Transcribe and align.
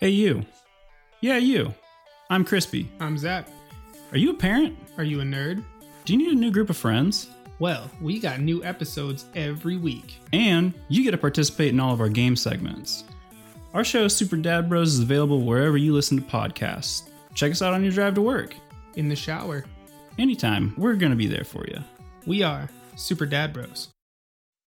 Hey, 0.00 0.08
you. 0.08 0.46
Yeah, 1.20 1.36
you. 1.36 1.74
I'm 2.30 2.42
Crispy. 2.42 2.90
I'm 3.00 3.18
Zach. 3.18 3.46
Are 4.12 4.16
you 4.16 4.30
a 4.30 4.34
parent? 4.34 4.78
Are 4.96 5.04
you 5.04 5.20
a 5.20 5.24
nerd? 5.24 5.62
Do 6.06 6.14
you 6.14 6.18
need 6.18 6.32
a 6.32 6.40
new 6.40 6.50
group 6.50 6.70
of 6.70 6.78
friends? 6.78 7.28
Well, 7.58 7.90
we 8.00 8.18
got 8.18 8.40
new 8.40 8.64
episodes 8.64 9.26
every 9.34 9.76
week. 9.76 10.14
And 10.32 10.72
you 10.88 11.04
get 11.04 11.10
to 11.10 11.18
participate 11.18 11.74
in 11.74 11.80
all 11.80 11.92
of 11.92 12.00
our 12.00 12.08
game 12.08 12.34
segments. 12.34 13.04
Our 13.74 13.84
show, 13.84 14.08
Super 14.08 14.38
Dad 14.38 14.70
Bros, 14.70 14.94
is 14.94 15.00
available 15.00 15.42
wherever 15.42 15.76
you 15.76 15.92
listen 15.92 16.16
to 16.16 16.24
podcasts. 16.24 17.10
Check 17.34 17.52
us 17.52 17.60
out 17.60 17.74
on 17.74 17.82
your 17.82 17.92
drive 17.92 18.14
to 18.14 18.22
work. 18.22 18.54
In 18.94 19.10
the 19.10 19.16
shower. 19.16 19.66
Anytime, 20.18 20.72
we're 20.78 20.94
going 20.94 21.12
to 21.12 21.16
be 21.16 21.26
there 21.26 21.44
for 21.44 21.66
you. 21.66 21.78
We 22.24 22.42
are 22.42 22.70
Super 22.96 23.26
Dad 23.26 23.52
Bros. 23.52 23.88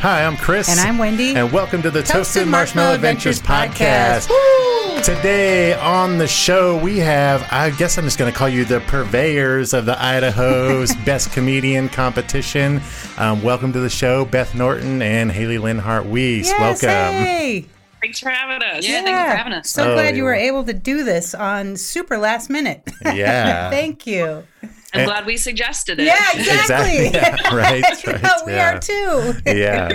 Hi, 0.00 0.24
I'm 0.24 0.36
Chris. 0.38 0.68
And 0.70 0.80
I'm 0.80 0.96
Wendy. 0.96 1.34
And 1.36 1.52
welcome 1.52 1.82
to 1.82 1.90
the 1.90 2.00
Toasted, 2.00 2.14
Toasted 2.16 2.48
Marshmallow, 2.48 2.88
Marshmallow 2.88 2.94
Adventures, 2.94 3.38
Adventures 3.40 4.26
podcast. 4.26 5.04
Today 5.04 5.74
on 5.74 6.16
the 6.16 6.26
show, 6.26 6.78
we 6.78 6.98
have, 6.98 7.46
I 7.50 7.68
guess 7.70 7.98
I'm 7.98 8.04
just 8.04 8.18
going 8.18 8.32
to 8.32 8.36
call 8.36 8.48
you 8.48 8.64
the 8.64 8.80
purveyors 8.80 9.74
of 9.74 9.84
the 9.84 10.02
Idaho's 10.02 10.94
Best 11.04 11.32
Comedian 11.32 11.90
Competition. 11.90 12.80
Um, 13.18 13.42
welcome 13.42 13.72
to 13.74 13.80
the 13.80 13.90
show, 13.90 14.24
Beth 14.24 14.54
Norton 14.54 15.02
and 15.02 15.30
Haley 15.30 15.58
Linhart 15.58 16.06
Weiss. 16.06 16.48
Yes, 16.48 16.58
welcome. 16.58 16.88
Hey. 17.24 17.66
Thanks 18.00 18.20
for 18.20 18.30
having 18.30 18.62
us. 18.66 18.88
Yeah, 18.88 19.02
thank 19.02 19.08
you 19.08 19.30
for 19.32 19.36
having 19.36 19.52
us. 19.52 19.68
So 19.68 19.90
Oh, 19.90 19.94
glad 19.94 20.12
you 20.16 20.22
you're 20.22 20.26
were 20.28 20.34
able 20.34 20.64
to 20.64 20.72
do 20.72 21.04
this 21.04 21.34
on 21.34 21.76
super 21.76 22.16
last 22.16 22.48
minute. 22.48 22.82
Yeah. 23.04 23.68
Thank 23.70 24.06
you. 24.06 24.44
I'm 24.92 25.00
And- 25.00 25.08
glad 25.08 25.26
we 25.26 25.36
suggested 25.36 26.00
it. 26.00 26.04
Yeah, 26.06 26.16
exactly. 26.34 27.08
Yeah, 27.12 27.54
right. 27.54 27.82
right 28.06 28.22
Yeah, 28.22 28.36
we 28.46 28.52
yeah. 28.52 28.74
are 28.74 28.78
too. 28.80 29.34
Yeah. 29.46 29.88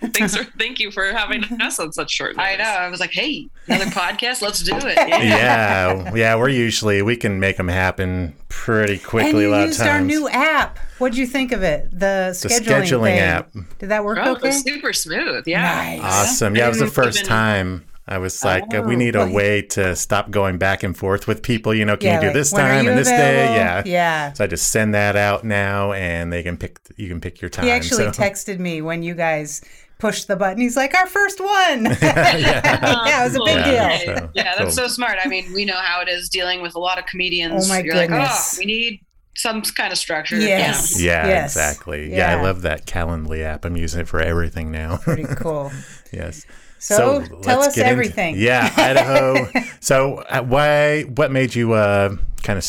Thanks 0.12 0.36
for, 0.36 0.42
thank 0.58 0.80
you 0.80 0.90
for 0.90 1.04
having 1.12 1.44
us 1.62 1.78
on 1.78 1.92
such 1.92 2.10
short 2.10 2.36
notice. 2.36 2.54
I 2.54 2.56
know. 2.56 2.64
I 2.68 2.88
was 2.88 2.98
like, 2.98 3.12
hey, 3.12 3.48
another 3.68 3.84
podcast. 3.92 4.42
Let's 4.42 4.60
do 4.60 4.74
it. 4.76 4.96
Yeah. 4.96 6.12
Yeah. 6.12 6.34
We're 6.34 6.48
usually, 6.48 7.02
we 7.02 7.14
can 7.16 7.38
make 7.38 7.56
them 7.56 7.68
happen 7.68 8.34
pretty 8.48 8.94
And 8.94 9.02
quickly 9.04 9.44
a 9.44 9.50
lot 9.50 9.66
used 9.66 9.80
of 9.80 9.86
times. 9.86 10.00
our 10.00 10.04
new 10.04 10.28
app. 10.28 10.78
What'd 10.98 11.16
you 11.16 11.26
think 11.26 11.52
of 11.52 11.62
it? 11.62 11.88
The 11.92 12.30
scheduling, 12.32 12.82
scheduling 12.82 13.02
thing. 13.04 13.18
app. 13.20 13.52
Did 13.78 13.90
that 13.90 14.04
work 14.04 14.18
Oh, 14.20 14.32
it 14.32 14.36
okay? 14.38 14.48
was 14.48 14.62
super 14.62 14.92
smooth. 14.92 15.44
Yeah. 15.46 15.62
Nice. 15.62 16.00
Awesome. 16.02 16.56
Yeah, 16.56 16.66
it 16.66 16.70
was 16.70 16.78
the 16.80 16.86
first 16.88 17.18
even- 17.18 17.28
time. 17.28 17.84
I 18.06 18.18
was 18.18 18.44
like, 18.44 18.74
uh, 18.74 18.82
we 18.82 18.96
need 18.96 19.14
a 19.14 19.20
well, 19.20 19.32
way 19.32 19.62
to 19.62 19.94
stop 19.94 20.30
going 20.30 20.58
back 20.58 20.82
and 20.82 20.96
forth 20.96 21.28
with 21.28 21.42
people. 21.42 21.72
You 21.72 21.84
know, 21.84 21.96
can 21.96 22.06
Yeah, 22.08 22.14
you 22.16 22.20
do 22.22 22.26
like, 22.28 22.34
this 22.34 22.50
time 22.50 22.88
and 22.88 22.98
this 22.98 23.08
day? 23.08 23.54
Yeah. 23.54 23.82
Yeah. 23.86 24.32
So 24.32 24.42
I 24.44 24.46
just 24.48 24.72
send 24.72 24.94
that 24.94 25.14
out 25.14 25.44
now, 25.44 25.92
and 25.92 26.32
they 26.32 26.42
can 26.42 26.56
pick. 26.56 26.80
You 26.96 27.08
can 27.08 27.20
pick 27.20 27.40
your 27.40 27.48
time. 27.48 27.64
He 27.66 27.70
actually 27.70 28.04
so. 28.04 28.10
texted 28.22 28.58
me 28.58 28.82
when 28.82 29.04
you 29.04 29.14
guys 29.14 29.60
pushed 30.00 30.26
the 30.26 30.34
button. 30.34 30.60
He's 30.60 30.76
like, 30.76 30.94
our 30.94 31.06
first 31.06 31.38
one. 31.40 31.84
yeah, 32.02 33.20
it 33.20 33.24
was 33.24 33.36
a 33.36 33.44
big 33.44 33.56
Yeah, 33.66 33.98
deal. 34.04 34.16
so- 34.16 34.30
Yeah, 34.34 34.42
that's 34.56 34.60
cool. 34.60 34.70
so 34.70 34.88
smart. 34.88 35.18
I 35.24 35.28
mean, 35.28 35.52
we 35.54 35.64
know 35.64 35.76
how 35.76 36.00
it 36.00 36.08
is 36.08 36.28
dealing 36.28 36.60
with 36.60 36.74
a 36.74 36.80
lot 36.80 36.98
of 36.98 37.06
comedians. 37.06 37.66
Oh, 37.66 37.68
my 37.68 37.80
You're 37.82 37.94
like, 37.94 38.08
goodness. 38.08 38.54
oh, 38.54 38.58
we 38.58 38.66
need 38.66 39.00
some 39.36 39.62
kind 39.62 39.92
of 39.92 39.98
structure. 39.98 40.36
Yes. 40.38 41.00
Yeah, 41.00 41.28
Yes. 41.28 41.52
exactly. 41.56 42.12
Yeah. 42.12 42.36
I 42.36 42.42
love 42.42 42.62
that 42.62 42.84
Calendly 42.84 43.42
app. 43.44 43.64
I'm 43.64 43.76
using 43.76 44.00
it 44.00 44.08
for 44.08 44.20
everything 44.20 44.72
now. 44.72 44.96
Pretty 44.96 45.22
cool. 45.36 45.70
yes. 46.12 46.44
So, 46.82 47.20
tell 47.42 47.60
let's 47.60 47.68
us 47.68 47.74
get 47.76 47.82
into- 47.82 47.90
everything. 47.92 48.34
yeah, 48.36 48.72
Idaho. 48.76 49.48
so 49.80 50.16
uh, 50.28 50.42
why? 50.42 51.02
What 51.02 51.30
made 51.30 51.54
you 51.54 51.74
uh, 51.74 52.16
kind 52.42 52.58
of 52.58 52.66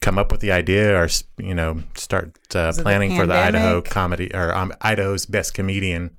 come 0.00 0.18
up 0.18 0.30
with 0.30 0.40
the 0.40 0.52
idea, 0.52 0.94
or 0.96 1.08
you 1.36 1.54
know, 1.54 1.82
start 1.96 2.38
uh, 2.54 2.70
it 2.70 2.76
the 2.76 2.82
planning 2.82 3.16
for 3.16 3.26
the 3.26 3.34
Idaho 3.34 3.82
comedy 3.82 4.32
or 4.32 4.54
um, 4.54 4.72
Idaho's 4.80 5.26
best 5.26 5.52
comedian? 5.54 6.16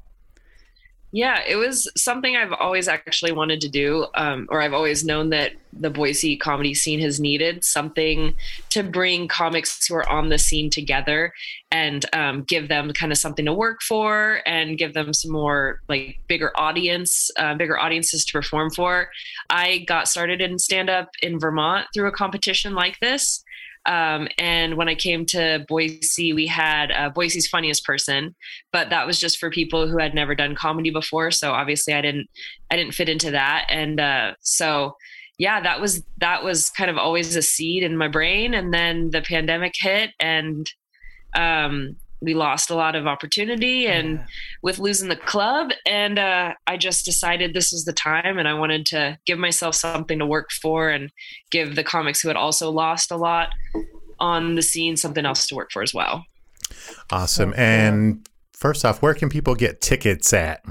Yeah, 1.14 1.42
it 1.46 1.58
was 1.58 1.90
something 1.98 2.38
I've 2.38 2.54
always 2.54 2.88
actually 2.88 3.34
wanted 3.34 3.60
to 3.62 3.70
do, 3.70 4.08
um, 4.16 4.48
or 4.50 4.62
I've 4.62 4.74
always 4.74 5.04
known 5.04 5.30
that 5.32 5.52
the 5.74 5.90
Boise 5.90 6.38
comedy 6.38 6.74
scene 6.74 7.02
has 7.02 7.20
needed 7.20 7.66
something 7.66 8.34
to 8.70 8.82
bring 8.82 9.28
comics 9.28 9.86
who 9.86 9.96
are 9.96 10.10
on 10.10 10.30
the 10.30 10.38
scene 10.38 10.70
together 10.70 11.34
and 11.70 12.06
um, 12.14 12.44
give 12.44 12.70
them 12.70 12.94
kind 12.94 13.12
of 13.12 13.18
something 13.18 13.46
to 13.46 13.54
work 13.54 13.82
for 13.82 14.42
and 14.46 14.78
give 14.78 14.94
them 14.94 15.14
some 15.14 15.32
more 15.32 15.82
like 15.90 16.18
bigger 16.28 16.54
audience, 16.56 17.30
uh, 17.38 17.56
bigger 17.56 17.78
audiences 17.78 18.24
to 18.24 18.32
perform 18.32 18.70
for. 18.70 19.10
I 19.50 19.80
got 19.80 20.08
started 20.08 20.40
in 20.40 20.60
stand 20.60 20.90
up 20.90 21.10
in 21.22 21.40
Vermont 21.40 21.88
through 21.94 22.08
a 22.08 22.14
competition 22.14 22.74
like 22.74 22.98
this. 23.02 23.44
Um, 23.86 24.28
and 24.38 24.78
when 24.78 24.90
I 24.90 24.96
came 24.96 25.26
to 25.28 25.66
Boise, 25.68 26.34
we 26.34 26.48
had 26.48 26.92
uh, 26.92 27.10
Boise's 27.10 27.48
funniest 27.48 27.84
person, 27.84 28.36
but 28.72 28.90
that 28.90 29.08
was 29.08 29.20
just 29.20 29.38
for 29.40 29.50
people 29.50 29.88
who 29.88 29.98
had 29.98 30.14
never 30.14 30.36
done 30.36 30.56
comedy 30.56 30.92
before. 30.92 31.32
So 31.32 31.52
obviously, 31.52 31.94
I 31.94 32.02
didn't, 32.02 32.28
I 32.70 32.76
didn't 32.76 32.94
fit 32.94 33.10
into 33.10 33.32
that. 33.32 33.66
And 33.70 34.00
uh, 34.00 34.34
so, 34.42 34.96
yeah, 35.38 35.62
that 35.62 35.82
was 35.82 36.04
that 36.20 36.44
was 36.44 36.70
kind 36.70 36.92
of 36.92 36.98
always 36.98 37.36
a 37.36 37.42
seed 37.42 37.82
in 37.82 37.98
my 37.98 38.08
brain. 38.08 38.54
And 38.54 38.72
then 38.72 39.10
the 39.10 39.22
pandemic 39.22 39.74
hit, 39.76 40.12
and 40.20 40.70
um, 41.36 41.96
we 42.22 42.34
lost 42.34 42.70
a 42.70 42.76
lot 42.76 42.96
of 42.96 43.08
opportunity. 43.08 43.88
And 43.88 44.24
with 44.62 44.80
losing 44.80 45.10
the 45.10 45.16
club, 45.16 45.72
and 45.86 46.20
uh, 46.20 46.54
I 46.68 46.78
just 46.78 47.04
decided 47.06 47.54
this 47.54 47.72
was 47.72 47.86
the 47.86 47.94
time, 47.94 48.38
and 48.38 48.48
I 48.48 48.54
wanted 48.54 48.86
to 48.88 49.18
give 49.26 49.40
myself 49.40 49.76
something 49.76 50.20
to 50.20 50.26
work 50.26 50.52
for, 50.52 50.90
and 50.90 51.12
give 51.50 51.76
the 51.76 51.84
comics 51.84 52.22
who 52.22 52.28
had 52.28 52.38
also 52.38 52.72
lost 52.72 53.12
a 53.12 53.18
lot 53.18 53.50
on 54.20 54.56
the 54.56 54.62
scene 54.62 54.96
something 54.96 55.26
else 55.26 55.48
to 55.48 55.56
work 55.56 55.72
for 55.72 55.82
as 55.82 55.94
well. 55.94 56.26
Awesome. 57.10 57.54
And 57.58 58.28
first 58.54 58.86
off, 58.86 59.02
where 59.02 59.16
can 59.16 59.30
people 59.30 59.56
get 59.56 59.82
tickets 59.82 60.32
at? 60.32 60.64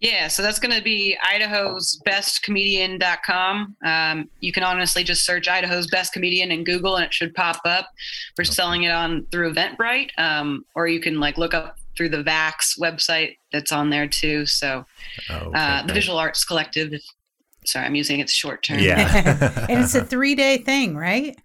Yeah, 0.00 0.28
so 0.28 0.42
that's 0.42 0.58
going 0.58 0.76
to 0.76 0.82
be 0.82 1.16
Idaho's 1.24 2.00
bestcomedian.com. 2.06 3.76
Um, 3.84 4.28
you 4.40 4.52
can 4.52 4.62
honestly 4.62 5.02
just 5.02 5.24
search 5.24 5.48
Idaho's 5.48 5.86
best 5.86 6.12
comedian 6.12 6.52
in 6.52 6.64
Google 6.64 6.96
and 6.96 7.04
it 7.04 7.14
should 7.14 7.34
pop 7.34 7.60
up. 7.64 7.88
We're 8.36 8.44
selling 8.44 8.82
it 8.82 8.90
on 8.90 9.26
through 9.32 9.54
Eventbrite, 9.54 10.10
um, 10.18 10.66
or 10.74 10.86
you 10.86 11.00
can 11.00 11.18
like 11.18 11.38
look 11.38 11.54
up 11.54 11.78
through 11.96 12.10
the 12.10 12.22
VAC 12.22 12.78
website 12.78 13.38
that's 13.52 13.72
on 13.72 13.88
there 13.88 14.06
too. 14.06 14.44
So 14.44 14.84
Oh, 15.30 15.34
okay, 15.34 15.58
uh, 15.58 15.82
the. 15.86 15.94
Visual 15.94 16.18
Arts 16.18 16.44
Collective. 16.44 16.92
Sorry, 17.64 17.86
I'm 17.86 17.94
using 17.94 18.20
its 18.20 18.32
short 18.32 18.62
term. 18.62 18.78
Yeah. 18.80 19.66
and 19.70 19.82
it's 19.82 19.94
a 19.94 20.04
three 20.04 20.34
day 20.34 20.58
thing, 20.58 20.94
right? 20.94 21.36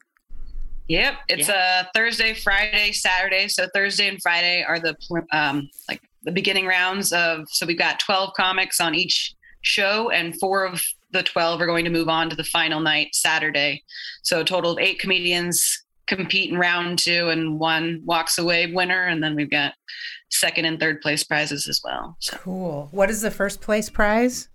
Yep, 0.89 1.13
it's 1.29 1.47
a 1.47 1.89
Thursday, 1.95 2.33
Friday, 2.33 2.91
Saturday. 2.91 3.47
So 3.47 3.65
Thursday 3.73 4.09
and 4.09 4.21
Friday 4.21 4.65
are 4.67 4.77
the 4.77 4.97
um, 5.31 5.69
like 5.87 6.01
the 6.23 6.31
beginning 6.31 6.65
rounds 6.65 7.11
of. 7.11 7.47
So 7.49 7.65
we've 7.65 7.77
got 7.77 7.99
twelve 7.99 8.33
comics 8.35 8.79
on 8.79 8.95
each 8.95 9.33
show, 9.61 10.09
and 10.09 10.37
four 10.39 10.65
of 10.65 10.81
the 11.11 11.23
twelve 11.23 11.61
are 11.61 11.67
going 11.67 11.85
to 11.85 11.91
move 11.91 12.09
on 12.09 12.29
to 12.29 12.35
the 12.35 12.43
final 12.43 12.79
night 12.79 13.13
Saturday. 13.13 13.83
So 14.23 14.41
a 14.41 14.45
total 14.45 14.71
of 14.71 14.79
eight 14.79 14.99
comedians 14.99 15.83
compete 16.07 16.51
in 16.51 16.57
round 16.57 16.99
two, 16.99 17.29
and 17.29 17.59
one 17.59 18.01
walks 18.05 18.37
away 18.37 18.71
winner. 18.71 19.03
And 19.03 19.23
then 19.23 19.35
we've 19.35 19.49
got 19.49 19.73
second 20.29 20.65
and 20.65 20.79
third 20.79 21.01
place 21.01 21.23
prizes 21.23 21.67
as 21.67 21.81
well. 21.83 22.15
So 22.19 22.37
Cool. 22.37 22.89
What 22.91 23.09
is 23.09 23.21
the 23.21 23.31
first 23.31 23.61
place 23.61 23.89
prize? 23.89 24.49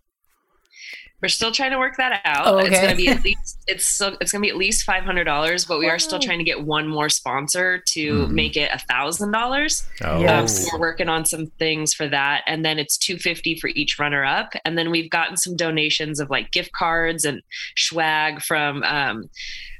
We're 1.22 1.28
still 1.28 1.50
trying 1.50 1.70
to 1.70 1.78
work 1.78 1.96
that 1.96 2.20
out. 2.24 2.46
Oh, 2.46 2.58
It's 2.58 2.68
okay. 2.68 2.82
gonna 2.82 2.96
be 2.96 3.08
at 3.08 3.24
least 3.24 3.58
it's 3.66 3.86
so 3.86 4.16
it's 4.20 4.32
gonna 4.32 4.42
be 4.42 4.50
at 4.50 4.56
least 4.56 4.84
five 4.84 5.02
hundred 5.04 5.24
dollars, 5.24 5.64
but 5.64 5.78
we 5.78 5.88
are 5.88 5.98
still 5.98 6.18
trying 6.18 6.38
to 6.38 6.44
get 6.44 6.62
one 6.64 6.86
more 6.86 7.08
sponsor 7.08 7.78
to 7.88 8.26
Mhm. 8.26 8.30
make 8.30 8.56
it 8.56 8.70
a 8.72 8.78
thousand 8.78 9.32
dollars. 9.32 9.86
Oh, 10.02 10.26
Um, 10.26 10.46
so 10.46 10.68
we're 10.74 10.80
working 10.80 11.08
on 11.08 11.24
some 11.24 11.46
things 11.58 11.94
for 11.94 12.06
that, 12.08 12.42
and 12.46 12.64
then 12.64 12.78
it's 12.78 12.98
two 12.98 13.16
fifty 13.18 13.58
for 13.58 13.68
each 13.68 13.98
runner 13.98 14.24
up, 14.24 14.52
and 14.66 14.76
then 14.76 14.90
we've 14.90 15.10
gotten 15.10 15.36
some 15.36 15.56
donations 15.56 16.20
of 16.20 16.28
like 16.28 16.50
gift 16.52 16.72
cards 16.72 17.24
and 17.24 17.40
swag 17.76 18.42
from 18.42 18.82
um, 18.84 19.30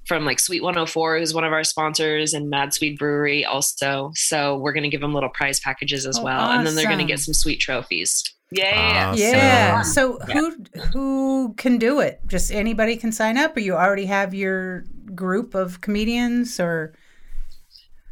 from 0.07 0.25
like 0.25 0.39
Sweet 0.41 0.63
One 0.63 0.75
Hundred 0.75 0.87
Four, 0.91 1.19
who's 1.19 1.35
one 1.35 1.45
of 1.45 1.53
our 1.53 1.65
sponsors, 1.65 2.33
and 2.33 2.49
Mad 2.49 2.73
Swede 2.73 2.97
Brewery 2.99 3.45
also. 3.45 4.13
So 4.15 4.57
we're 4.57 4.73
gonna 4.73 4.89
give 4.89 5.01
them 5.01 5.13
little 5.13 5.31
prize 5.31 5.61
packages 5.61 6.07
as 6.07 6.19
Oh, 6.19 6.23
well, 6.23 6.51
and 6.53 6.67
then 6.67 6.75
they're 6.77 6.89
gonna 6.89 7.05
get 7.05 7.21
some 7.21 7.35
sweet 7.35 7.61
trophies. 7.61 8.25
Yeah. 8.57 9.11
Awesome. 9.11 9.19
Yeah. 9.23 9.83
So 9.83 10.19
who 10.33 10.57
who 10.93 11.55
can 11.57 11.79
do 11.79 12.01
it? 12.01 12.21
Just 12.27 12.51
anybody 12.53 12.97
can 12.97 13.13
sign 13.13 13.37
up, 13.39 13.57
or 13.57 13.61
you 13.61 13.75
already 13.75 14.07
have 14.07 14.35
your 14.35 14.85
group 15.15 15.55
of 15.55 15.81
comedians, 15.81 16.59
or 16.61 16.95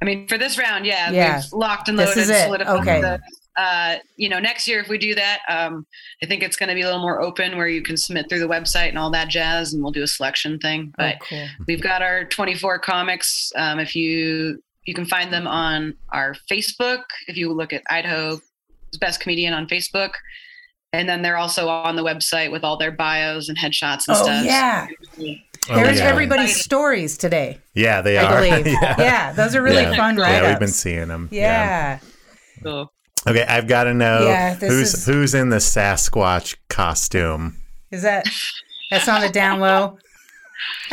I 0.02 0.04
mean, 0.04 0.28
for 0.28 0.36
this 0.38 0.58
round, 0.58 0.84
yeah, 0.86 1.10
Yeah. 1.10 1.36
we've 1.36 1.52
locked 1.52 1.88
and 1.88 1.96
loaded 1.96 2.16
This 2.16 2.28
loaded, 2.28 2.30
is 2.34 2.40
it. 2.42 2.44
solidified 2.44 2.78
Okay. 2.80 3.00
the- 3.00 3.20
uh, 3.56 3.98
you 4.16 4.28
know, 4.28 4.40
next 4.40 4.66
year 4.66 4.80
if 4.80 4.88
we 4.88 4.98
do 4.98 5.14
that, 5.14 5.38
um, 5.48 5.86
I 6.20 6.26
think 6.26 6.42
it's 6.42 6.56
going 6.56 6.68
to 6.70 6.74
be 6.74 6.82
a 6.82 6.86
little 6.86 7.00
more 7.00 7.22
open 7.22 7.56
where 7.56 7.68
you 7.68 7.82
can 7.82 7.96
submit 7.96 8.28
through 8.28 8.40
the 8.40 8.48
website 8.48 8.88
and 8.88 8.98
all 8.98 9.10
that 9.12 9.28
jazz, 9.28 9.72
and 9.72 9.80
we'll 9.80 9.92
do 9.92 10.02
a 10.02 10.08
selection 10.08 10.58
thing. 10.58 10.92
But 10.98 11.18
oh, 11.20 11.26
cool. 11.28 11.46
we've 11.68 11.80
got 11.80 12.02
our 12.02 12.24
24 12.24 12.80
comics. 12.80 13.52
Um, 13.56 13.78
if 13.78 13.94
you 13.94 14.60
you 14.86 14.92
can 14.92 15.06
find 15.06 15.32
them 15.32 15.46
on 15.46 15.94
our 16.10 16.34
Facebook. 16.50 17.04
If 17.28 17.36
you 17.38 17.50
look 17.52 17.72
at 17.72 17.82
Idaho's 17.88 18.42
Best 18.98 19.20
Comedian 19.20 19.52
on 19.54 19.66
Facebook, 19.66 20.10
and 20.92 21.08
then 21.08 21.22
they're 21.22 21.36
also 21.36 21.68
on 21.68 21.96
the 21.96 22.02
website 22.04 22.50
with 22.52 22.64
all 22.64 22.76
their 22.76 22.92
bios 22.92 23.48
and 23.48 23.58
headshots 23.58 24.06
and 24.08 24.16
Oh 24.16 24.22
stuff. 24.24 24.44
yeah, 24.44 24.86
Oh, 25.70 25.76
there's 25.76 25.98
yeah. 25.98 26.04
everybody's 26.04 26.60
stories 26.60 27.16
today. 27.16 27.58
Yeah, 27.74 28.02
they 28.02 28.18
I 28.18 28.24
are. 28.24 28.36
believe. 28.40 28.66
yeah. 28.82 28.94
yeah. 28.98 29.32
those 29.32 29.54
are 29.56 29.62
really 29.62 29.82
Yeah. 29.82 29.96
fun 29.96 30.16
Yeah, 30.18 30.22
write-ups. 30.24 30.48
we've 30.48 30.58
been 30.58 30.68
seeing 30.68 31.08
them. 31.08 31.28
Yeah. 31.32 31.98
So 32.62 32.90
Okay, 33.26 33.44
I've 33.48 33.66
got 33.66 33.84
to 33.84 33.94
know 33.94 34.26
Yeah, 34.26 34.54
who's 34.56 34.92
is- 34.94 35.06
who's 35.06 35.34
in 35.34 35.48
the 35.48 35.56
Sasquatch 35.56 36.56
costume. 36.68 37.56
Is 37.90 38.02
that 38.02 38.26
that's 38.90 39.08
on 39.08 39.22
the 39.22 39.30
down 39.30 39.60
low? 39.60 39.96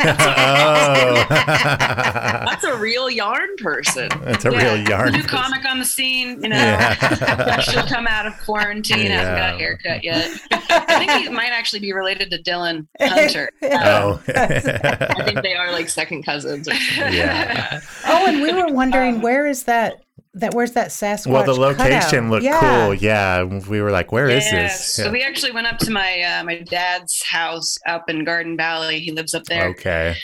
Oh, 0.00 1.26
that's 1.28 2.64
a 2.64 2.76
real 2.76 3.10
yarn 3.10 3.56
person. 3.58 4.08
it's 4.22 4.44
a 4.44 4.50
real 4.50 4.76
yarn. 4.76 5.12
New 5.12 5.22
comic 5.22 5.64
on 5.64 5.78
the 5.78 5.84
scene, 5.84 6.42
you 6.42 6.48
know. 6.48 6.56
Yeah. 6.56 7.60
She'll 7.60 7.86
come 7.86 8.06
out 8.06 8.26
of 8.26 8.36
quarantine, 8.38 9.10
hasn't 9.10 9.36
got 9.36 9.54
a 9.54 9.58
haircut 9.58 10.04
yet. 10.04 10.30
I 10.50 10.98
think 10.98 11.10
he 11.12 11.28
might 11.28 11.50
actually 11.50 11.80
be 11.80 11.92
related 11.92 12.30
to 12.30 12.38
Dylan 12.42 12.86
Hunter. 13.00 13.50
Oh, 13.84 14.22
I 14.36 15.22
think 15.24 15.42
they 15.42 15.54
are 15.54 15.72
like 15.72 15.88
second 15.88 16.24
cousins. 16.24 16.68
Or 16.68 16.72
yeah. 16.72 17.80
Oh, 18.06 18.26
and 18.26 18.42
we 18.42 18.52
were 18.52 18.72
wondering 18.72 19.16
um, 19.16 19.22
where 19.22 19.46
is 19.46 19.64
that? 19.64 20.02
That 20.34 20.54
where's 20.54 20.72
that 20.72 20.88
Sasquatch? 20.88 21.26
Well, 21.30 21.44
the 21.44 21.52
location 21.54 21.90
cutout? 22.00 22.30
looked 22.30 22.44
yeah. 22.44 22.60
cool. 22.86 22.94
Yeah, 22.94 23.42
we 23.44 23.82
were 23.82 23.90
like, 23.90 24.12
"Where 24.12 24.30
is 24.30 24.46
Yeah, 24.50 24.62
this?" 24.62 24.94
So 24.94 25.10
we 25.10 25.22
actually 25.22 25.52
went 25.52 25.66
up 25.66 25.78
to 25.80 25.90
my 25.90 26.22
uh, 26.22 26.44
my 26.44 26.60
dad's 26.62 27.22
house 27.24 27.76
up 27.86 28.08
in 28.08 28.24
Garden 28.24 28.56
Valley. 28.56 28.98
He 29.00 29.12
lives 29.12 29.34
up 29.34 29.44
there, 29.44 29.68
Okay. 29.68 30.16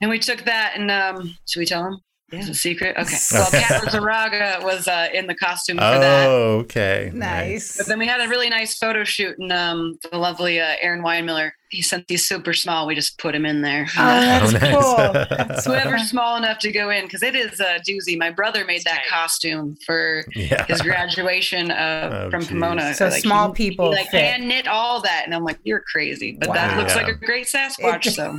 and 0.00 0.10
we 0.10 0.18
took 0.18 0.44
that. 0.44 0.72
And 0.76 0.90
um, 0.90 1.36
should 1.46 1.60
we 1.60 1.66
tell 1.66 1.84
him? 1.86 1.98
It's 2.32 2.48
a 2.48 2.54
secret. 2.54 2.96
Okay. 2.96 3.16
Well, 3.32 3.50
Kat 3.50 3.82
Zaraga 3.88 4.62
was 4.64 4.86
uh, 4.88 5.08
in 5.12 5.26
the 5.26 5.34
costume 5.34 5.76
for 5.76 5.80
that. 5.82 6.26
Oh, 6.28 6.58
okay. 6.60 7.10
Nice. 7.12 7.76
But 7.76 7.86
then 7.86 7.98
we 7.98 8.06
had 8.06 8.20
a 8.20 8.28
really 8.28 8.48
nice 8.48 8.78
photo 8.78 9.04
shoot, 9.04 9.36
and 9.38 9.52
um, 9.52 9.98
the 10.10 10.16
lovely 10.16 10.58
uh, 10.60 10.76
Aaron 10.80 11.02
Weinmiller. 11.02 11.50
He 11.70 11.82
sent 11.82 12.08
these 12.08 12.26
super 12.28 12.52
small. 12.52 12.86
We 12.88 12.96
just 12.96 13.16
put 13.18 13.32
him 13.32 13.46
in 13.46 13.62
there. 13.62 13.86
Oh, 13.96 14.02
that's 14.04 14.54
Oh, 14.54 14.58
nice. 14.58 14.74
cool. 14.74 15.12
That's 15.36 15.64
So 15.64 15.70
whoever's 15.70 16.08
small 16.10 16.36
enough 16.36 16.58
to 16.60 16.72
go 16.72 16.90
in, 16.90 17.04
because 17.04 17.22
it 17.22 17.36
is 17.36 17.60
a 17.60 17.78
doozy. 17.88 18.18
My 18.18 18.30
brother 18.30 18.64
made 18.64 18.82
that 18.84 19.02
costume 19.08 19.76
for 19.86 20.24
Yeah. 20.34 20.64
his 20.66 20.82
graduation 20.82 21.70
uh, 21.70 22.24
Oh, 22.26 22.30
from 22.30 22.40
geez. 22.40 22.48
Pomona. 22.50 22.92
So 22.94 23.06
Like, 23.08 23.22
small 23.22 23.52
he- 23.52 23.70
people 23.70 23.90
he, 23.92 23.98
like 23.98 24.10
fit. 24.10 24.24
hand 24.24 24.48
knit 24.48 24.66
all 24.66 25.00
that, 25.02 25.22
and 25.24 25.32
I'm 25.34 25.44
like, 25.44 25.60
you're 25.62 25.78
crazy, 25.92 26.32
but 26.40 26.52
that 26.52 26.72
Wow. 26.72 26.78
looks 26.80 26.96
like 26.96 27.06
a 27.06 27.14
great 27.14 27.46
Sasquatch. 27.46 28.10
So 28.10 28.38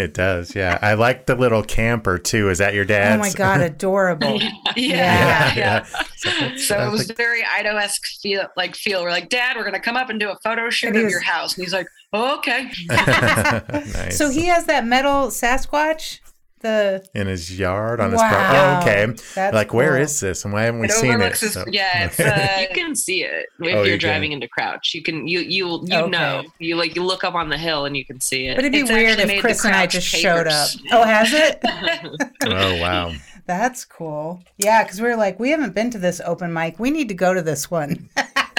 It 0.00 0.14
does. 0.14 0.54
Yeah, 0.54 0.78
I 0.80 0.94
like 0.94 1.26
the 1.26 1.34
little 1.34 1.64
camper 1.64 2.18
too. 2.18 2.50
Is 2.50 2.58
that 2.58 2.72
your 2.74 2.84
dad's? 2.84 3.16
Oh 3.16 3.18
my 3.18 3.32
god, 3.32 3.60
adorable. 3.72 4.40
yeah, 4.40 4.52
Yeah. 4.76 5.54
yeah. 5.56 5.86
yeah. 6.24 6.56
So 6.56 6.78
it 6.86 6.90
was 6.92 7.10
very 7.10 7.44
Idaho-esque 7.44 8.06
feel, 8.22 8.46
like 8.56 8.76
feel. 8.76 9.02
We're 9.02 9.10
like, 9.10 9.28
Dad, 9.28 9.56
we're 9.56 9.64
gonna 9.64 9.80
come 9.80 9.96
up 9.96 10.08
and 10.08 10.20
do 10.20 10.30
a 10.30 10.36
photo 10.44 10.70
shoot 10.70 10.94
of 10.94 11.02
was- 11.02 11.10
your 11.10 11.20
house, 11.20 11.56
and 11.56 11.64
he's 11.64 11.72
like, 11.72 11.86
oh, 12.14 12.38
okay. 12.38 12.70
nice. 12.88 14.16
So 14.18 14.30
he 14.30 14.46
has 14.46 14.64
that 14.66 14.86
metal 14.86 15.28
Sasquatch. 15.28 16.20
The 16.60 17.06
in 17.14 17.26
his 17.26 17.58
yard 17.58 18.00
on 18.00 18.10
his 18.12 18.22
Wow. 18.22 18.30
front. 18.30 18.56
Oh, 18.56 18.80
okay. 18.90 19.22
That's 19.34 19.54
like, 19.54 19.74
where 19.74 19.92
cool. 19.96 20.00
is 20.02 20.18
this, 20.18 20.46
and 20.46 20.54
why 20.54 20.62
haven't 20.62 20.80
we 20.80 20.86
It 20.86 20.92
seen 20.92 21.20
it? 21.20 21.36
his, 21.38 21.52
So- 21.52 21.66
yeah. 21.70 22.06
It's, 22.06 22.18
uh, 22.18 22.56
you 22.70 22.74
can 22.74 22.96
see 22.96 23.22
it 23.22 23.44
if 23.60 23.74
Oh, 23.76 23.82
you 23.82 23.88
you're 23.90 23.98
can. 23.98 23.98
driving 23.98 24.32
into 24.32 24.48
Crouch. 24.48 24.94
You 24.94 25.02
can 25.02 25.28
you 25.28 25.40
you 25.40 25.66
you 25.84 25.98
Okay. 25.98 26.08
know 26.10 26.42
you 26.60 26.76
like 26.76 26.96
you 26.96 27.02
look 27.04 27.22
up 27.22 27.34
on 27.34 27.50
the 27.50 27.58
hill 27.58 27.84
and 27.84 27.94
you 27.94 28.04
can 28.06 28.18
see 28.18 28.46
it. 28.46 28.56
but 28.56 28.64
it'd 28.64 28.72
be 28.72 28.78
It's 28.80 28.90
weird 28.90 29.18
if 29.18 29.40
Chris 29.42 29.62
and 29.66 29.74
I 29.74 29.80
Crouch 29.82 29.92
just 29.92 30.06
showed 30.06 30.46
up. 30.46 30.68
Oh, 30.90 31.02
has 31.04 31.34
it? 31.34 31.58
oh 32.46 32.80
wow. 32.80 33.12
That's 33.46 33.84
cool. 33.84 34.42
Yeah, 34.56 34.84
because 34.84 35.02
we 35.02 35.08
were 35.08 35.16
like, 35.16 35.38
we 35.38 35.50
haven't 35.50 35.74
been 35.74 35.90
to 35.90 35.98
this 35.98 36.18
open 36.24 36.50
mic. 36.54 36.78
We 36.78 36.90
need 36.90 37.08
to 37.08 37.14
go 37.14 37.34
to 37.34 37.42
this 37.42 37.70
one. 37.70 38.08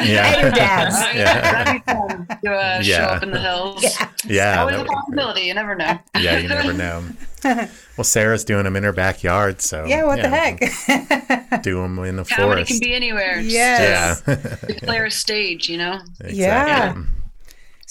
Yeah. 0.03 0.27
At 0.27 0.41
your 0.41 0.51
dad's. 0.51 0.95
Yeah. 1.15 1.63
That'd 1.63 1.85
be 1.85 1.91
fun 1.91 2.27
to 2.43 2.51
uh, 2.51 2.81
show 2.81 2.91
Yeah. 2.91 3.05
up 3.07 3.23
in 3.23 3.31
the 3.31 3.39
hills. 3.39 3.83
Yeah. 4.25 4.59
Always 4.61 4.75
that 4.75 4.75
a 4.75 4.77
would 4.79 4.87
be 4.87 4.93
possibility. 4.93 5.41
You 5.41 5.53
never 5.53 5.75
know. 5.75 5.99
Yeah, 6.19 6.37
you 6.39 6.47
never 6.47 6.73
know. 6.73 7.03
Well, 7.95 8.03
Sarah's 8.03 8.43
doing 8.43 8.63
them 8.63 8.75
in 8.75 8.81
her 8.83 8.91
backyard, 8.91 9.61
so 9.61 9.85
yeah, 9.85 10.03
what 10.03 10.19
the 10.19 10.27
heck? 10.29 11.61
Do 11.63 11.79
them 11.83 11.99
in 11.99 12.15
the 12.15 12.25
Comedy 12.25 12.55
forest. 12.65 12.69
can 12.71 12.79
be 12.79 12.93
anywhere. 12.95 13.35
Just 13.35 13.51
yes. 13.53 14.23
yeah. 14.27 14.35
Declare 14.67 15.05
a 15.05 15.11
stage, 15.11 15.69
you 15.69 15.77
know. 15.77 15.99
Yeah. 16.27 16.95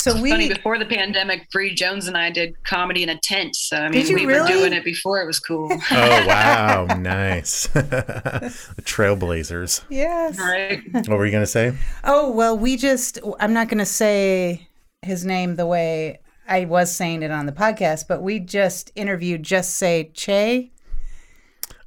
Exactly. 0.06 0.30
So 0.30 0.34
Funny, 0.34 0.48
we 0.48 0.54
before 0.54 0.78
the 0.78 0.86
pandemic, 0.86 1.50
Bree 1.50 1.74
Jones 1.74 2.06
and 2.08 2.16
I 2.16 2.30
did 2.30 2.62
comedy 2.64 3.02
in 3.02 3.08
a 3.08 3.18
tent. 3.18 3.56
So 3.56 3.76
I 3.76 3.82
mean, 3.88 3.92
Did 3.92 4.08
you 4.08 4.16
we 4.16 4.26
were 4.26 4.46
doing 4.46 4.72
it 4.72 4.84
before 4.84 5.20
it 5.20 5.26
was 5.26 5.38
cool. 5.40 5.70
Oh 5.90 6.26
wow, 6.26 6.84
nice. 6.98 7.66
the 7.68 8.52
Trailblazers. 8.82 9.82
yes. 9.88 10.38
right? 10.38 10.80
What 10.92 11.08
were 11.18 11.26
you 11.26 11.32
gonna 11.32 11.46
say? 11.46 11.74
Oh, 12.04 12.30
well, 12.30 12.56
we 12.58 12.76
just, 12.76 13.18
I'm 13.40 13.52
not 13.52 13.68
going 13.68 13.78
to 13.78 13.86
say 13.86 14.68
his 15.02 15.24
name 15.24 15.56
the 15.56 15.66
way 15.66 16.20
I 16.48 16.64
was 16.66 16.94
saying 16.94 17.22
it 17.22 17.30
on 17.30 17.46
the 17.46 17.52
podcast, 17.52 18.06
but 18.08 18.22
we 18.22 18.38
just 18.40 18.92
interviewed 18.94 19.42
Just 19.42 19.74
Say 19.76 20.10
Che 20.14 20.70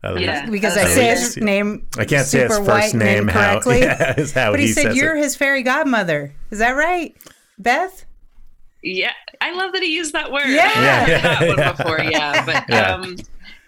Uh, 0.03 0.15
Yeah. 0.19 0.49
because 0.49 0.77
I 0.77 0.85
say 0.85 1.09
his 1.09 1.37
name. 1.37 1.87
I 1.97 2.05
can't 2.05 2.25
say 2.25 2.39
his 2.41 2.57
first 2.57 2.67
white 2.67 2.93
name. 2.93 3.27
How? 3.27 3.53
correctly. 3.59 3.79
Yeah, 3.81 4.19
is 4.19 4.33
how 4.33 4.51
but 4.51 4.59
he, 4.59 4.67
he, 4.67 4.71
said 4.73 4.83
says 4.83 4.95
you're 4.97 5.15
it. 5.15 5.23
his 5.23 5.35
fairy 5.35 5.63
godmother. 5.63 6.33
Is 6.51 6.59
that 6.59 6.71
right, 6.71 7.15
Beth? 7.59 8.05
Yeah, 8.83 9.11
I 9.41 9.53
love 9.53 9.73
that 9.73 9.81
he 9.83 9.93
used 9.93 10.13
that 10.13 10.31
word. 10.31 10.47
Yeah. 10.47 10.63
I 10.63 10.67
haven't 10.69 11.09
Yeah. 11.09 11.21
that 11.21 11.47
one 11.47 11.75
before. 11.75 11.99
Yeah, 12.11 12.45
but 12.45 12.65
Yeah. 12.69 12.93
um, 12.93 13.15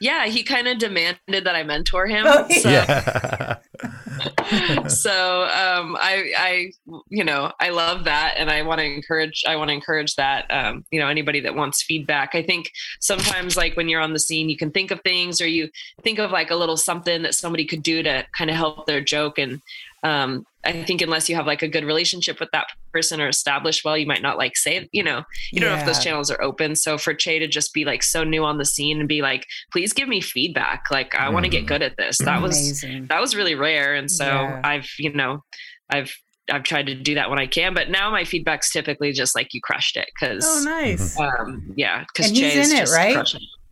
yeah, 0.02 0.28
he 0.28 0.44
kind 0.44 0.68
of 0.70 0.78
demanded 0.78 1.20
that 1.30 1.56
I 1.56 1.64
mentor 1.64 2.08
him. 2.08 2.24
Oh, 2.26 2.48
so, 2.50 2.70
Yeah. 2.70 3.56
so 4.88 5.44
um, 5.44 5.98
I, 6.00 6.32
I, 6.38 6.72
you 7.10 7.24
know, 7.24 7.52
I 7.60 7.70
love 7.70 8.06
that, 8.06 8.36
and 8.38 8.50
I 8.50 8.62
want 8.62 8.80
to 8.80 8.86
encourage. 8.86 9.44
I 9.48 9.56
want 9.58 9.70
to 9.70 9.74
encourage 9.74 10.16
that. 10.16 10.46
Um, 10.50 10.86
you 10.92 11.00
know, 11.00 11.08
anybody 11.08 11.40
that 11.42 11.56
wants 11.56 11.84
feedback. 11.84 12.34
I 12.34 12.44
think 12.44 12.72
sometimes, 13.00 13.58
like 13.58 13.76
when 13.76 13.90
you're 13.90 14.02
on 14.02 14.14
the 14.14 14.20
scene, 14.20 14.50
you 14.50 14.58
can 14.58 14.72
think 14.72 14.92
of 14.92 15.02
things, 15.02 15.42
or 15.42 15.48
you 15.48 15.70
think 16.02 16.20
of 16.20 16.32
like 16.32 16.52
a 16.52 16.56
little 16.56 16.78
something 16.78 17.22
that 17.24 17.36
somebody 17.36 17.66
could 17.66 17.84
do 17.84 18.02
to 18.04 18.26
kind 18.38 18.50
of 18.50 18.56
help 18.56 18.88
their 18.88 19.02
joke. 19.02 19.38
And 19.38 19.62
um, 20.04 20.44
I 20.66 20.84
think 20.84 21.02
unless 21.02 21.30
you 21.30 21.36
have 21.36 21.48
like 21.48 21.62
a 21.62 21.68
good 21.68 21.86
relationship 21.86 22.40
with 22.40 22.50
that 22.52 22.68
person 22.94 23.22
or 23.22 23.28
established 23.30 23.86
well, 23.86 23.98
you 23.98 24.06
might 24.06 24.22
not 24.22 24.38
like 24.38 24.58
say. 24.58 24.90
You 24.92 25.04
know, 25.04 25.24
you 25.54 25.62
don't 25.62 25.70
know 25.70 25.76
if 25.78 25.86
those 25.86 26.04
channels 26.04 26.30
are 26.30 26.42
open. 26.42 26.76
So 26.76 26.98
for 26.98 27.14
Che 27.14 27.40
to 27.40 27.48
just 27.48 27.74
be 27.74 27.86
like 27.86 28.04
so 28.04 28.24
new 28.26 28.44
on 28.44 28.58
the 28.58 28.66
scene 28.66 29.00
and 29.00 29.08
be 29.08 29.22
like, 29.22 29.46
please 29.72 29.94
give 29.94 30.10
me 30.10 30.20
feedback. 30.20 30.84
Like 30.92 31.16
I 31.16 31.30
want 31.30 31.46
to 31.46 31.50
get 31.50 31.64
Mhm. 31.64 31.68
good 31.68 31.82
at 31.82 31.96
this. 31.98 32.18
That 32.20 32.42
was 32.42 32.82
that 33.10 33.22
was 33.22 33.36
really 33.36 33.56
rare 33.56 33.96
and 33.96 34.12
so 34.12 34.26
Yeah. 34.26 34.62
i've 34.64 34.88
you 35.00 35.14
know 35.14 35.44
i've 35.90 36.12
i've 36.52 36.64
tried 36.64 36.88
to 36.88 36.96
do 36.96 37.16
that 37.16 37.30
when 37.30 37.40
i 37.40 37.46
can 37.48 37.74
but 37.74 37.90
now 37.90 38.10
my 38.12 38.24
feedback's 38.24 38.72
typically 38.72 39.12
just 39.12 39.36
like 39.36 39.54
you 39.54 39.62
crushed 39.62 39.96
it 39.98 40.08
because 40.14 40.46
Oh, 40.48 40.64
nice. 40.66 41.18
um 41.20 41.64
yeah 41.76 42.04
because 42.14 42.32
he's 42.32 42.56
in 42.72 42.78
it, 42.78 42.90
right? 42.92 43.26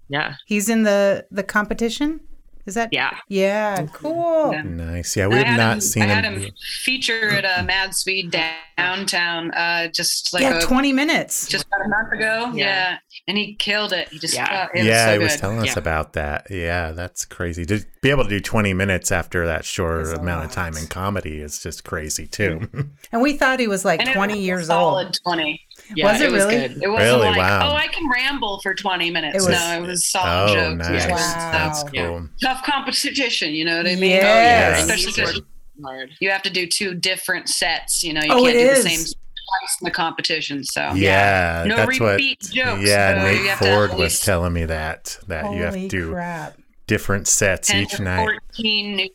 yeah 0.10 0.36
He's 0.48 0.70
in 0.70 0.84
the 0.84 1.26
the 1.32 1.44
competition. 1.44 2.20
Is 2.68 2.76
that? 2.76 2.90
yeah 2.92 3.18
Yeah. 3.30 3.88
Cool. 3.94 4.52
Yeah. 4.54 4.62
nice. 4.62 5.16
Yeah, 5.16 5.26
I 5.26 5.28
we 5.30 5.36
have 5.38 5.58
not 5.58 5.74
him, 5.76 5.82
seen 5.82 6.04
I 6.04 6.08
had 6.08 6.26
him. 6.26 6.40
him 6.42 6.52
feature 6.84 7.30
at 7.30 7.46
a 7.46 7.64
Mad 7.64 7.96
Swede 7.96 8.30
downtown, 8.78 9.52
uh, 9.52 9.88
just 9.88 10.34
like 10.34 10.44
yeah, 10.44 10.60
a, 10.60 10.62
20 10.62 10.94
minutes. 10.94 11.48
just 11.48 11.66
about 11.68 11.86
a 11.86 11.90
month 11.90 12.12
ago. 12.14 12.52
Yeah. 12.54 12.66
Yeah. 12.68 12.98
and 13.28 13.38
he 13.38 13.56
killed 13.56 13.94
it. 13.94 14.10
He 14.10 14.20
just 14.20 14.34
Yeah. 14.36 14.64
uh, 14.66 14.68
it 14.78 14.84
yeah, 14.86 15.06
was 15.06 15.06
so 15.06 15.12
he 15.14 15.24
was 15.24 15.32
good. 15.34 15.40
telling 15.40 15.60
us 15.60 15.78
about 15.78 16.14
that. 16.14 16.48
Yeah, 16.50 16.92
that's 16.92 17.26
crazy. 17.26 17.66
To 17.66 17.84
be 18.02 18.10
able 18.10 18.24
to 18.24 18.30
do 18.30 18.40
20 18.40 18.74
minutes 18.74 19.12
after 19.12 19.46
that 19.48 19.66
short 19.66 20.02
Is 20.02 20.12
a 20.14 20.18
amount 20.18 20.46
of 20.46 20.52
time 20.52 20.76
in 20.78 20.88
comedy 20.88 21.40
is 21.40 21.60
just 21.60 21.84
crazy 21.84 22.28
too. 22.28 22.68
And 23.12 23.22
we 23.22 23.34
thought 23.38 23.60
he 23.60 23.68
was 23.68 23.86
like 23.86 24.02
And 24.02 24.14
20 24.14 24.34
was 24.34 24.42
years 24.44 24.68
solid 24.68 25.06
old. 25.08 25.18
Twenty. 25.24 25.62
Yeah, 25.96 26.12
Was 26.12 26.22
it 26.22 26.32
was 26.32 26.46
really? 26.46 26.68
good. 26.68 26.84
It 26.84 26.88
wasn't 26.90 26.98
Really? 27.22 27.28
like, 27.30 27.38
Wow. 27.38 27.72
oh, 27.72 27.76
I 27.76 27.88
can 27.88 28.10
ramble 28.10 28.60
for 28.62 28.74
20 28.76 29.10
minutes. 29.10 29.36
It 29.36 29.50
was- 29.50 29.60
no, 29.60 29.84
it 29.84 29.88
was 29.88 30.06
solid 30.10 30.52
Oh, 30.52 30.54
jokes. 30.54 30.90
nice. 30.90 31.06
It 31.06 31.12
was 31.12 31.22
Wow. 31.22 31.52
That's 31.52 31.84
tough, 31.84 31.94
cool. 31.94 32.30
tough 32.42 32.64
competition. 32.64 33.54
You 33.54 33.66
know 33.66 33.78
what 33.78 33.88
I 33.88 33.96
mean? 33.96 34.12
Yes. 34.12 34.24
Oh, 34.24 34.28
yeah. 34.28 34.70
Yeah. 34.70 34.78
Especially 34.84 35.12
because 35.16 35.42
Hard. 35.84 36.10
you 36.20 36.30
have 36.32 36.42
to 36.44 36.50
do 36.50 36.68
two 36.68 36.94
different 36.94 37.50
sets. 37.50 38.04
You 38.04 38.14
know, 38.14 38.22
you 38.22 38.32
Oh, 38.32 38.44
can't 38.44 38.54
do 38.54 38.60
is. 38.60 38.84
the 38.84 38.90
same 38.90 38.98
twice 39.00 39.78
in 39.82 39.86
the 39.86 39.92
competition. 39.92 40.64
So 40.64 40.92
Yeah, 40.96 41.64
No 41.68 41.76
that's 41.78 42.00
what. 42.00 42.12
repeat 42.14 42.42
jokes, 42.42 42.82
yeah, 42.84 43.22
so 43.22 43.26
Nate 43.28 43.42
you 43.42 43.48
have 43.50 43.60
to 43.60 43.66
Ford 43.66 43.92
at 43.92 43.98
was 43.98 44.20
telling 44.20 44.54
me 44.54 44.66
that 44.66 45.18
that 45.28 45.54
you 45.54 45.62
have 45.64 45.74
to 45.74 45.80
Holy 45.80 45.88
do 45.88 46.12
crap. 46.12 46.58
different 46.88 47.28
sets 47.30 47.74
each 47.74 47.92
to 47.92 48.02
night. 48.04 48.18
14 48.56 49.08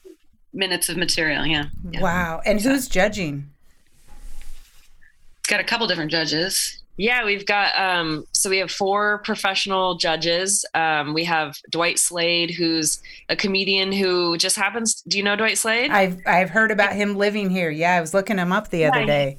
minutes 0.55 0.89
of 0.89 0.97
material. 0.97 1.45
Yeah. 1.47 1.65
yeah. 1.91 2.01
Wow. 2.01 2.41
And 2.47 2.61
who's 2.61 2.89
judging? 2.89 3.49
It's 5.53 5.59
got 5.59 5.61
a 5.61 5.69
couple 5.69 5.87
different 5.87 6.11
judges. 6.11 6.83
Yeah, 6.97 7.27
we've 7.27 7.45
got 7.45 7.79
um 7.79 8.25
so 8.33 8.49
we 8.49 8.57
have 8.57 8.71
four 8.71 9.19
professional 9.19 9.97
judges. 9.97 10.65
Um 10.73 11.13
we 11.13 11.25
have 11.25 11.59
Dwight 11.69 11.99
Slade 11.99 12.53
who's 12.53 13.03
a 13.29 13.37
comedian 13.37 13.93
who 13.93 14.39
just 14.39 14.57
happens 14.57 15.03
do 15.03 15.19
you 15.19 15.23
know 15.23 15.37
Dwight 15.37 15.59
Slade? 15.59 15.91
I've 15.91 16.17
I've 16.25 16.49
heard 16.49 16.71
about 16.71 16.95
him 16.95 17.17
living 17.17 17.51
here. 17.51 17.69
Yeah, 17.69 17.97
I 17.97 18.01
was 18.01 18.15
looking 18.15 18.39
him 18.39 18.51
up 18.51 18.71
the 18.71 18.87
other 18.87 19.01
Yeah, 19.01 19.07
day. 19.07 19.37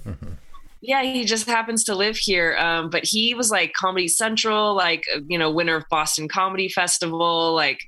Yeah, 0.83 1.01
he 1.01 1.23
just 1.23 1.47
happens 1.47 1.83
to 1.85 1.95
live 1.95 2.17
here. 2.17 2.55
Um 2.57 2.89
but 2.89 3.03
he 3.05 3.33
was 3.33 3.49
like 3.49 3.73
Comedy 3.73 4.07
Central, 4.07 4.75
like 4.75 5.03
you 5.27 5.37
know, 5.37 5.49
winner 5.49 5.77
of 5.77 5.85
Boston 5.89 6.27
Comedy 6.27 6.69
Festival, 6.69 7.53
like 7.53 7.79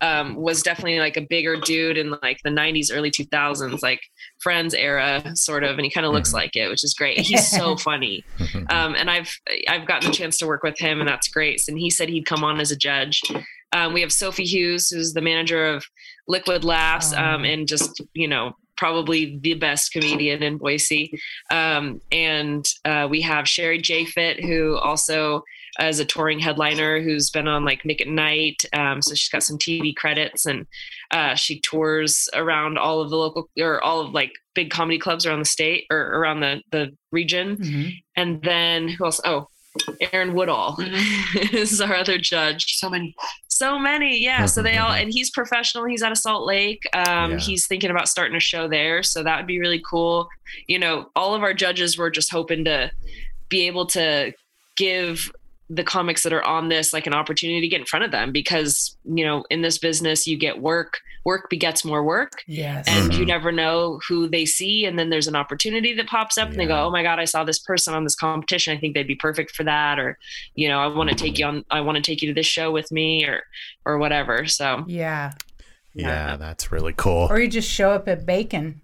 um 0.00 0.34
was 0.34 0.62
definitely 0.62 0.98
like 0.98 1.16
a 1.16 1.26
bigger 1.28 1.56
dude 1.56 1.96
in 1.96 2.10
like 2.22 2.38
the 2.44 2.50
90s 2.50 2.90
early 2.92 3.10
2000s 3.10 3.82
like 3.82 4.00
Friends 4.40 4.74
era 4.74 5.22
sort 5.36 5.64
of 5.64 5.76
and 5.76 5.84
he 5.84 5.90
kind 5.90 6.06
of 6.06 6.12
looks 6.12 6.32
like 6.32 6.56
it, 6.56 6.68
which 6.68 6.82
is 6.82 6.94
great. 6.94 7.20
He's 7.20 7.50
so 7.50 7.76
funny. 7.90 8.24
um, 8.70 8.94
and 8.94 9.10
I've 9.10 9.30
I've 9.68 9.86
gotten 9.86 10.10
a 10.10 10.12
chance 10.12 10.38
to 10.38 10.46
work 10.46 10.62
with 10.62 10.78
him, 10.78 11.00
and 11.00 11.08
that's 11.08 11.28
great. 11.28 11.62
And 11.68 11.78
he 11.78 11.90
said 11.90 12.08
he'd 12.08 12.26
come 12.26 12.44
on 12.44 12.60
as 12.60 12.70
a 12.70 12.76
judge. 12.76 13.22
Um, 13.72 13.92
we 13.92 14.00
have 14.00 14.12
Sophie 14.12 14.44
Hughes, 14.44 14.88
who's 14.88 15.12
the 15.12 15.20
manager 15.20 15.64
of 15.64 15.84
Liquid 16.26 16.64
Laughs, 16.64 17.12
um, 17.12 17.44
and 17.44 17.68
just 17.68 18.00
you 18.14 18.26
know 18.26 18.54
probably 18.80 19.38
the 19.42 19.52
best 19.52 19.92
comedian 19.92 20.42
in 20.42 20.56
Boise. 20.56 21.12
Um, 21.50 22.00
and 22.10 22.64
uh, 22.86 23.06
we 23.10 23.20
have 23.20 23.46
Sherry 23.46 23.78
J. 23.78 24.06
Fit, 24.06 24.42
who 24.42 24.78
also 24.78 25.44
is 25.78 26.00
a 26.00 26.04
touring 26.06 26.40
headliner 26.40 27.02
who's 27.02 27.28
been 27.28 27.46
on 27.46 27.66
like 27.66 27.84
Nick 27.84 28.00
at 28.00 28.08
Nite. 28.08 28.64
Um, 28.72 29.02
so 29.02 29.14
she's 29.14 29.28
got 29.28 29.42
some 29.42 29.58
TV 29.58 29.94
credits 29.94 30.46
and 30.46 30.66
uh, 31.10 31.34
she 31.34 31.60
tours 31.60 32.26
around 32.34 32.78
all 32.78 33.02
of 33.02 33.10
the 33.10 33.16
local 33.16 33.50
or 33.58 33.82
all 33.84 34.00
of 34.00 34.12
like 34.14 34.32
big 34.54 34.70
comedy 34.70 34.98
clubs 34.98 35.26
around 35.26 35.40
the 35.40 35.44
state 35.44 35.84
or 35.90 35.98
around 35.98 36.40
the, 36.40 36.62
the 36.72 36.96
region. 37.12 37.58
Mhm. 37.58 37.92
And 38.16 38.42
then 38.42 38.88
who 38.88 39.04
else? 39.04 39.20
Oh, 39.26 39.48
Aaron 40.12 40.32
Woodall 40.32 40.76
is 41.52 41.82
our 41.82 41.94
other 41.94 42.16
judge. 42.16 42.76
So 42.78 42.88
many. 42.88 43.14
So 43.60 43.78
many, 43.78 44.24
yeah. 44.24 44.46
So 44.46 44.62
they 44.62 44.78
all, 44.78 44.90
and 44.90 45.12
he's 45.12 45.28
professional. 45.28 45.84
He's 45.84 46.02
out 46.02 46.12
of 46.12 46.16
Salt 46.16 46.46
Lake. 46.46 46.82
Um, 46.94 47.32
Yeah. 47.32 47.38
He's 47.38 47.66
thinking 47.66 47.90
about 47.90 48.08
starting 48.08 48.34
a 48.34 48.40
show 48.40 48.68
there, 48.68 49.02
so 49.02 49.22
that 49.22 49.36
would 49.36 49.46
be 49.46 49.60
really 49.60 49.82
cool. 49.86 50.30
You 50.66 50.78
know, 50.78 51.10
all 51.14 51.34
of 51.34 51.42
our 51.42 51.52
judges 51.52 51.98
were 51.98 52.10
just 52.10 52.32
hoping 52.32 52.64
to 52.64 52.90
be 53.50 53.66
able 53.66 53.84
to 53.88 54.32
give 54.76 55.30
the 55.72 55.84
comics 55.84 56.24
that 56.24 56.32
are 56.32 56.42
on 56.44 56.68
this 56.68 56.92
like 56.92 57.06
an 57.06 57.14
opportunity 57.14 57.60
to 57.60 57.68
get 57.68 57.78
in 57.78 57.86
front 57.86 58.04
of 58.04 58.10
them 58.10 58.32
because 58.32 58.96
you 59.04 59.24
know 59.24 59.44
in 59.50 59.62
this 59.62 59.78
business 59.78 60.26
you 60.26 60.36
get 60.36 60.60
work 60.60 60.98
work 61.24 61.48
begets 61.48 61.84
more 61.84 62.02
work 62.02 62.42
Yes. 62.48 62.86
and 62.88 63.14
you 63.14 63.24
Mhm. 63.24 63.28
never 63.28 63.52
know 63.52 64.00
who 64.08 64.28
they 64.28 64.44
see 64.46 64.84
and 64.84 64.98
then 64.98 65.10
there's 65.10 65.28
an 65.28 65.36
opportunity 65.36 65.94
that 65.94 66.08
pops 66.08 66.36
up 66.38 66.48
and 66.50 66.58
they 66.58 66.66
go 66.66 66.86
oh 66.86 66.90
my 66.90 67.04
god 67.04 67.20
i 67.20 67.24
saw 67.24 67.44
this 67.44 67.60
person 67.60 67.94
on 67.94 68.02
this 68.02 68.16
competition 68.16 68.76
i 68.76 68.80
think 68.80 68.94
they'd 68.94 69.06
be 69.06 69.14
perfect 69.14 69.52
for 69.54 69.62
that 69.62 70.00
or 70.00 70.18
you 70.56 70.68
know 70.68 70.80
i 70.80 70.88
want 70.88 71.08
to 71.08 71.14
take 71.14 71.38
you 71.38 71.46
on 71.46 71.64
i 71.70 71.80
want 71.80 71.94
to 71.96 72.02
take 72.02 72.20
you 72.20 72.26
to 72.28 72.34
this 72.34 72.46
show 72.46 72.72
with 72.72 72.90
me 72.90 73.24
or 73.24 73.42
or 73.86 73.96
whatever 73.98 74.46
so 74.46 74.84
yeah. 74.88 75.30
Yeah, 75.92 76.36
that's 76.36 76.70
really 76.70 76.92
cool. 76.96 77.26
Or 77.28 77.40
you 77.40 77.48
just 77.48 77.68
show 77.68 77.90
up 77.90 78.06
at 78.06 78.24
Bacon 78.24 78.80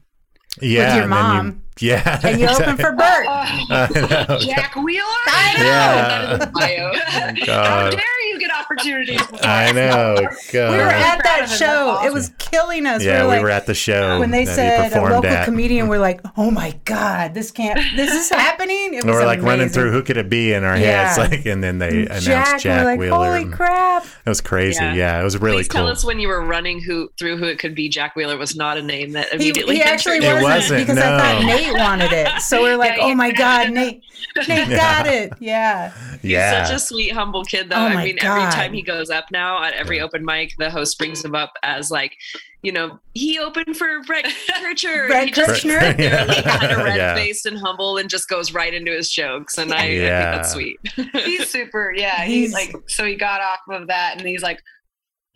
yeah, 0.63 0.95
your 0.95 1.05
and 1.05 1.05
you- 1.05 1.09
mom. 1.09 1.63
yeah, 1.81 2.21
and 2.25 2.41
you 2.41 2.47
open 2.49 2.77
for 2.77 2.93
Bert. 2.93 3.27
I 3.29 4.27
know. 4.29 4.39
Jack 4.39 4.75
Wheeler? 4.77 5.05
I 5.27 5.55
know. 5.59 5.65
Yeah. 5.65 6.51
bio. 6.55 6.91
Oh 6.93 7.53
How 7.53 7.81
God. 7.91 7.91
dare 7.93 8.29
you 8.31 8.39
get 8.39 8.46
opportunities? 8.71 9.21
before 9.27 9.39
I 9.45 9.73
know. 9.73 10.17
God. 10.53 10.71
We 10.73 10.77
were 10.79 10.83
at 10.85 11.23
that 11.25 11.47
show. 11.49 11.95
That's 11.95 12.07
It 12.07 12.13
was 12.13 12.31
killing 12.39 12.87
us. 12.87 13.03
yeah, 13.05 13.23
we 13.23 13.23
we 13.23 13.27
were, 13.27 13.35
like, 13.35 13.43
were 13.43 13.51
at 13.51 13.67
the 13.67 13.75
show 13.75 14.19
when 14.19 14.31
they 14.31 14.45
said 14.47 14.93
a 14.93 15.01
local 15.01 15.27
at. 15.27 15.45
comedian, 15.45 15.89
we're 15.89 15.99
like, 15.99 16.21
"Oh 16.37 16.51
my 16.51 16.75
god, 16.85 17.35
this 17.35 17.51
can't. 17.51 17.79
This 17.97 18.13
is 18.13 18.29
happening." 18.37 18.95
It 18.95 19.05
we're 19.05 19.15
were 19.15 19.25
like 19.25 19.43
running 19.43 19.69
through 19.69 19.93
who 19.93 20.03
could 20.03 20.17
it 20.17 20.29
be 20.29 20.53
in 20.53 20.65
our 20.65 20.77
Yeah. 20.77 21.15
heads, 21.15 21.19
like, 21.31 21.47
and 21.47 21.63
then 21.63 21.79
they 21.79 22.05
announced 22.07 22.27
Jack. 22.27 22.61
Jack, 22.61 22.79
we're 22.81 22.85
like, 22.85 22.99
Wheeler. 23.01 23.39
"Holy 23.41 23.45
crap!" 23.53 24.05
It 24.05 24.29
was 24.29 24.41
crazy. 24.41 24.83
Yeah. 24.83 24.95
Yeah, 24.95 25.21
it 25.21 25.25
was 25.25 25.39
really 25.39 25.59
Please 25.59 25.69
cool. 25.69 25.83
tell 25.83 25.89
us 25.89 26.05
when 26.05 26.19
you 26.21 26.29
were 26.29 26.43
running 26.45 26.81
who 26.81 27.11
through 27.19 27.37
who 27.37 27.45
it 27.45 27.59
could 27.59 27.75
be. 27.75 27.89
Jack 27.89 28.17
Wheeler 28.17 28.37
was 28.37 28.57
not 28.57 28.77
a 28.79 28.83
name 28.83 29.13
that 29.13 29.29
He, 29.29 29.35
immediately. 29.37 29.77
he 29.77 29.83
actually 29.83 30.17
entered. 30.17 30.43
Wasn't, 30.43 30.45
wasn't, 30.73 30.81
because 30.87 30.99
I 30.99 31.19
thought. 31.35 31.45
Nate 31.45 31.73
wanted 31.75 32.13
it. 32.13 32.41
So 32.43 32.63
we're 32.63 32.77
like, 32.77 32.93
oh 33.01 33.07
Yeah, 33.09 33.13
"Oh 33.13 33.15
my 33.15 33.31
god, 33.33 33.71
Nate! 33.71 34.03
Nate 34.49 34.69
got 34.71 35.07
it!" 35.07 35.33
Yeah. 35.41 35.93
He's 36.23 36.31
yeah, 36.33 36.65
such 36.65 36.77
a 36.77 36.79
sweet, 36.79 37.13
humble 37.13 37.45
kid, 37.45 37.69
though. 37.71 37.77
Oh 37.77 37.87
I 37.87 37.95
my 37.95 38.05
mean, 38.05 38.17
God. 38.21 38.39
every 38.43 38.56
time 38.57 38.73
he 38.73 38.83
goes 38.83 39.11
up 39.11 39.27
now 39.31 39.63
at 39.63 39.75
every 39.75 40.01
open 40.01 40.25
mic, 40.25 40.53
the 40.59 40.71
host 40.71 40.99
brings 40.99 41.25
him 41.25 41.35
up 41.35 41.53
as 41.63 41.91
like, 41.91 42.17
you 42.63 42.73
know, 42.73 42.99
he 43.15 43.39
opened 43.39 43.77
for 43.77 44.03
Brett 44.03 44.25
Kreischer. 44.61 45.07
Brett 45.09 45.27
he 45.27 45.31
just 45.33 45.65
Kreischer? 45.65 45.97
really 45.99 46.43
kind 46.43 46.73
of 46.73 46.79
red 46.85 47.17
faced 47.17 47.47
and 47.47 47.59
humble 47.59 47.97
and 47.99 48.09
just 48.11 48.29
goes 48.29 48.53
right 48.53 48.75
into 48.75 48.91
his 48.93 49.11
jokes. 49.11 49.59
And 49.59 49.73
I, 49.73 49.77
I 49.77 49.87
think 49.89 50.01
that's 50.09 50.53
sweet. 50.53 50.79
he's 51.13 51.49
super. 51.49 51.93
Yeah, 51.97 52.23
He's- 52.25 52.27
he's 52.47 52.53
like 52.53 52.75
so 52.89 53.05
he 53.05 53.15
got 53.15 53.41
off 53.41 53.61
of 53.71 53.87
that, 53.89 54.17
and 54.19 54.27
he's 54.27 54.43
like 54.43 54.61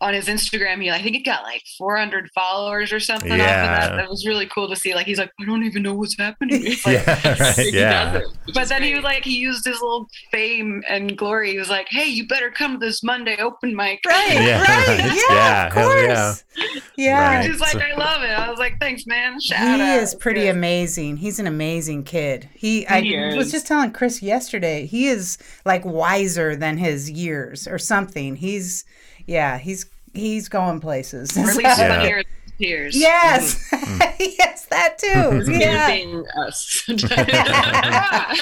on 0.01 0.13
his 0.13 0.25
Instagram. 0.27 0.81
He 0.81 0.89
I 0.89 1.01
think 1.01 1.15
he 1.15 1.21
got 1.23 1.43
like 1.43 1.63
400 1.77 2.29
followers 2.35 2.91
or 2.91 2.99
something 2.99 3.31
off 3.31 3.39
of 3.39 3.45
Yeah. 3.45 3.79
that. 3.89 3.95
That 3.95 4.09
was 4.09 4.25
really 4.27 4.47
cool 4.47 4.67
to 4.67 4.75
see. 4.75 4.93
Like 4.93 5.05
he's 5.05 5.19
like, 5.19 5.31
I 5.39 5.45
don't 5.45 5.63
even 5.63 5.83
know 5.83 5.93
what's 5.93 6.17
happening. 6.17 6.61
Like, 6.85 7.05
yeah, 7.05 7.35
right, 7.39 7.73
yeah. 7.73 8.17
it, 8.17 8.23
But 8.53 8.67
then 8.67 8.81
he 8.83 8.89
great. 8.89 8.95
was 8.97 9.03
like, 9.05 9.23
he 9.23 9.37
used 9.37 9.63
his 9.65 9.79
little 9.79 10.07
fame 10.31 10.83
and 10.89 11.17
glory. 11.17 11.51
He 11.51 11.57
was 11.57 11.69
like, 11.69 11.87
"Hey, 11.89 12.07
you 12.07 12.27
better 12.27 12.49
come 12.49 12.73
to 12.79 12.85
this 12.85 13.03
Monday 13.03 13.37
open 13.37 13.75
mic." 13.75 13.99
Right. 14.05 14.33
Yeah, 14.33 14.61
Right. 14.61 14.87
right. 14.87 15.05
Yeah. 15.05 15.21
Yeah, 15.29 15.67
Of 15.67 15.73
hell 15.73 15.89
course. 15.89 16.43
yeah. 16.57 16.81
Yeah. 16.97 17.35
Right. 17.37 17.49
He's 17.49 17.59
like, 17.59 17.75
"I 17.75 17.95
love 17.95 18.23
it." 18.23 18.31
I 18.31 18.49
was 18.49 18.57
like, 18.59 18.77
"Thanks, 18.79 19.05
man." 19.05 19.39
Shout 19.39 19.75
He 19.79 19.81
out. 19.81 20.01
is 20.01 20.15
pretty 20.15 20.41
Yeah. 20.41 20.51
amazing. 20.51 21.17
He's 21.17 21.39
an 21.39 21.47
amazing 21.47 22.03
kid. 22.03 22.49
He, 22.55 22.87
I 22.87 23.01
He 23.01 23.37
was 23.37 23.51
just 23.51 23.67
telling 23.67 23.91
Chris 23.91 24.21
yesterday. 24.23 24.85
He 24.87 25.07
is 25.07 25.37
like 25.65 25.85
wiser 25.85 26.55
than 26.55 26.77
his 26.77 27.09
years 27.11 27.67
or 27.67 27.77
something. 27.77 28.35
He's, 28.37 28.83
yeah, 29.27 29.57
he's 29.59 29.85
he's 30.13 30.49
going 30.49 30.79
places. 30.79 31.35
Or 31.37 31.41
at 31.41 31.55
least 31.55 31.79
Yeah. 31.79 31.97
funnier 31.97 32.23
tears. 32.59 32.95
yes, 32.97 33.69
Mm. 33.71 34.15
yes, 34.37 34.65
that 34.65 34.97
too. 34.99 35.43
yeah. 35.51 35.87
Being 35.91 36.25
us. 36.37 36.83
Not 36.87 38.37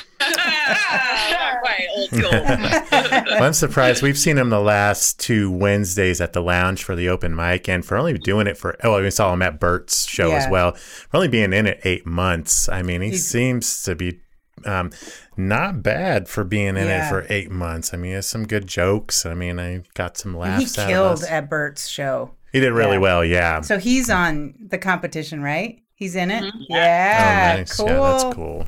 quite 1.62 1.88
old 1.96 2.10
school. 2.10 2.30
Well, 2.32 3.44
I'm 3.44 3.54
surprised. 3.54 4.02
We've 4.04 4.18
seen 4.18 4.38
him 4.38 4.50
the 4.50 4.60
last 4.60 5.20
two 5.20 5.52
Wednesdays 5.52 6.20
at 6.22 6.34
the 6.34 6.42
lounge 6.42 6.84
for 6.84 6.96
the 6.96 7.10
open 7.10 7.36
mic, 7.36 7.68
and 7.70 7.86
for 7.86 7.98
only 7.98 8.18
doing 8.18 8.48
it 8.48 8.58
for 8.58 8.76
oh, 8.84 9.02
we 9.02 9.10
saw 9.12 9.34
him 9.34 9.42
at 9.42 9.60
Bert's 9.60 10.08
show 10.08 10.32
as 10.32 10.48
well. 10.50 10.74
For 10.74 11.18
only 11.18 11.28
being 11.30 11.54
in 11.54 11.66
it 11.68 11.80
eight 11.84 12.06
months, 12.06 12.70
I 12.70 12.82
mean, 12.82 13.02
he 13.02 13.10
He's- 13.10 13.24
seems 13.24 13.84
to 13.84 13.96
be 13.96 14.20
um, 14.66 14.92
not 15.38 15.82
bad 15.84 16.28
for 16.28 16.44
being 16.44 16.70
in 16.70 16.76
Yeah. 16.88 17.08
it 17.08 17.10
for 17.10 17.26
eight 17.30 17.52
months. 17.52 17.94
I 17.94 17.98
mean, 17.98 18.14
it's 18.14 18.28
some 18.28 18.46
good 18.48 18.68
jokes. 18.68 19.26
I 19.26 19.34
mean, 19.34 19.60
I 19.60 19.84
got 19.94 20.18
some 20.18 20.34
He 20.34 20.40
laughs. 20.40 20.78
out 20.78 20.84
of 20.84 20.90
killed 20.90 21.12
us. 21.24 21.30
at 21.30 21.50
Bert's 21.50 21.88
show. 21.88 22.32
He 22.52 22.60
did 22.60 22.72
really 22.74 22.94
yeah. 22.94 23.00
well. 23.00 23.24
Yeah. 23.26 23.62
So 23.62 23.78
he's 23.78 24.10
on 24.10 24.56
the 24.70 24.78
competition, 24.78 25.42
right? 25.42 25.82
He's 25.96 26.16
in 26.16 26.32
it. 26.32 26.44
oh, 26.46 26.58
Yeah, 26.70 27.56
nice. 27.58 27.76
cool. 27.78 27.88
Yeah, 27.88 28.12
that's 28.12 28.36
cool. 28.36 28.66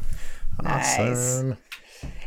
Nice. 0.62 1.00
Awesome. 1.00 1.57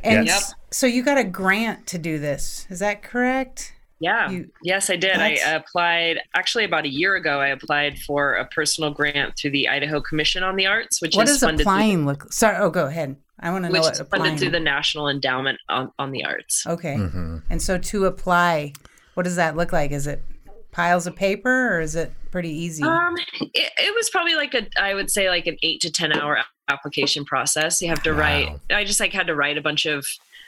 And 0.02 0.26
Yep. 0.26 0.42
so 0.71 0.87
you 0.87 1.02
got 1.02 1.18
a 1.18 1.25
grant 1.25 1.87
to 1.88 1.99
do 1.99 2.18
this. 2.18 2.66
Is 2.71 2.78
that 2.80 3.02
correct? 3.02 3.73
Yeah. 4.01 4.31
You- 4.31 4.51
yes, 4.63 4.91
I 4.91 4.97
did. 4.97 5.17
I 5.17 5.31
applied 5.55 6.19
actually 6.35 6.65
about 6.65 6.85
a 6.85 6.89
year 6.89 7.15
ago. 7.17 7.41
I 7.41 7.49
applied 7.49 7.99
for 8.01 8.35
a 8.35 8.45
personal 8.47 8.91
grant 8.91 9.39
through 9.39 9.53
the 9.53 9.69
Idaho 9.69 10.01
Commission 10.01 10.43
on 10.43 10.57
the 10.57 10.67
Arts, 10.67 11.01
which 11.01 11.13
is 11.15 11.17
what 11.17 11.29
is 11.29 11.35
does 11.35 11.41
funded 11.43 11.61
applying 11.67 12.05
look? 12.07 12.33
Sorry. 12.33 12.57
Oh, 12.59 12.71
go 12.71 12.87
ahead. 12.87 13.17
I 13.41 13.51
want 13.51 13.65
to 13.65 13.69
know 13.69 13.73
which 13.73 13.83
what 13.83 13.93
is 13.95 14.01
applying. 14.01 14.25
funded 14.25 14.41
through 14.41 14.51
the 14.53 14.61
National 14.61 15.09
Endowment 15.09 15.59
on, 15.69 15.91
on 15.99 16.11
the 16.13 16.25
Arts. 16.25 16.65
okay. 16.67 16.97
hmm 16.97 17.39
And 17.51 17.61
so 17.63 17.79
to 17.79 18.07
apply, 18.07 18.73
what 19.15 19.23
does 19.25 19.37
that 19.37 19.57
look 19.57 19.73
like? 19.73 19.91
Is 19.91 20.07
it 20.07 20.23
piles 20.71 21.07
of 21.07 21.15
paper 21.17 21.77
or 21.77 21.81
is 21.81 21.95
it 21.97 22.13
pretty 22.31 22.51
easy? 22.51 22.83
Um, 22.83 23.15
it, 23.41 23.71
it 23.77 23.95
was 23.95 24.11
probably 24.11 24.35
like 24.35 24.55
a, 24.55 24.67
I 24.81 24.95
would 24.95 25.11
say 25.11 25.29
like 25.31 25.47
an 25.47 25.57
eight 25.63 25.81
to 25.83 25.91
ten 25.91 26.13
hour 26.13 26.39
application 26.69 27.25
process. 27.25 27.81
You 27.83 27.89
have 27.89 28.03
to 28.05 28.13
Wow. 28.13 28.19
write. 28.19 28.59
I 28.71 28.85
just 28.85 28.99
like 29.01 29.13
had 29.13 29.27
to 29.29 29.35
write 29.37 29.57
a 29.59 29.63
bunch 29.63 29.87
of 29.87 30.07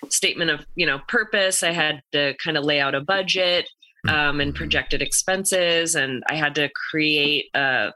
statement 0.08 0.50
of 0.50 0.66
you 0.74 0.86
know 0.86 1.00
purpose. 1.08 1.62
I 1.62 1.72
had 1.72 2.02
to 2.12 2.34
kind 2.42 2.56
of 2.56 2.64
lay 2.64 2.80
out 2.80 2.94
a 2.94 3.00
budget 3.00 3.68
um, 4.08 4.40
and 4.40 4.54
projected 4.54 5.02
expenses, 5.02 5.94
and 5.94 6.22
I 6.30 6.34
had 6.36 6.54
to 6.56 6.68
create 6.90 7.46
a 7.54 7.92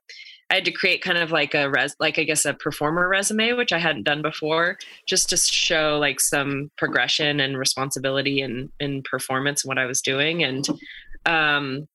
I 0.50 0.54
had 0.54 0.64
to 0.64 0.72
create 0.72 1.00
kind 1.00 1.18
of 1.18 1.30
like 1.30 1.54
a 1.54 1.70
res, 1.70 1.94
like 2.00 2.18
I 2.18 2.24
guess 2.24 2.44
a 2.44 2.54
performer 2.54 3.08
resume, 3.08 3.52
which 3.52 3.72
I 3.72 3.78
hadn't 3.78 4.02
done 4.02 4.20
before, 4.20 4.78
just 5.06 5.28
to 5.30 5.36
show 5.36 5.98
like 6.00 6.18
some 6.20 6.72
progression 6.76 7.38
and 7.38 7.56
responsibility 7.56 8.40
and 8.40 8.68
in, 8.80 8.94
in 8.96 9.02
performance 9.08 9.62
and 9.62 9.68
what 9.68 9.78
I 9.78 9.86
was 9.86 10.00
doing. 10.02 10.42
And 10.42 10.66
um, 11.24 11.86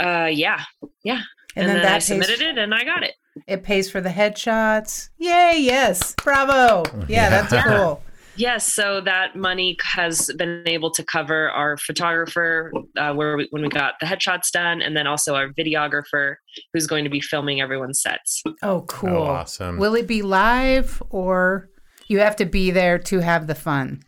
uh, 0.00 0.28
yeah, 0.32 0.62
yeah. 1.04 1.22
And 1.54 1.66
And, 1.66 1.68
then 1.68 1.76
then, 1.76 1.82
that 1.84 1.92
I 1.92 1.94
pays- 1.98 2.06
submitted 2.06 2.40
it 2.42 2.58
and 2.58 2.74
I 2.74 2.82
got 2.84 3.02
it. 3.04 3.14
It 3.46 3.62
pays 3.62 3.90
for 3.90 4.00
the 4.00 4.08
headshots. 4.10 5.10
Yay! 5.18 5.58
Yes, 5.60 6.14
bravo. 6.22 6.82
Yeah, 7.08 7.28
that's 7.30 7.64
cool. 7.64 8.02
Yes, 8.36 8.72
so 8.72 9.00
that 9.00 9.36
money 9.36 9.76
has 9.82 10.30
been 10.36 10.62
able 10.66 10.90
to 10.92 11.04
cover 11.04 11.50
our 11.50 11.76
photographer, 11.76 12.72
uh, 12.96 13.12
where 13.14 13.36
we, 13.36 13.48
when 13.50 13.62
we 13.62 13.68
got 13.68 13.94
the 14.00 14.06
headshots 14.06 14.50
done, 14.52 14.82
and 14.82 14.96
then 14.96 15.06
also 15.06 15.34
our 15.34 15.48
videographer, 15.48 16.36
who's 16.72 16.86
going 16.86 17.04
to 17.04 17.10
be 17.10 17.20
filming 17.20 17.60
everyone's 17.60 18.00
sets. 18.00 18.42
Oh, 18.62 18.82
cool. 18.88 19.10
Oh, 19.10 19.22
awesome. 19.22 19.78
Will 19.78 19.94
it 19.94 20.06
be 20.06 20.22
live 20.22 21.02
or 21.10 21.68
you 22.08 22.18
have 22.18 22.36
to 22.36 22.46
be 22.46 22.70
there 22.70 22.98
to 22.98 23.20
have 23.20 23.46
the 23.46 23.54
fun? 23.54 24.02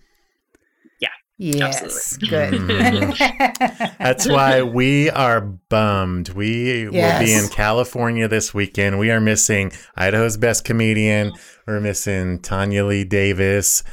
Yeah, 1.01 1.09
Yes. 1.39 2.17
Good. 2.17 2.55
Mm-hmm. 2.55 3.95
That's 3.99 4.29
why 4.29 4.63
we 4.63 5.11
are 5.11 5.41
bummed. 5.41 6.31
We 6.31 6.89
will 6.89 7.19
be 7.21 7.33
in 7.33 7.49
California 7.49 8.29
this 8.29 8.53
weekend. 8.53 8.99
We 8.99 9.11
are 9.11 9.21
missing 9.21 9.73
Idaho's 9.97 10.37
best 10.37 10.65
comedian. 10.65 11.33
We're 11.67 11.81
missing 11.81 12.41
Tanyalee 12.41 13.09
Davis 13.09 13.85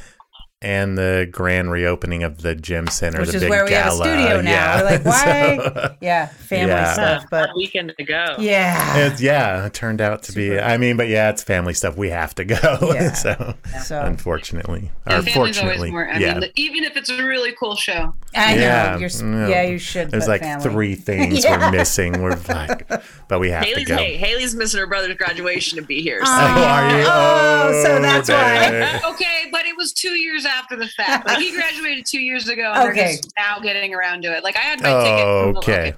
and 0.66 0.98
the 0.98 1.28
grand 1.30 1.70
reopening 1.70 2.24
of 2.24 2.42
the 2.42 2.54
gym 2.56 2.88
center, 2.88 3.20
Which 3.20 3.30
the 3.30 3.36
is 3.36 3.42
big 3.42 3.50
where 3.50 3.64
we 3.64 3.70
have 3.72 3.92
a 3.92 3.96
studio 3.96 4.40
now. 4.40 4.50
Yeah. 4.50 4.76
We're 4.82 4.90
like, 4.90 5.04
why? 5.04 5.56
So- 5.58 5.94
yeah, 6.00 6.26
family 6.26 6.72
Yeah. 6.72 6.92
stuff, 6.92 7.24
but 7.30 7.46
Fun 7.46 7.56
weekend 7.56 7.94
to 7.96 8.04
go. 8.04 8.34
yeah. 8.40 8.96
It's, 9.06 9.20
yeah, 9.20 9.66
it 9.66 9.74
turned 9.74 10.00
out 10.00 10.24
to 10.24 10.32
be. 10.32 10.58
I 10.58 10.76
mean, 10.76 10.96
but 10.96 11.06
yeah, 11.08 11.30
it's 11.30 11.42
family 11.44 11.72
stuff. 11.72 11.96
We 11.96 12.10
have 12.10 12.34
to 12.34 12.44
go. 12.44 12.56
Yeah. 12.94 13.12
so, 13.24 13.54
So 13.84 14.00
unfortunately, 14.02 14.90
or 15.06 15.16
And 15.16 15.30
fortunately, 15.30 15.92
more. 15.92 16.08
I 16.08 16.18
yeah. 16.18 16.38
mean, 16.40 16.50
even 16.56 16.82
if 16.82 16.96
it's 16.96 17.10
a 17.10 17.22
really 17.24 17.52
cool 17.52 17.76
show. 17.76 18.14
I 18.34 18.56
know 18.56 18.60
yeah, 18.60 18.98
you're. 18.98 19.10
no. 19.22 19.48
Yeah, 19.48 19.62
you 19.62 19.78
should. 19.78 20.10
There's 20.10 20.26
like 20.28 20.40
family. 20.42 20.68
three 20.68 20.94
things 21.08 21.44
Yeah. 21.44 21.58
we're 21.70 21.70
missing. 21.78 22.20
We're 22.20 22.36
like, 22.48 22.90
but 23.28 23.38
we 23.38 23.50
have 23.50 23.64
Haley's 23.64 23.86
to 23.86 23.94
go. 23.94 23.96
hey, 23.96 24.16
Haley's 24.16 24.54
missing 24.56 24.80
her 24.80 24.86
brother's 24.88 25.14
graduation 25.16 25.78
to 25.78 25.84
be 25.84 26.02
here. 26.02 26.24
So. 26.24 26.32
Oh, 26.32 26.34
are 26.36 26.98
you? 26.98 27.04
Oh, 27.08 27.82
so 27.84 27.96
oh, 27.98 28.02
that's 28.02 28.28
why. 28.28 28.70
dang. 28.70 29.04
Okay, 29.14 29.44
but 29.52 29.64
it 29.64 29.76
was 29.76 29.92
two 29.92 30.18
years 30.18 30.44
after 30.44 30.55
the 30.76 30.86
fact. 30.88 31.26
Like 31.26 31.38
he 31.38 31.52
graduated 31.56 32.06
two 32.06 32.20
years 32.20 32.48
ago, 32.48 32.72
and 32.74 32.90
Okay. 32.90 33.00
they're 33.00 33.08
just 33.16 33.32
now 33.38 33.58
getting 33.60 33.94
around 33.94 34.22
to 34.22 34.36
it. 34.36 34.42
Like 34.44 34.56
I 34.56 34.60
had 34.60 34.80
my 34.80 34.88
ticket. 34.88 35.24
Oh, 35.26 35.48
from 35.52 35.56
okay. 35.58 35.94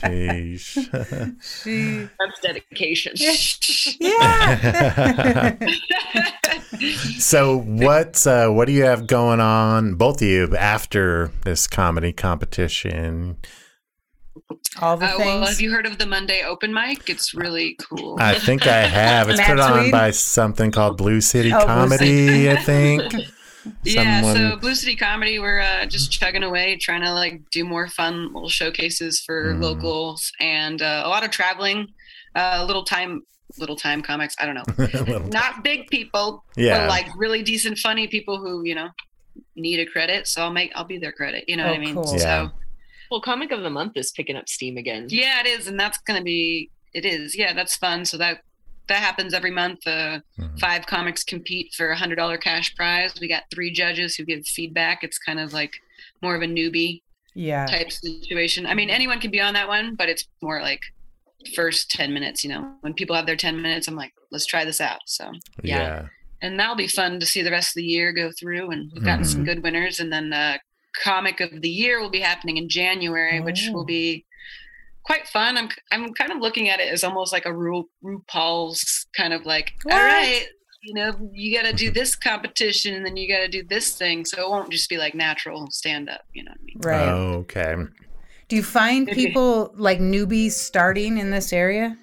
Sheesh. 0.00 1.36
She- 1.42 2.08
That's 2.20 2.40
dedication. 2.40 3.12
yeah. 4.00 5.56
so 7.18 7.58
what's 7.58 8.26
uh, 8.26 8.48
what 8.48 8.66
do 8.66 8.72
you 8.72 8.84
have 8.84 9.06
going 9.06 9.40
on, 9.40 9.94
both 9.94 10.22
of 10.22 10.28
you, 10.28 10.56
after 10.56 11.30
this 11.44 11.66
comedy 11.66 12.12
competition? 12.12 13.36
All 14.80 14.96
the 14.96 15.06
Uh, 15.06 15.18
well, 15.18 15.46
have 15.46 15.60
you 15.60 15.70
heard 15.70 15.86
of 15.86 15.98
the 15.98 16.06
Monday 16.06 16.42
open 16.42 16.72
mic? 16.72 17.10
It's 17.10 17.34
really 17.34 17.76
cool. 17.80 18.16
I 18.20 18.38
think 18.38 18.66
I 18.66 18.82
have. 18.86 19.28
It's 19.28 19.38
Matt 19.38 19.48
put 19.50 19.60
on 19.60 19.90
by 19.90 20.10
something 20.10 20.70
called 20.70 20.96
Blue 20.96 21.20
City 21.20 21.52
Oh, 21.52 21.58
Blue 21.58 21.66
Comedy, 21.66 22.50
I 22.50 22.56
think. 22.62 23.12
yeah, 23.84 24.22
so 24.32 24.56
Blue 24.56 24.74
City 24.74 24.96
Comedy, 24.96 25.38
we're 25.38 25.60
uh, 25.60 25.84
just 25.86 26.10
chugging 26.10 26.42
away, 26.42 26.76
trying 26.80 27.02
to 27.02 27.12
like 27.12 27.42
do 27.50 27.64
more 27.64 27.88
fun 27.88 28.32
little 28.32 28.48
showcases 28.48 29.20
for 29.20 29.54
Mm. 29.54 29.62
locals 29.62 30.32
and 30.40 30.80
uh, 30.80 31.02
a 31.04 31.08
lot 31.08 31.24
of 31.24 31.30
traveling, 31.30 31.88
uh, 32.34 32.64
little 32.66 32.84
time, 32.84 33.22
little 33.58 33.76
time 33.76 34.00
comics. 34.00 34.34
I 34.40 34.46
don't 34.46 34.54
know, 34.54 35.18
not 35.30 35.62
big 35.64 35.88
people, 35.88 36.44
Yeah. 36.56 36.78
but 36.78 36.88
like 36.88 37.06
really 37.16 37.42
decent, 37.42 37.78
funny 37.78 38.06
people 38.08 38.38
who 38.38 38.64
you 38.64 38.74
know 38.74 38.88
need 39.56 39.80
a 39.80 39.86
credit. 39.86 40.26
So 40.26 40.42
I'll 40.42 40.50
make, 40.52 40.72
I'll 40.74 40.84
be 40.84 40.98
their 40.98 41.12
credit. 41.12 41.44
You 41.48 41.56
know 41.56 41.64
Oh, 41.64 41.68
what 41.68 41.76
I 41.76 41.78
mean? 41.78 41.94
cool. 41.94 42.12
Yeah. 42.16 42.46
So 42.46 42.50
well, 43.10 43.20
comic 43.20 43.50
of 43.52 43.62
the 43.62 43.70
month 43.70 43.96
is 43.96 44.10
picking 44.12 44.36
up 44.36 44.48
steam 44.48 44.76
again. 44.76 45.06
yeah, 45.08 45.40
it 45.40 45.46
is, 45.46 45.66
and 45.66 45.78
that's 45.78 45.98
gonna 45.98 46.22
be, 46.22 46.70
it 46.94 47.04
is, 47.04 47.36
yeah, 47.36 47.52
that's 47.54 47.76
fun. 47.76 48.04
So 48.04 48.16
that 48.18 48.40
that 48.88 49.02
happens 49.02 49.34
every 49.34 49.50
month. 49.50 49.86
Uh, 49.86 50.20
Mhm. 50.38 50.58
five 50.58 50.86
comics 50.86 51.22
compete 51.22 51.74
for 51.74 51.90
a 51.90 51.96
hundred 51.96 52.16
dollar 52.16 52.38
cash 52.38 52.74
prize. 52.74 53.12
We 53.20 53.28
got 53.28 53.42
three 53.52 53.70
judges 53.70 54.16
who 54.16 54.24
give 54.24 54.46
feedback. 54.46 55.04
It's 55.04 55.18
kind 55.18 55.38
of 55.38 55.52
like 55.52 55.72
more 56.22 56.34
of 56.34 56.40
a 56.40 56.46
newbie 56.46 57.02
yeah. 57.34 57.66
type 57.66 57.92
situation. 57.92 58.64
I 58.66 58.72
mean, 58.72 58.88
anyone 58.88 59.20
can 59.20 59.30
be 59.30 59.40
on 59.42 59.52
that 59.54 59.68
one, 59.68 59.94
but 59.94 60.08
it's 60.08 60.26
more 60.40 60.62
like 60.62 60.80
first 61.54 61.90
10 61.90 62.12
minutes, 62.14 62.42
you 62.42 62.50
know, 62.50 62.72
when 62.80 62.94
people 62.94 63.14
have 63.14 63.26
their 63.26 63.36
10 63.36 63.60
minutes, 63.60 63.88
I'm 63.88 63.94
like, 63.94 64.12
let's 64.30 64.46
try 64.46 64.64
this 64.64 64.80
out. 64.80 65.00
So, 65.06 65.30
yeah. 65.62 65.78
yeah. 65.78 66.06
And 66.40 66.58
that'll 66.58 66.74
be 66.74 66.88
fun 66.88 67.20
to 67.20 67.26
see 67.26 67.42
the 67.42 67.50
rest 67.50 67.70
of 67.70 67.74
the 67.80 67.84
year 67.84 68.12
go 68.12 68.30
through. 68.32 68.70
And 68.70 68.90
we've 68.94 69.04
gotten 69.04 69.24
some 69.24 69.44
good 69.44 69.62
winners. 69.62 70.00
And 70.00 70.12
then 70.12 70.32
uh, 70.32 70.56
comic 71.02 71.40
of 71.40 71.62
the 71.62 71.68
year 71.68 72.00
will 72.00 72.10
be 72.10 72.20
happening 72.20 72.56
in 72.56 72.68
January, 72.68 73.40
which 73.40 73.66
Oh. 73.68 73.72
will 73.72 73.84
be 73.84 74.24
quite 75.04 75.26
fun. 75.28 75.56
I'm, 75.56 75.68
I'm 75.92 76.12
kind 76.14 76.30
of 76.32 76.38
looking 76.38 76.68
at 76.68 76.80
it 76.80 76.92
as 76.92 77.02
almost 77.04 77.32
like 77.32 77.46
a 77.46 77.52
Ru- 77.52 77.88
RuPaul's 78.04 79.06
kind 79.16 79.32
of 79.32 79.46
like, 79.46 79.72
What? 79.84 79.94
all 79.94 80.00
right, 80.02 80.44
you 80.82 80.94
know, 80.94 81.12
you 81.32 81.56
got 81.56 81.66
to 81.68 81.72
do 81.72 81.90
this 81.90 82.14
competition 82.14 82.94
and 82.94 83.04
then 83.04 83.16
you 83.16 83.28
got 83.28 83.40
to 83.40 83.48
do 83.48 83.62
this 83.68 83.96
thing. 83.96 84.24
So 84.24 84.42
it 84.42 84.48
won't 84.50 84.70
just 84.70 84.88
be 84.88 84.96
like 84.98 85.14
natural 85.14 85.66
stand 85.70 86.08
up, 86.08 86.22
you 86.34 86.44
know 86.44 86.52
what 86.52 86.60
I 86.60 86.64
mean? 86.64 86.76
Right. 86.80 87.08
Oh, 87.08 87.32
okay. 87.40 87.74
Do 88.48 88.56
you 88.56 88.62
find 88.62 89.06
people 89.08 89.72
like 89.76 89.98
newbies 89.98 90.52
starting 90.52 91.18
in 91.18 91.30
this 91.30 91.52
area? 91.52 91.96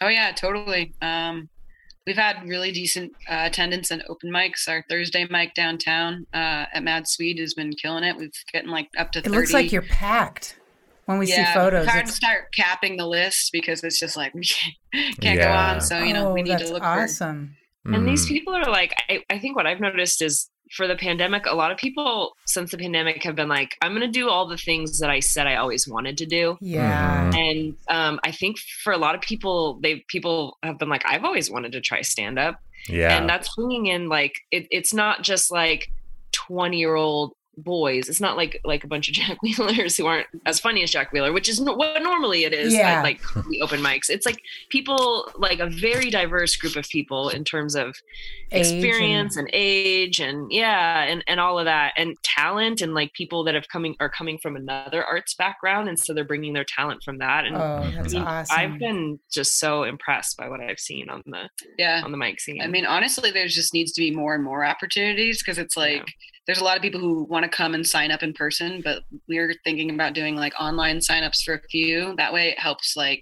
Oh 0.00 0.08
yeah, 0.08 0.32
totally. 0.32 0.94
Um, 1.02 1.48
we've 2.06 2.16
had 2.16 2.46
really 2.46 2.72
decent 2.72 3.12
uh, 3.28 3.44
attendance 3.44 3.90
and 3.90 4.02
open 4.08 4.30
mics. 4.30 4.68
Our 4.68 4.84
Thursday 4.88 5.26
mic 5.30 5.54
downtown 5.54 6.26
uh, 6.34 6.66
at 6.72 6.82
Mad 6.82 7.08
Swede 7.08 7.38
has 7.38 7.54
been 7.54 7.72
killing 7.74 8.04
it. 8.04 8.16
We've 8.16 8.32
getting 8.52 8.70
like 8.70 8.88
up 8.98 9.12
to. 9.12 9.20
It 9.20 9.24
30. 9.24 9.36
looks 9.36 9.52
like 9.52 9.72
you're 9.72 9.82
packed 9.82 10.56
when 11.06 11.18
we 11.18 11.26
yeah, 11.26 11.52
see 11.52 11.58
photos. 11.58 11.84
It's 11.84 11.92
hard 11.92 12.06
to 12.06 12.12
start 12.12 12.54
capping 12.54 12.96
the 12.96 13.06
list 13.06 13.50
because 13.52 13.82
it's 13.84 13.98
just 13.98 14.16
like 14.16 14.34
we 14.34 14.44
can't, 14.44 15.20
can't 15.20 15.40
go 15.40 15.50
on. 15.50 15.80
So 15.80 15.98
you 15.98 16.14
know 16.14 16.30
oh, 16.30 16.34
we 16.34 16.42
need 16.42 16.52
that's 16.52 16.68
to 16.68 16.72
look 16.72 16.82
awesome. 16.82 17.56
And 17.84 18.06
these 18.06 18.26
people 18.26 18.54
are 18.54 18.70
like, 18.70 18.94
I, 19.08 19.24
I 19.28 19.40
think 19.40 19.56
what 19.56 19.66
I've 19.66 19.80
noticed 19.80 20.22
is 20.22 20.48
for 20.76 20.86
the 20.88 20.96
pandemic, 20.96 21.46
a 21.46 21.54
lot 21.54 21.70
of 21.70 21.76
people 21.78 22.36
since 22.46 22.70
the 22.70 22.78
pandemic 22.78 23.22
have 23.24 23.36
been 23.36 23.48
like, 23.48 23.76
I'm 23.82 23.92
going 23.92 24.00
to 24.02 24.08
do 24.20 24.28
all 24.28 24.46
the 24.48 24.56
things 24.56 24.98
that 25.00 25.10
I 25.10 25.20
said 25.20 25.46
I 25.46 25.56
always 25.56 25.86
wanted 25.86 26.18
to 26.18 26.26
do. 26.26 26.56
Yeah. 26.60 27.30
Mhm. 27.30 27.36
And 27.50 27.76
um, 27.88 28.20
I 28.24 28.32
think 28.32 28.56
for 28.82 28.92
a 28.92 28.98
lot 28.98 29.14
of 29.14 29.20
people, 29.20 29.78
they 29.82 30.04
people 30.08 30.58
have 30.62 30.78
been 30.78 30.88
like, 30.88 31.02
I've 31.06 31.24
always 31.24 31.50
wanted 31.50 31.72
to 31.72 31.80
try 31.80 32.00
stand 32.02 32.38
up, 32.38 32.58
Yeah. 32.88 33.16
and 33.16 33.28
that's 33.28 33.54
bringing 33.54 33.86
in 33.86 34.08
like 34.08 34.34
it, 34.50 34.66
it's 34.70 34.94
not 34.94 35.22
just 35.22 35.50
like 35.52 35.90
20 36.32 36.78
year 36.78 36.94
old 36.94 37.34
boys. 37.62 38.08
It's 38.08 38.20
not 38.20 38.36
like 38.36 38.60
like 38.64 38.84
a 38.84 38.86
bunch 38.88 39.08
of 39.08 39.14
Jack 39.22 39.42
Wheelers 39.42 39.96
who 39.96 40.06
aren't 40.06 40.26
as 40.46 40.60
funny 40.60 40.82
as 40.82 40.90
Jack 40.90 41.12
Wheeler, 41.12 41.32
which 41.32 41.48
is 41.48 41.60
no, 41.60 41.74
what 41.74 42.02
normally 42.02 42.44
it 42.44 42.52
is. 42.52 42.72
Yeah. 42.72 42.98
At, 42.98 43.02
like 43.02 43.20
the 43.48 43.62
open 43.62 43.80
mics, 43.80 44.08
it's 44.10 44.26
like 44.26 44.40
people 44.70 45.30
like 45.36 45.58
a 45.60 45.68
very 45.68 46.10
diverse 46.10 46.56
group 46.56 46.76
of 46.76 46.88
people 46.88 47.28
in 47.28 47.44
terms 47.44 47.74
of 47.74 47.94
Age 48.50 48.60
experience 48.66 49.36
and, 49.38 49.48
age 49.54 50.20
and 50.20 50.52
yeah 50.52 51.04
and 51.04 51.24
and 51.26 51.40
all 51.40 51.58
of 51.58 51.64
that 51.64 51.94
and 51.96 52.16
talent 52.22 52.82
and 52.82 52.92
like 52.92 53.10
people 53.14 53.44
that 53.44 53.54
have 53.54 53.66
coming 53.68 53.96
are 53.98 54.10
coming 54.10 54.36
from 54.42 54.56
another 54.56 55.02
arts 55.04 55.34
background 55.34 55.88
and 55.88 55.98
so 55.98 56.12
they're 56.12 56.22
bringing 56.22 56.52
their 56.52 56.64
talent 56.64 57.02
from 57.02 57.16
that 57.18 57.46
and 57.46 57.56
Oh, 57.56 57.90
that's 57.94 58.12
I 58.14 58.18
mean, 58.18 58.26
awesome. 58.28 58.58
I've 58.58 58.78
been 58.78 59.18
just 59.32 59.58
so 59.58 59.84
impressed 59.84 60.36
by 60.36 60.48
what 60.50 60.60
I've 60.60 60.78
seen 60.78 61.08
on 61.08 61.22
the 61.26 61.48
Yeah. 61.78 62.02
on 62.04 62.10
the 62.12 62.18
mic 62.18 62.40
scene. 62.40 62.60
I 62.60 62.66
mean, 62.66 62.84
honestly, 62.84 63.30
there's 63.30 63.54
just 63.54 63.72
needs 63.72 63.92
to 63.92 64.00
be 64.00 64.10
more 64.10 64.34
and 64.34 64.44
more 64.44 64.64
opportunities 64.64 65.42
because 65.42 65.58
it's 65.58 65.76
like 65.76 65.98
Yeah. 65.98 66.04
There's 66.46 66.60
a 66.60 66.64
lot 66.64 66.76
of 66.76 66.82
people 66.82 67.00
who 67.00 67.24
want 67.24 67.44
to 67.44 67.48
come 67.48 67.74
and 67.74 67.86
sign 67.86 68.10
up 68.10 68.22
in 68.22 68.32
person, 68.32 68.80
but 68.84 69.02
we're 69.28 69.54
thinking 69.64 69.90
about 69.90 70.14
doing 70.14 70.36
like 70.36 70.52
online 70.60 70.98
signups 70.98 71.42
for 71.44 71.54
a 71.54 71.62
few. 71.70 72.14
That 72.16 72.32
way, 72.32 72.48
it 72.50 72.58
helps 72.58 72.96
like 72.96 73.20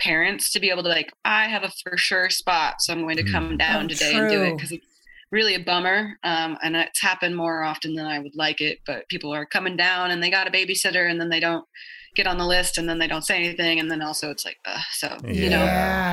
parents 0.00 0.50
to 0.52 0.60
be 0.60 0.70
able 0.70 0.82
to 0.84 0.88
like, 0.88 1.12
I 1.24 1.46
have 1.48 1.62
a 1.64 1.70
for 1.82 1.96
sure 1.96 2.30
spot, 2.30 2.76
so 2.80 2.92
I'm 2.92 3.02
going 3.02 3.16
to 3.16 3.22
come 3.24 3.54
Mm. 3.54 3.58
down 3.58 3.84
Oh, 3.84 3.88
today 3.88 4.16
and 4.16 4.28
do 4.28 4.42
it 4.42 4.56
because 4.56 4.72
it's 4.72 4.86
really 5.30 5.54
a 5.54 5.60
bummer. 5.60 6.18
Um, 6.24 6.56
and 6.62 6.76
it's 6.76 7.00
happened 7.02 7.36
more 7.36 7.62
often 7.62 7.94
than 7.94 8.06
I 8.06 8.18
would 8.18 8.34
like 8.36 8.60
it, 8.60 8.78
but 8.86 9.08
people 9.08 9.32
are 9.34 9.46
coming 9.46 9.76
down 9.76 10.10
and 10.10 10.22
they 10.22 10.30
got 10.30 10.48
a 10.48 10.50
babysitter 10.50 11.08
and 11.10 11.20
then 11.20 11.28
they 11.28 11.40
don't 11.40 11.64
get 12.18 12.26
on 12.26 12.36
the 12.36 12.46
list 12.46 12.76
and 12.78 12.88
then 12.88 12.98
they 12.98 13.06
don't 13.06 13.24
say 13.24 13.36
anything 13.36 13.78
and 13.80 13.90
then 13.90 14.02
also 14.02 14.30
it's 14.30 14.44
like, 14.44 14.58
uh, 14.66 14.78
so 14.92 15.16
you 15.24 15.48
know 15.48 15.64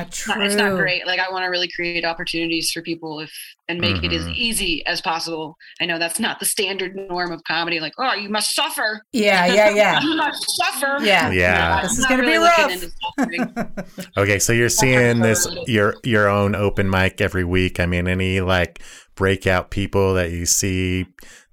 it's 0.06 0.18
true. 0.22 0.34
not, 0.36 0.46
it's 0.46 0.54
not 0.54 0.76
great. 0.76 1.06
Like 1.06 1.20
I 1.20 1.30
want 1.30 1.42
to 1.44 1.48
really 1.48 1.68
create 1.68 2.04
opportunities 2.04 2.70
for 2.70 2.80
people 2.80 3.20
if 3.20 3.30
and 3.68 3.80
make 3.80 4.02
it 4.04 4.12
as 4.12 4.22
Mhm. 4.24 4.34
easy 4.36 4.86
as 4.86 5.00
possible. 5.00 5.56
I 5.80 5.86
know 5.86 5.98
that's 5.98 6.20
not 6.20 6.38
the 6.38 6.46
standard 6.46 6.94
norm 6.94 7.32
of 7.32 7.42
comedy. 7.44 7.80
Like, 7.80 7.94
oh, 7.98 8.14
you 8.14 8.28
must 8.28 8.54
suffer. 8.54 9.02
Yeah, 9.12 9.46
yeah, 9.46 9.70
yeah. 9.74 10.00
You 10.00 10.16
must 10.16 10.46
suffer. 10.56 10.98
Yeah. 11.04 11.32
Yeah. 11.32 11.80
No, 11.82 11.88
This 11.88 11.92
I'm 11.92 11.98
is 11.98 12.06
gonna 12.06 12.22
be 12.22 12.28
really 12.28 12.90
looking 13.18 13.54
rough. 13.56 14.06
Okay, 14.16 14.38
so 14.38 14.52
you're 14.52 14.68
seeing 14.68 15.20
this 15.20 15.48
your 15.66 15.96
your 16.04 16.28
own 16.28 16.54
open 16.54 16.88
mic 16.88 17.20
every 17.20 17.44
week. 17.44 17.80
I 17.80 17.86
mean, 17.86 18.06
any 18.06 18.40
like 18.40 18.80
breakout 19.16 19.70
people 19.70 20.14
that 20.14 20.30
you 20.30 20.46
see 20.46 21.06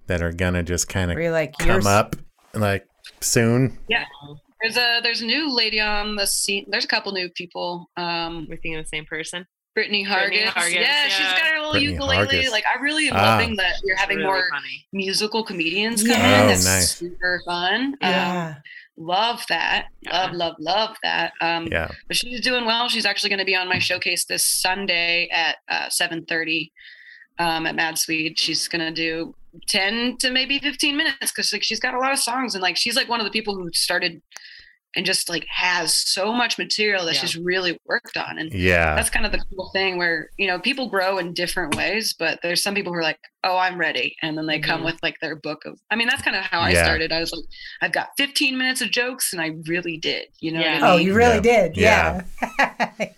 that 0.08 0.22
are 0.22 0.32
gonna 0.34 0.62
just 0.64 0.88
kind 0.90 1.12
of 1.12 1.18
like, 1.18 1.58
come 1.58 1.68
yours. 1.70 1.86
up 1.88 2.16
like 2.54 2.86
soon? 3.22 3.80
There's 4.64 4.78
a 4.78 5.00
there's 5.04 5.22
a 5.22 5.26
new 5.26 5.54
lady 5.54 5.80
on 5.80 6.16
the 6.16 6.26
scene. 6.26 6.66
There's 6.70 6.86
a 6.86 6.88
couple 6.88 7.12
new 7.12 7.30
people. 7.30 7.90
Um, 7.98 8.48
We're 8.50 8.56
thinking 8.56 8.78
the 8.78 8.86
same 8.86 9.06
person. 9.06 9.46
Brittany 9.76 10.06
Brittany 10.06 10.46
Hargis. 10.46 10.54
Hargis, 10.54 10.74
yeah, 10.76 11.08
she's 11.08 11.26
got 11.26 11.40
her 11.48 11.56
little 11.58 11.72
Brittany 11.72 11.92
ukulele. 11.94 12.18
Hargis. 12.28 12.52
Like 12.52 12.64
I 12.74 12.80
really 12.80 13.08
am 13.10 13.16
Ah. 13.16 13.22
loving 13.38 13.56
that 13.58 13.74
you're 13.84 13.98
having 13.98 14.18
Really 14.18 14.28
more 14.30 14.48
funny. 14.52 14.86
musical 14.94 15.44
comedians 15.44 16.02
come 16.04 16.12
Yeah. 16.12 16.44
in. 16.44 16.50
Oh, 16.50 16.54
It's 16.54 16.66
nice. 16.66 16.96
super 16.96 17.42
fun. 17.46 17.96
Um, 18.02 18.56
love 18.98 19.44
that. 19.50 19.88
Love, 20.12 20.32
Yeah. 20.32 20.38
love, 20.38 20.56
love 20.60 20.96
that. 21.02 21.34
Um, 21.42 21.68
Yeah. 21.72 21.90
but 22.08 22.16
she's 22.16 22.40
doing 22.42 22.66
well. 22.66 22.88
She's 22.88 23.06
actually 23.06 23.30
going 23.32 23.40
to 23.40 23.46
be 23.46 23.56
on 23.56 23.68
my 23.68 23.80
showcase 23.80 24.26
this 24.26 24.46
Sunday 24.46 25.28
at 25.30 25.58
uh, 25.68 25.90
7:30 25.90 26.72
um, 27.40 27.66
at 27.66 27.74
Mad 27.76 27.98
Swede. 27.98 28.38
She's 28.40 28.68
going 28.68 28.82
to 28.82 28.92
do 28.92 29.34
10 29.68 30.18
to 30.18 30.30
maybe 30.30 30.60
15 30.60 30.96
minutes 30.96 31.32
because 31.32 31.52
like 31.52 31.64
she's 31.64 31.80
got 31.80 31.96
a 31.96 32.00
lot 32.00 32.12
of 32.14 32.20
songs 32.20 32.54
and 32.54 32.62
like 32.62 32.78
she's 32.78 32.96
like 32.96 33.10
one 33.10 33.20
of 33.20 33.24
the 33.26 33.32
people 33.32 33.56
who 33.56 33.72
started 33.74 34.22
and 34.96 35.06
just 35.06 35.30
like 35.30 35.46
has 35.50 35.96
so 35.96 36.32
much 36.32 36.58
material 36.58 37.06
that 37.06 37.16
Yeah. 37.16 37.22
she's 37.22 37.38
really 37.38 37.78
worked 37.86 38.16
on 38.18 38.38
and 38.38 38.54
Yeah. 38.54 38.96
that's 38.96 39.10
kind 39.10 39.26
of 39.26 39.32
the 39.32 39.44
cool 39.56 39.70
thing 39.74 39.98
where 39.98 40.30
you 40.38 40.48
know 40.48 40.60
people 40.60 40.90
grow 40.90 41.18
in 41.18 41.34
different 41.34 41.76
ways 41.76 42.14
but 42.18 42.40
there's 42.44 42.62
some 42.62 42.76
people 42.76 42.94
who 42.94 43.00
are 43.00 43.04
like 43.04 43.20
oh 43.44 43.58
i'm 43.58 43.78
ready 43.78 44.16
and 44.22 44.38
then 44.38 44.46
they 44.46 44.60
come 44.60 44.82
Mhm. 44.82 44.86
with 44.86 45.00
like 45.04 45.20
their 45.20 45.36
book 45.36 45.66
of 45.66 45.80
i 45.92 45.96
mean 45.96 46.08
that's 46.08 46.22
kind 46.22 46.36
of 46.38 46.44
how 46.44 46.60
i 46.62 46.74
started 46.74 47.12
i 47.12 47.20
was 47.20 47.32
like 47.32 47.44
i've 47.82 47.92
got 47.92 48.10
15 48.18 48.58
minutes 48.58 48.82
of 48.82 48.92
jokes 48.92 49.34
and 49.34 49.42
i 49.42 49.52
really 49.68 49.98
did 49.98 50.28
you 50.40 50.52
know 50.52 50.60
Yeah. 50.62 50.74
what 50.76 50.84
I 50.84 50.94
Oh, 50.94 50.98
you 50.98 51.14
really 51.14 51.36
Yeah. 51.36 51.42
did. 51.42 51.78
Yeah. 51.78 52.22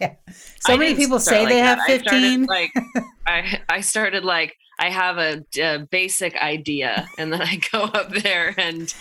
yeah. 0.01 0.13
So 0.59 0.73
I 0.73 0.77
many 0.77 0.95
people 0.95 1.19
say 1.19 1.39
like 1.41 1.49
they 1.49 1.61
that. 1.61 1.77
have 1.77 1.79
I 1.88 1.97
started, 1.99 2.21
15. 2.21 2.45
like 2.45 2.71
I, 3.27 3.59
I 3.69 3.81
started 3.81 4.23
like 4.25 4.55
I 4.79 4.89
have 4.89 5.17
a, 5.17 5.41
a 5.61 5.79
basic 5.89 6.35
idea, 6.35 7.07
and 7.17 7.31
then 7.31 7.41
I 7.41 7.61
go 7.71 7.83
up 7.83 8.09
there 8.11 8.53
and 8.57 8.93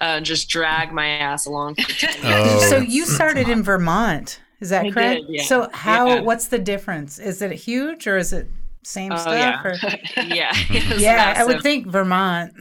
uh, 0.00 0.20
just 0.20 0.48
drag 0.48 0.92
my 0.92 1.06
ass 1.08 1.46
along. 1.46 1.74
For 1.76 1.82
10 1.92 2.22
minutes. 2.22 2.50
Oh. 2.64 2.70
So 2.70 2.76
you 2.78 3.04
started 3.06 3.48
in 3.48 3.62
Vermont. 3.62 4.40
Is 4.60 4.70
that 4.70 4.84
I 4.86 4.90
correct? 4.90 5.22
did, 5.26 5.36
yeah. 5.36 5.42
So 5.44 5.68
how 5.72 6.08
Yeah. 6.08 6.20
what's 6.20 6.48
the 6.48 6.58
difference? 6.58 7.18
Is 7.18 7.40
it 7.42 7.52
huge 7.52 8.06
or 8.06 8.16
is 8.18 8.32
it 8.32 8.48
same 8.82 9.12
Oh, 9.12 9.16
stuff? 9.16 9.34
yeah. 9.34 9.62
Or? 9.62 9.74
yeah, 10.24 10.50
it 10.70 10.94
was 10.94 11.04
I 11.04 11.44
would 11.44 11.62
think 11.62 11.86
Vermont. 11.86 12.52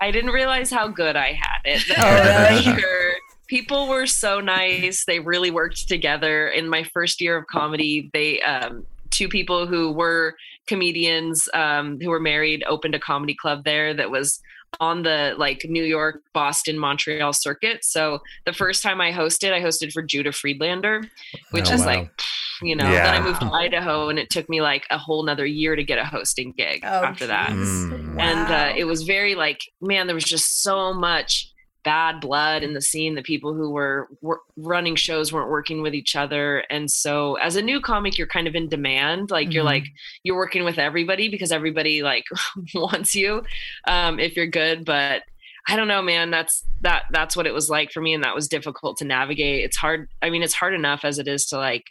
I 0.00 0.10
didn't 0.12 0.30
realize 0.30 0.70
how 0.70 0.86
good 0.88 1.16
I 1.16 1.32
had 1.32 1.58
it. 1.64 1.82
Oh, 1.96 2.50
really? 2.62 2.80
Sure. 2.80 3.12
People 3.48 3.88
were 3.88 4.06
so 4.06 4.40
nice. 4.40 5.04
They 5.06 5.18
really 5.18 5.50
worked 5.50 5.88
together. 5.88 6.48
In 6.48 6.68
my 6.68 6.84
first 6.84 7.20
year 7.20 7.36
of 7.36 7.46
comedy, 7.48 8.08
they 8.12 8.40
um, 8.42 8.86
two 9.10 9.28
people 9.28 9.66
who 9.66 9.90
were 9.90 10.36
comedians 10.68 11.48
um, 11.54 11.98
who 12.00 12.10
were 12.10 12.20
married 12.20 12.62
opened 12.68 12.94
a 12.94 13.00
comedy 13.00 13.34
club 13.34 13.64
there 13.64 13.94
that 13.94 14.10
was 14.10 14.40
on 14.80 15.02
the 15.02 15.34
like 15.38 15.64
New 15.68 15.82
York, 15.84 16.22
Boston, 16.32 16.78
Montreal 16.78 17.32
circuit. 17.32 17.84
So 17.84 18.20
the 18.46 18.52
first 18.52 18.82
time 18.82 19.00
I 19.00 19.10
hosted, 19.12 19.52
I 19.52 19.60
hosted 19.60 19.92
for 19.92 20.02
Judah 20.02 20.32
Friedlander, 20.32 21.02
which 21.50 21.70
Oh, 21.70 21.74
is 21.74 21.80
wow. 21.80 21.86
like 21.86 22.10
you 22.62 22.74
know. 22.76 22.90
yeah. 22.90 23.04
Then 23.12 23.22
I 23.22 23.24
moved 23.24 23.40
to 23.40 23.46
Idaho, 23.52 24.08
and 24.08 24.18
it 24.18 24.30
took 24.30 24.48
me 24.48 24.60
like 24.60 24.84
a 24.90 24.98
whole 24.98 25.22
nother 25.22 25.46
year 25.46 25.76
to 25.76 25.84
get 25.84 25.98
a 25.98 26.04
hosting 26.04 26.52
gig 26.56 26.80
Oh, 26.84 27.04
after 27.04 27.26
that 27.28 27.50
Mm. 27.50 28.20
and 28.20 28.52
uh, 28.52 28.72
it 28.76 28.84
was 28.84 29.02
very 29.04 29.34
like 29.34 29.60
man 29.80 30.06
there 30.06 30.14
was 30.14 30.24
just 30.24 30.62
so 30.62 30.92
much 30.92 31.52
bad 31.92 32.20
blood 32.20 32.62
in 32.62 32.72
the 32.74 32.82
scene 32.90 33.14
the 33.14 33.22
people 33.32 33.52
who 33.54 33.68
were, 33.70 34.08
were 34.20 34.40
running 34.56 34.96
shows 34.96 35.32
weren't 35.32 35.48
working 35.56 35.80
with 35.82 35.94
each 35.94 36.14
other. 36.22 36.64
And 36.70 36.90
so 36.90 37.36
as 37.36 37.56
a 37.56 37.62
new 37.70 37.80
comic 37.80 38.18
you're 38.18 38.26
kind 38.36 38.46
of 38.48 38.54
in 38.54 38.68
demand. 38.68 39.30
Like 39.30 39.52
you're 39.54 39.64
Mhm. 39.68 39.74
like 39.74 39.86
you're 40.24 40.36
working 40.44 40.64
with 40.64 40.78
everybody 40.78 41.26
because 41.34 41.50
everybody 41.52 42.02
like 42.02 42.26
wants 42.74 43.14
you 43.14 43.42
um, 43.94 44.18
if 44.26 44.36
you're 44.36 44.46
good. 44.62 44.84
But 44.84 45.22
i 45.70 45.76
don't 45.76 45.88
know 45.92 46.02
man. 46.02 46.30
That's 46.30 46.54
that 46.86 47.02
that's 47.16 47.34
what 47.36 47.46
it 47.46 47.54
was 47.58 47.68
like 47.76 47.90
for 47.92 48.00
me 48.06 48.12
and 48.14 48.24
that 48.24 48.34
was 48.38 48.48
difficult 48.56 48.96
to 48.98 49.04
navigate. 49.04 49.64
It's 49.66 49.76
hard 49.84 50.00
i 50.24 50.26
mean 50.32 50.42
it's 50.46 50.58
hard 50.62 50.74
enough 50.74 51.02
as 51.04 51.18
it 51.22 51.28
is 51.28 51.42
to 51.50 51.56
like 51.68 51.84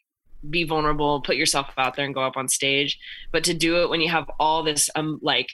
be 0.57 0.63
vulnerable 0.73 1.21
put 1.29 1.35
yourself 1.41 1.67
out 1.77 1.95
there 1.95 2.05
and 2.05 2.13
go 2.19 2.21
up 2.29 2.37
on 2.37 2.47
stage. 2.59 2.91
But 3.33 3.43
to 3.45 3.53
do 3.65 3.71
it 3.81 3.89
when 3.89 4.01
you 4.03 4.09
have 4.17 4.27
all 4.39 4.61
this 4.63 4.83
um 4.97 5.19
like 5.33 5.49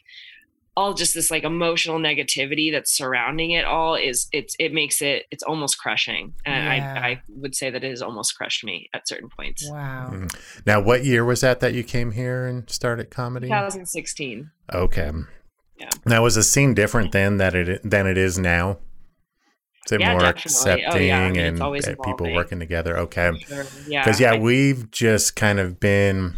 all 0.76 0.94
just 0.96 1.14
this 1.14 1.30
like 1.30 1.44
emotional 1.44 2.00
negativity 2.00 2.72
that's 2.72 2.92
surrounding 2.92 3.52
it 3.52 3.64
all 3.64 3.94
is 3.96 4.28
it's 4.32 4.56
it 4.60 4.74
makes 4.74 5.02
it 5.02 5.26
it's 5.30 5.44
almost 5.44 5.78
crushing 5.78 6.34
and 6.46 6.66
Yeah. 6.66 6.94
I, 7.00 7.08
I 7.10 7.22
would 7.30 7.54
say 7.56 7.70
that 7.70 7.84
it 7.84 7.90
has 7.90 8.02
almost 8.02 8.36
crushed 8.36 8.64
me 8.64 8.90
at 8.94 9.08
certain 9.08 9.30
points 9.30 9.70
Wow. 9.70 10.10
Mm. 10.12 10.36
Now, 10.66 10.82
what 10.82 11.06
year 11.06 11.24
was 11.24 11.42
that 11.42 11.60
that 11.60 11.74
you 11.74 11.84
came 11.84 12.12
here 12.12 12.46
and 12.48 12.68
started 12.70 13.12
comedy? 13.12 13.48
2016 13.48 14.50
Okay. 14.74 15.12
Yeah. 15.78 15.90
Now, 16.06 16.24
was 16.24 16.36
the 16.36 16.44
scene 16.44 16.74
different 16.74 17.12
then 17.12 17.38
that 17.38 17.54
it 17.56 17.82
than 17.84 18.08
it 18.08 18.18
is 18.18 18.40
now? 18.40 18.80
Is 19.86 19.92
it 19.92 20.00
Yeah, 20.00 20.12
more 20.12 20.22
definitely. 20.22 20.42
accepting 20.72 20.86
Oh, 20.94 20.96
yeah. 20.98 21.20
I 21.20 21.32
mean, 21.32 21.40
and 21.42 21.62
uh, 21.62 21.96
people 22.06 22.34
working 22.34 22.60
together? 22.60 22.98
Okay. 23.00 23.32
Sure. 23.46 23.66
yeah 23.88 24.04
Because 24.04 24.20
yeah, 24.20 24.34
I- 24.34 24.40
we've 24.40 24.90
just 24.92 25.36
kind 25.36 25.60
of 25.60 25.80
been 25.80 26.36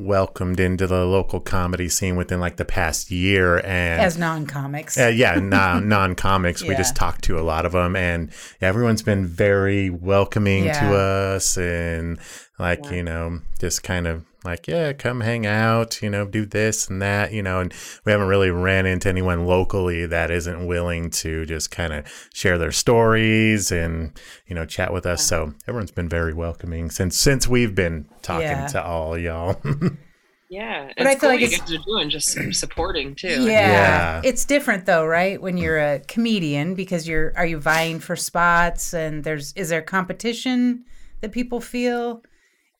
welcomed 0.00 0.58
into 0.58 0.86
the 0.86 1.04
local 1.04 1.40
comedy 1.40 1.88
scene 1.88 2.16
within 2.16 2.40
like 2.40 2.56
the 2.56 2.64
past 2.64 3.10
year, 3.10 3.58
and 3.58 4.00
As 4.00 4.16
non-comics. 4.18 4.98
uh, 4.98 5.06
yeah, 5.08 5.34
non 5.40 5.88
non 5.88 6.14
comics. 6.14 6.62
We 6.62 6.74
just 6.74 6.96
talked 6.96 7.24
to 7.24 7.38
a 7.38 7.42
lot 7.42 7.66
of 7.66 7.72
them, 7.72 7.94
and 7.96 8.30
everyone's 8.60 9.02
been 9.02 9.26
very 9.26 9.90
welcoming 9.90 10.64
to 10.64 10.94
us, 10.96 11.56
and 11.58 12.18
like 12.58 12.84
Yeah. 12.84 12.92
you 12.92 13.02
know, 13.02 13.40
just 13.58 13.82
kind 13.82 14.06
of 14.06 14.24
like 14.44 14.66
yeah, 14.66 14.92
come 14.92 15.20
hang 15.20 15.46
out, 15.46 16.00
you 16.02 16.08
know, 16.10 16.24
do 16.26 16.46
this 16.46 16.88
and 16.88 17.02
that, 17.02 17.32
you 17.32 17.42
know, 17.42 17.60
and 17.60 17.74
we 18.04 18.12
haven't 18.12 18.28
really 18.28 18.50
ran 18.50 18.86
into 18.86 19.08
anyone 19.08 19.46
locally 19.46 20.06
that 20.06 20.30
isn't 20.30 20.66
willing 20.66 21.10
to 21.10 21.44
just 21.46 21.70
kind 21.70 21.92
of 21.92 22.06
share 22.32 22.56
their 22.58 22.72
stories 22.72 23.70
and 23.70 24.18
you 24.46 24.54
know 24.54 24.64
chat 24.64 24.92
with 24.92 25.04
us. 25.06 25.24
So 25.26 25.52
everyone's 25.68 25.90
been 25.90 26.08
very 26.08 26.32
welcoming 26.34 26.90
since 26.90 27.18
since 27.18 27.46
we've 27.46 27.74
been 27.74 28.06
talking 28.22 28.46
Yeah. 28.48 28.66
to 28.68 28.82
all 28.84 29.18
y'all. 29.18 29.60
yeah 30.48 30.90
But 30.98 31.06
I 31.06 31.10
feel 31.10 31.20
cool 31.20 31.28
like 31.30 31.40
you 31.40 31.46
it's- 31.46 31.60
guys 31.60 31.72
are 31.78 31.84
doing 31.84 32.10
just 32.10 32.36
supporting 32.54 33.14
too 33.14 33.44
yeah. 33.44 33.44
Yeah. 33.44 34.20
It's 34.24 34.44
different 34.44 34.86
though, 34.86 35.06
right? 35.06 35.40
When 35.40 35.56
you're 35.56 35.78
a 35.78 36.00
comedian 36.00 36.74
because 36.74 37.06
you're 37.06 37.32
are 37.36 37.46
you 37.46 37.58
vying 37.58 38.00
for 38.00 38.16
spots 38.16 38.92
and 38.94 39.22
there's 39.22 39.52
is 39.54 39.68
there 39.68 39.82
competition 39.82 40.84
that 41.20 41.32
people 41.32 41.60
feel? 41.60 42.22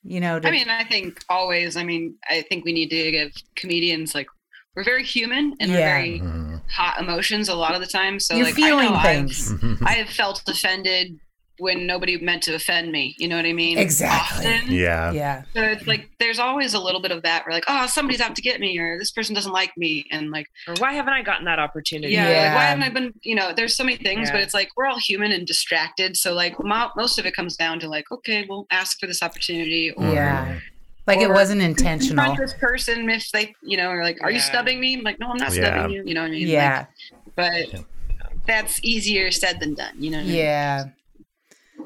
You 0.03 0.19
know, 0.21 0.41
to, 0.41 0.49
i 0.49 0.51
mean 0.51 0.69
i 0.71 0.83
think 0.85 1.23
always 1.29 1.77
i 1.77 1.85
mean 1.85 2.15
i 2.29 2.41
think 2.49 2.65
we 2.65 2.73
need 2.73 2.89
to 2.91 3.11
give 3.11 3.33
comedians 3.55 4.15
like 4.15 4.29
we're 4.75 4.83
very 4.85 5.05
human 5.05 5.55
and 5.61 5.71
we're 5.71 5.79
Yeah. 5.79 5.95
very 5.95 6.21
Mhm. 6.21 6.63
hot 6.71 6.99
emotions 7.01 7.49
a 7.51 7.55
lot 7.55 7.75
of 7.75 7.81
the 7.83 7.87
time 7.87 8.19
so 8.19 8.35
you're 8.35 8.47
like 8.47 8.55
feeling 8.55 8.89
I 8.89 8.93
know 8.95 9.03
things. 9.03 9.53
Mm-hmm. 9.53 9.85
I've, 9.85 9.89
I 9.89 9.93
have 10.01 10.09
felt 10.09 10.43
offended 10.49 11.19
when 11.61 11.87
nobody 11.87 12.19
meant 12.19 12.43
to 12.43 12.55
offend 12.55 12.91
me 12.91 13.15
you 13.19 13.29
know 13.29 13.37
what 13.37 13.45
i 13.47 13.53
mean 13.53 13.79
Exactly. 13.79 14.47
Often. 14.47 14.73
yeah. 14.73 15.13
yeah. 15.13 15.43
So 15.55 15.63
it's 15.63 15.87
like 15.87 16.09
there's 16.19 16.39
always 16.39 16.75
a 16.75 16.79
little 16.81 17.01
bit 17.01 17.13
of 17.13 17.23
that. 17.23 17.45
We're 17.47 17.53
like, 17.53 17.65
oh, 17.69 17.87
somebody's 17.87 18.21
out 18.21 18.35
to 18.37 18.43
get 18.43 18.61
me, 18.61 18.79
or 18.79 18.99
this 18.99 19.11
person 19.11 19.35
doesn't 19.35 19.53
like 19.53 19.77
me, 19.77 20.05
and 20.11 20.31
like, 20.31 20.47
or 20.69 20.75
why 20.79 20.93
haven't 20.93 21.13
i 21.13 21.23
gotten 21.23 21.45
that 21.45 21.59
opportunity 21.59 22.13
yeah, 22.15 22.29
Yeah. 22.29 22.43
like 22.49 22.55
why 22.57 22.63
haven't 22.65 22.83
I 22.85 22.89
been? 22.91 23.15
You 23.23 23.35
know, 23.37 23.53
there's 23.55 23.75
so 23.77 23.85
many 23.85 23.97
things, 23.97 24.31
but 24.31 24.41
it's 24.41 24.55
like 24.55 24.71
we're 24.77 24.87
all 24.87 24.99
human 24.99 25.33
and 25.33 25.47
distracted. 25.47 26.17
So 26.17 26.35
like, 26.35 26.55
mo- 26.63 26.91
most 26.97 27.19
of 27.19 27.27
it 27.27 27.35
comes 27.35 27.57
down 27.57 27.79
to 27.81 27.89
like, 27.89 28.11
okay, 28.11 28.45
we'll 28.49 28.67
ask 28.71 28.99
for 29.01 29.07
this 29.07 29.23
opportunity, 29.23 29.91
or 29.93 30.13
Yeah. 30.13 30.59
Like 31.07 31.21
it 31.21 31.31
wasn't 31.31 31.63
intentional. 31.63 32.17
confront 32.25 32.39
this 32.41 32.55
person 32.55 33.09
if 33.11 33.31
they, 33.33 33.55
you 33.63 33.77
know, 33.77 33.89
are 33.89 34.03
like, 34.03 34.19
are 34.23 34.31
you 34.31 34.41
stubbing 34.41 34.79
me? 34.81 34.95
I'm 34.97 35.03
like, 35.03 35.19
no, 35.19 35.29
I'm 35.31 35.37
not 35.39 35.55
Yeah. 35.55 35.73
snubbing 35.75 35.93
you. 35.97 36.03
You 36.07 36.15
know 36.15 36.23
what 36.23 36.29
I 36.29 36.31
mean? 36.31 36.49
Yeah. 36.49 36.87
Like, 37.37 37.67
but 37.73 37.85
that's 38.47 38.79
easier 38.85 39.31
said 39.31 39.61
than 39.61 39.75
done. 39.75 39.95
You 39.99 40.11
know? 40.11 40.19
What 40.19 40.25
I 40.27 40.27
mean? 40.29 40.37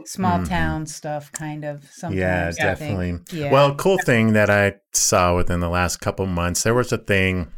Small 0.07 0.41
Mhm. 0.41 0.49
town 0.49 0.87
stuff 0.87 1.33
kind 1.33 1.65
of 1.65 1.85
sometimes. 1.91 2.19
Yeah, 2.19 2.51
definitely. 2.51 3.21
Yeah. 3.31 3.51
Well, 3.51 3.75
cool 3.75 3.99
thing 3.99 4.33
that 4.35 4.51
I 4.51 4.75
saw 4.93 5.35
within 5.37 5.61
the 5.61 5.69
last 5.71 5.97
couple 5.99 6.27
months, 6.27 6.63
there 6.63 6.75
was 6.75 6.93
a 6.93 6.99
thing, 6.99 7.49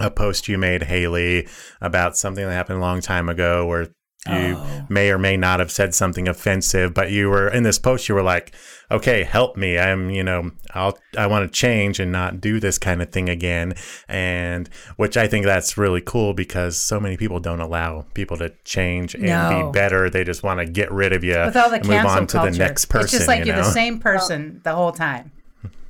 a 0.00 0.10
post 0.10 0.48
you 0.48 0.58
made, 0.58 0.84
Haley, 0.84 1.46
about 1.80 2.16
something 2.16 2.46
that 2.46 2.52
happened 2.52 2.78
a 2.78 2.82
long 2.82 3.00
time 3.00 3.28
ago 3.28 3.66
where 3.66 3.88
you 4.28 4.56
Oh. 4.58 4.86
may 4.88 5.10
or 5.10 5.18
may 5.18 5.36
not 5.36 5.60
have 5.60 5.70
said 5.70 5.94
something 5.94 6.28
offensive, 6.28 6.94
but 6.94 7.10
you 7.10 7.28
were 7.28 7.48
in 7.48 7.62
this 7.62 7.78
post, 7.78 8.08
you 8.08 8.14
were 8.14 8.22
like, 8.22 8.52
okay, 8.90 9.24
help 9.24 9.56
me. 9.56 9.78
I'm, 9.78 10.10
you 10.10 10.22
know, 10.22 10.50
I'll, 10.74 10.96
I 11.18 11.26
want 11.26 11.50
to 11.50 11.52
change 11.58 11.98
and 11.98 12.12
not 12.12 12.40
do 12.40 12.60
this 12.60 12.78
kind 12.78 13.02
of 13.02 13.10
thing 13.10 13.28
again. 13.28 13.74
And 14.08 14.68
which 14.96 15.16
I 15.16 15.26
think 15.26 15.44
that's 15.44 15.76
really 15.76 16.00
cool 16.00 16.34
because 16.34 16.76
so 16.76 17.00
many 17.00 17.16
people 17.16 17.40
don't 17.40 17.60
allow 17.60 18.06
people 18.14 18.36
to 18.38 18.52
change 18.64 19.14
and 19.14 19.24
No. 19.24 19.48
be 19.66 19.72
better. 19.72 20.08
They 20.08 20.22
just 20.24 20.42
want 20.42 20.60
to 20.60 20.66
get 20.66 20.90
rid 20.92 21.12
of 21.12 21.24
you 21.24 21.36
with 21.44 21.56
all 21.56 21.68
the 21.70 21.76
and 21.76 21.88
move 21.88 22.04
on 22.06 22.26
to 22.28 22.36
culture, 22.38 22.52
the 22.52 22.58
next 22.58 22.84
person. 22.86 23.04
it's 23.06 23.12
just 23.12 23.28
like 23.28 23.44
you 23.44 23.52
are 23.52 23.56
the 23.56 23.64
same 23.64 23.98
person 23.98 24.60
the 24.64 24.74
whole 24.74 24.92
time. 24.92 25.32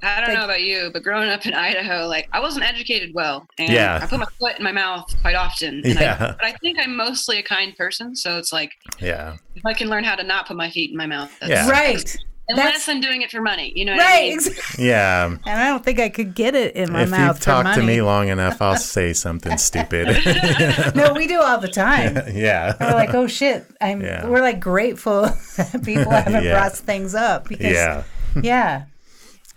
I 0.03 0.21
don't 0.21 0.29
Like- 0.31 0.39
know 0.39 0.45
about 0.45 0.63
you, 0.63 0.91
but 0.93 1.03
growing 1.03 1.29
up 1.31 1.47
in 1.47 1.55
Idaho, 1.55 2.07
like 2.07 2.29
I 2.33 2.41
wasn't 2.41 2.65
educated 2.65 3.13
well, 3.15 3.47
and 3.59 3.69
Yeah. 3.73 3.99
I 4.03 4.07
put 4.07 4.19
my 4.21 4.27
foot 4.39 4.57
in 4.59 4.63
my 4.65 4.73
mouth 4.73 5.05
quite 5.23 5.35
often. 5.35 5.83
And 5.85 5.99
Yeah. 5.99 6.17
I, 6.21 6.27
but 6.33 6.45
I 6.45 6.53
think 6.63 6.79
I'm 6.79 6.97
mostly 6.97 7.39
a 7.39 7.43
kind 7.43 7.77
person, 7.77 8.15
so 8.15 8.39
it's 8.39 8.53
like 8.53 8.73
Yeah. 9.01 9.37
if 9.55 9.65
I 9.67 9.73
can 9.73 9.89
learn 9.89 10.05
how 10.05 10.15
to 10.15 10.23
not 10.23 10.47
put 10.47 10.57
my 10.57 10.71
feet 10.71 10.91
in 10.91 10.97
my 10.97 11.07
mouth, 11.07 11.31
that's, 11.41 11.51
Yeah. 11.51 11.69
Right. 11.69 12.17
Unless 12.49 12.65
That's- 12.65 12.89
I'm 12.89 13.01
doing 13.01 13.23
it 13.23 13.31
for 13.33 13.41
money, 13.41 13.73
you 13.75 13.85
know 13.85 13.95
what 13.97 14.03
I 14.03 14.05
right. 14.05 14.29
mean? 14.29 14.35
exactly. 14.39 14.87
Yeah. 14.87 15.25
And 15.27 15.41
I 15.61 15.67
don't 15.67 15.85
think 15.85 15.99
I 15.99 16.09
could 16.09 16.33
get 16.37 16.55
it 16.55 16.77
in 16.77 16.93
my 16.93 17.03
if 17.03 17.11
mouth 17.11 17.27
you've 17.29 17.39
for 17.39 17.45
talked 17.45 17.75
to 17.75 17.83
me 17.83 18.01
long 18.03 18.29
enough, 18.29 18.63
I'll 18.63 18.77
say 18.97 19.13
something 19.15 19.59
stupid. 19.59 20.07
no, 20.95 21.13
we 21.13 21.27
do 21.27 21.41
all 21.41 21.59
the 21.59 21.67
time. 21.67 22.17
yeah. 22.33 22.75
We're 22.79 22.93
like, 22.95 23.15
oh 23.15 23.27
shit! 23.27 23.65
I'm. 23.81 24.01
Yeah. 24.01 24.27
We're 24.29 24.43
like 24.43 24.61
grateful 24.61 25.23
that 25.57 25.83
people 25.85 26.09
haven't 26.13 26.45
Yeah. 26.45 26.53
brought 26.53 26.77
things 26.77 27.17
up 27.17 27.49
because 27.49 27.67
Yeah. 27.73 28.05
yeah, 28.41 28.83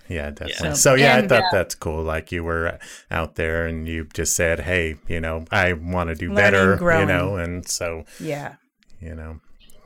Yeah, 0.10 0.32
definitely. 0.32 0.70
Yeah. 0.70 0.74
So 0.74 0.96
yeah, 0.96 1.16
I 1.16 1.20
And- 1.20 1.30
thought 1.30 1.44
that's 1.52 1.76
cool. 1.76 2.04
Like 2.04 2.32
you 2.32 2.44
were 2.44 2.80
out 3.12 3.36
there 3.36 3.68
and 3.68 3.88
you 3.88 4.08
just 4.14 4.36
said, 4.36 4.62
"Hey, 4.62 4.96
you 5.08 5.22
know, 5.22 5.46
I 5.52 5.74
want 5.74 6.10
to 6.10 6.16
do 6.16 6.28
Learning, 6.30 6.36
better," 6.44 6.76
growing. 6.78 7.02
you 7.08 7.14
know, 7.16 7.36
and 7.36 7.68
so 7.68 8.06
yeah, 8.20 8.56
you 9.00 9.14
know, 9.16 9.40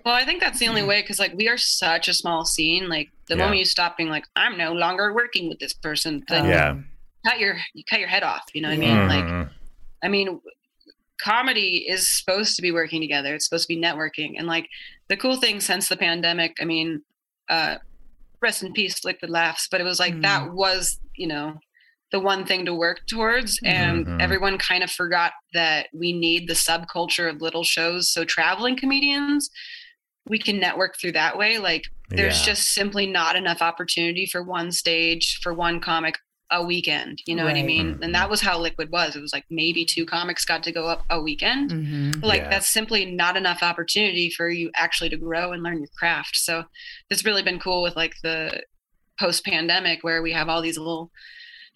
Well, 0.05 0.15
I 0.15 0.25
think 0.25 0.41
that's 0.41 0.59
the 0.59 0.67
only 0.67 0.83
way 0.83 1.01
because 1.01 1.19
like 1.19 1.33
we 1.33 1.47
are 1.49 1.57
such 1.57 2.07
a 2.07 2.13
small 2.13 2.45
scene. 2.45 2.89
Like 2.89 3.09
the 3.27 3.35
Yeah. 3.35 3.43
moment 3.43 3.59
you 3.59 3.65
stop 3.65 3.95
being 3.97 4.09
like, 4.09 4.25
I'm 4.35 4.57
no 4.57 4.73
longer 4.73 5.13
working 5.13 5.47
with 5.49 5.59
this 5.59 5.73
person, 5.73 6.23
then 6.27 6.45
Yeah. 6.45 6.69
Um, 6.71 6.85
you 7.25 7.31
cut 7.31 7.39
your 7.39 7.57
you 7.73 7.83
cut 7.89 7.99
your 7.99 8.09
head 8.09 8.23
off. 8.23 8.43
You 8.53 8.61
know 8.61 8.69
what 8.69 8.75
I 8.75 8.77
mean? 8.77 9.07
Like 9.07 9.23
Mhm. 9.25 9.49
I 10.03 10.07
mean, 10.09 10.39
comedy 11.21 11.85
is 11.87 12.07
supposed 12.07 12.55
to 12.57 12.61
be 12.61 12.71
working 12.71 12.99
together. 13.01 13.33
It's 13.35 13.45
supposed 13.45 13.67
to 13.67 13.75
be 13.75 13.81
networking. 13.81 14.33
And 14.37 14.47
like 14.47 14.67
the 15.07 15.17
cool 15.17 15.37
thing 15.37 15.61
since 15.61 15.87
the 15.87 15.95
pandemic, 15.97 16.57
I 16.61 16.65
mean, 16.65 17.01
uh, 17.49 17.77
rest 18.43 18.61
in 18.61 18.73
peace, 18.73 19.03
Liquid 19.03 19.31
Laughs, 19.31 19.67
but 19.71 19.81
it 19.81 19.85
was 19.85 19.99
like 19.99 20.21
that 20.21 20.53
was, 20.53 20.99
you 21.15 21.27
know, 21.27 21.55
the 22.11 22.19
one 22.19 22.45
thing 22.45 22.65
to 22.65 22.75
work 22.75 23.01
towards. 23.07 23.59
And 23.63 24.05
Mhm. 24.05 24.21
everyone 24.21 24.59
kind 24.59 24.83
of 24.83 24.91
forgot 24.91 25.33
that 25.53 25.87
we 25.93 26.13
need 26.13 26.47
the 26.47 26.53
subculture 26.53 27.27
of 27.27 27.41
little 27.41 27.63
shows. 27.63 28.11
So 28.11 28.23
traveling 28.23 28.77
comedians, 28.77 29.49
we 30.27 30.37
can 30.37 30.59
network 30.59 30.99
through 30.99 31.13
that 31.13 31.37
way. 31.37 31.57
Like 31.57 31.85
there's 32.09 32.39
Yeah. 32.39 32.53
just 32.53 32.73
simply 32.73 33.07
not 33.07 33.35
enough 33.35 33.61
opportunity 33.63 34.27
for 34.27 34.43
one 34.43 34.71
stage, 34.71 35.39
for 35.41 35.53
one 35.55 35.79
comic 35.79 36.19
a 36.51 36.63
weekend. 36.63 37.21
You 37.25 37.35
know 37.35 37.45
what 37.45 37.53
I 37.55 37.59
Right. 37.61 37.65
mean? 37.65 37.99
And 38.03 38.13
that 38.13 38.29
was 38.29 38.41
how 38.41 38.59
Liquid 38.59 38.91
was. 38.91 39.15
It 39.15 39.21
was 39.21 39.33
like 39.33 39.45
maybe 39.49 39.85
two 39.85 40.05
comics 40.05 40.45
got 40.45 40.61
to 40.63 40.71
go 40.71 40.87
up 40.87 41.03
a 41.09 41.19
weekend. 41.21 41.71
hmm 41.71 42.11
like 42.21 42.41
Yeah. 42.41 42.49
that's 42.49 42.69
simply 42.69 43.05
not 43.05 43.35
enough 43.35 43.61
opportunity 43.63 44.29
for 44.29 44.49
you 44.49 44.69
actually 44.75 45.09
to 45.09 45.17
grow 45.17 45.51
and 45.51 45.63
learn 45.63 45.79
your 45.79 45.89
craft. 45.97 46.35
So 46.37 46.63
it's 47.09 47.25
really 47.25 47.43
been 47.43 47.59
cool 47.59 47.81
with 47.81 47.95
like 47.95 48.13
the 48.23 48.61
post 49.19 49.43
pandemic 49.45 50.03
where 50.03 50.21
we 50.21 50.31
have 50.31 50.47
all 50.49 50.61
these 50.61 50.77
little 50.77 51.11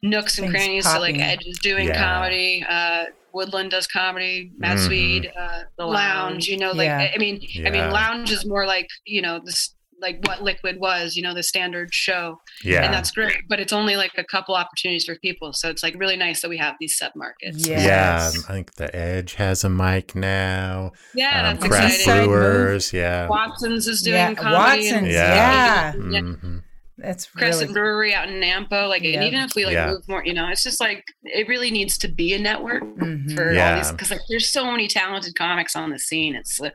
nooks 0.03 0.37
and 0.37 0.45
Things 0.51 0.53
crannies. 0.63 0.85
So 0.85 0.99
like 0.99 1.15
popping. 1.15 1.21
Edge 1.21 1.45
is 1.47 1.57
doing 1.59 1.87
Yeah. 1.87 1.97
comedy, 2.03 2.63
uh 2.67 3.05
Woodland 3.33 3.71
does 3.71 3.87
comedy, 3.87 4.51
Matt 4.57 4.77
Mhm. 4.77 4.85
Swede, 4.85 5.31
uh 5.37 5.63
The 5.77 5.85
Lounge, 5.85 5.95
Lounge. 5.95 6.47
you 6.47 6.57
know, 6.57 6.71
like 6.71 6.85
Yeah. 6.85 6.99
I 6.99 7.13
I 7.15 7.17
mean 7.17 7.41
I 7.65 7.69
mean 7.71 7.89
Lounge 7.89 8.31
is 8.31 8.45
more 8.45 8.65
like, 8.67 8.87
you 9.05 9.21
know, 9.21 9.39
this 9.43 9.73
like 9.99 10.19
what 10.27 10.41
Liquid 10.43 10.79
was, 10.79 11.15
you 11.15 11.23
know, 11.23 11.33
the 11.33 11.43
standard 11.43 11.93
show 11.93 12.39
yeah, 12.63 12.83
and 12.83 12.93
that's 12.93 13.11
great 13.11 13.35
but 13.49 13.59
it's 13.59 13.73
only 13.73 13.95
like 13.95 14.11
a 14.17 14.23
couple 14.23 14.55
opportunities 14.55 15.05
for 15.05 15.15
people 15.19 15.53
so 15.53 15.69
it's 15.69 15.81
like 15.83 15.95
really 15.97 16.15
nice 16.17 16.41
that 16.41 16.49
we 16.49 16.57
have 16.57 16.75
these 16.79 16.95
sub 16.97 17.11
markets 17.15 17.67
Yes. 17.67 17.83
yeah. 18.35 18.41
I 18.49 18.53
think 18.53 18.75
the 18.75 18.95
Edge 18.95 19.33
has 19.35 19.63
a 19.63 19.69
mic 19.69 20.15
now. 20.15 20.91
yeah 21.15 21.49
um, 21.49 21.55
that's 21.57 21.67
Craft 21.67 21.83
exciting 21.85 21.99
Exciting. 22.01 22.29
Brewers, 22.29 22.93
yeah, 22.93 23.27
watson's 23.27 23.87
is 23.87 24.01
doing 24.01 24.15
Yeah, 24.17 24.33
comedy 24.33 24.87
and- 24.89 24.95
Watson's, 25.07 25.13
Yeah. 25.13 25.35
yeah, 25.35 25.93
Yeah. 26.11 26.19
Mhm. 26.21 26.63
That's 26.97 27.25
crescent 27.27 27.61
really 27.69 27.73
brewery 27.73 28.13
out 28.13 28.27
in 28.29 28.41
Nampa. 28.41 28.89
like 28.89 29.03
Yeah. 29.03 29.15
and 29.19 29.23
even 29.25 29.39
if 29.41 29.53
we 29.55 29.65
like 29.65 29.73
Yeah. 29.73 29.87
move 29.91 30.07
more 30.07 30.23
you 30.25 30.33
know 30.33 30.47
it's 30.49 30.63
just 30.63 30.79
like 30.79 31.03
it 31.23 31.47
really 31.47 31.69
needs 31.69 31.97
to 31.99 32.07
be 32.07 32.33
a 32.33 32.39
network 32.39 32.83
Mhm. 32.83 33.35
for 33.35 33.53
Yeah. 33.53 33.71
all 33.71 33.77
these 33.77 33.91
because 33.91 34.09
like 34.11 34.21
there's 34.29 34.49
so 34.49 34.71
many 34.71 34.87
talented 34.87 35.35
comics 35.37 35.75
on 35.75 35.91
the 35.91 35.99
scene 35.99 36.35
it's 36.35 36.59
uh, 36.61 36.69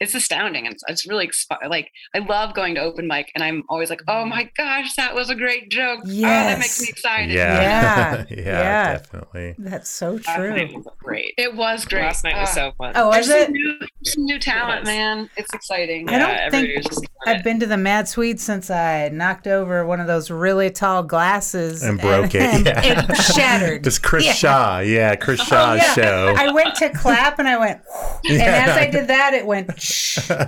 it's 0.00 0.14
astounding 0.14 0.66
it's, 0.66 0.82
it's 0.88 1.06
really 1.08 1.28
expi- 1.28 1.68
like 1.68 1.90
i 2.14 2.18
love 2.18 2.54
going 2.54 2.74
to 2.74 2.80
open 2.80 3.06
mic 3.06 3.30
and 3.36 3.44
i'm 3.44 3.62
always 3.68 3.88
like 3.90 4.02
oh 4.08 4.24
my 4.24 4.50
gosh 4.56 4.94
that 4.96 5.14
was 5.14 5.30
a 5.30 5.34
great 5.36 5.70
joke 5.70 6.00
oh 6.04 6.08
that 6.20 6.58
makes 6.58 6.80
me 6.80 6.88
excited 6.88 7.30
yeah, 7.32 7.62
Yeah. 7.62 8.24
yeah, 8.30 8.36
Yeah. 8.36 8.92
definitely. 8.98 9.54
that's 9.58 9.88
so 9.88 10.18
true. 10.18 10.50
night 10.56 10.74
was 10.74 10.86
great. 10.98 11.34
it 11.38 11.54
was 11.54 11.84
great 11.84 12.02
Last 12.02 12.24
night 12.24 12.34
was 12.36 12.50
Uh, 12.50 12.54
so 12.54 12.72
fun. 12.78 12.92
Oh, 12.96 13.12
there's 13.12 13.26
is 13.28 13.34
it? 13.34 13.44
some 13.46 13.52
new, 13.52 13.78
some 14.04 14.24
new 14.24 14.38
talent 14.40 14.80
was. 14.80 14.86
man 14.88 15.30
it's 15.36 15.52
exciting 15.54 16.08
I 16.08 16.18
don't 16.18 16.20
Yeah, 16.30 16.50
think 16.50 16.54
everybody 16.64 16.76
was 16.78 16.86
just 16.86 16.98
on 17.26 17.34
I've 17.34 17.44
been 17.44 17.60
to 17.60 17.66
the 17.66 17.76
Mad 17.76 18.08
Swede 18.08 18.40
since 18.40 18.70
I 18.70 19.08
knocked 19.10 19.46
over 19.46 19.67
one 19.68 20.00
of 20.00 20.06
those 20.06 20.30
really 20.30 20.70
tall 20.70 21.02
glasses 21.02 21.82
And 21.82 22.00
broke 22.00 22.34
it, 22.34 22.42
and 22.42 22.66
yeah. 22.66 22.80
it 22.84 23.14
shattered. 23.16 23.84
Just 23.88 24.02
Chris 24.02 24.24
Yeah. 24.26 24.32
Shaw, 24.32 24.78
yeah, 24.80 25.14
Chris 25.16 25.40
Oh, 25.40 25.44
Shaw's 25.44 25.78
yeah. 25.78 25.94
show. 25.94 26.34
I 26.36 26.52
went 26.52 26.74
to 26.76 26.90
clap 26.90 27.38
and 27.38 27.48
I 27.48 27.58
went, 27.58 27.80
and 28.28 28.40
as 28.42 28.76
I 28.76 28.90
did 28.90 29.08
that, 29.08 29.34
it 29.34 29.46
went, 29.46 29.80
shh. 29.80 30.18
and 30.30 30.38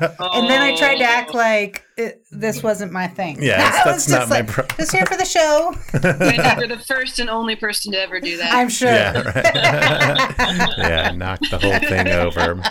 then 0.49 0.61
I 0.63 0.77
tried 0.77 0.97
to 0.97 1.05
oh. 1.05 1.09
act 1.09 1.35
like 1.35 1.85
it, 1.97 2.25
this 2.31 2.63
wasn't 2.63 2.93
my 2.93 3.07
thing. 3.09 3.43
Yeah, 3.43 3.55
I 3.55 3.59
that's- 3.59 3.87
was 3.87 4.07
that's 4.07 4.07
just 4.07 4.19
not 4.19 4.29
my 4.29 4.37
like, 4.41 4.49
pro- 4.49 4.77
Just 4.77 4.93
here 4.93 5.07
for 5.07 5.17
the 5.17 5.25
show. 5.25 5.75
Wendy, 6.03 6.43
you're 6.59 6.69
the 6.77 6.83
first 6.87 7.19
and 7.19 7.29
only 7.29 7.57
person 7.57 7.93
to 7.93 8.01
ever 8.01 8.21
do 8.21 8.37
that. 8.39 8.53
I'm 8.55 8.69
sure. 8.69 8.89
yeah, 8.89 9.21
right. 9.21 10.79
yeah, 10.79 11.11
knocked 11.13 11.51
the 11.51 11.59
whole 11.59 11.79
thing 11.79 12.09
over. 12.09 12.63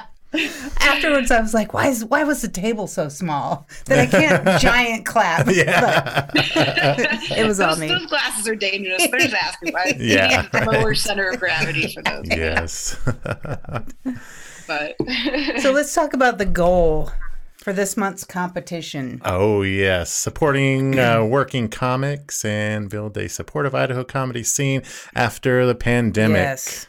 Afterwards, 0.81 1.31
I 1.31 1.41
was 1.41 1.53
like, 1.55 1.73
why 1.73 1.87
is 1.87 2.05
why 2.05 2.23
was 2.23 2.41
the 2.43 2.47
table 2.49 2.85
so 2.87 3.09
small 3.09 3.67
that 3.85 3.99
I 3.99 4.05
can't 4.05 4.61
giant 4.61 5.05
clap? 5.05 5.47
Yeah, 5.49 6.29
But 6.33 7.37
it 7.37 7.47
was 7.47 7.59
all 7.59 7.75
me. 7.75 7.87
those 7.87 8.05
glasses 8.05 8.47
are 8.47 8.55
dangerous. 8.55 9.07
They're 9.09 9.19
just 9.21 9.33
asking 9.33 9.73
why. 9.73 9.95
Yeah. 9.97 10.47
Lower 10.65 10.93
center 10.93 11.29
of 11.29 11.39
gravity 11.39 11.93
for 11.93 12.03
those. 12.03 12.25
yes. 12.29 12.95
But 14.67 14.95
So 15.61 15.71
let's 15.73 15.93
talk 15.95 16.13
about 16.13 16.37
the 16.37 16.45
goal 16.45 17.11
for 17.57 17.73
this 17.73 17.97
month's 17.97 18.23
competition. 18.23 19.21
Oh, 19.25 19.63
yes. 19.63 20.11
Supporting 20.13 20.99
uh, 20.99 21.25
working 21.25 21.69
comics 21.69 22.45
and 22.45 22.89
build 22.89 23.17
a 23.17 23.27
supportive 23.29 23.73
Idaho 23.73 24.03
comedy 24.03 24.43
scene 24.43 24.83
after 25.15 25.65
the 25.65 25.75
pandemic. 25.75 26.37
Yes. 26.37 26.85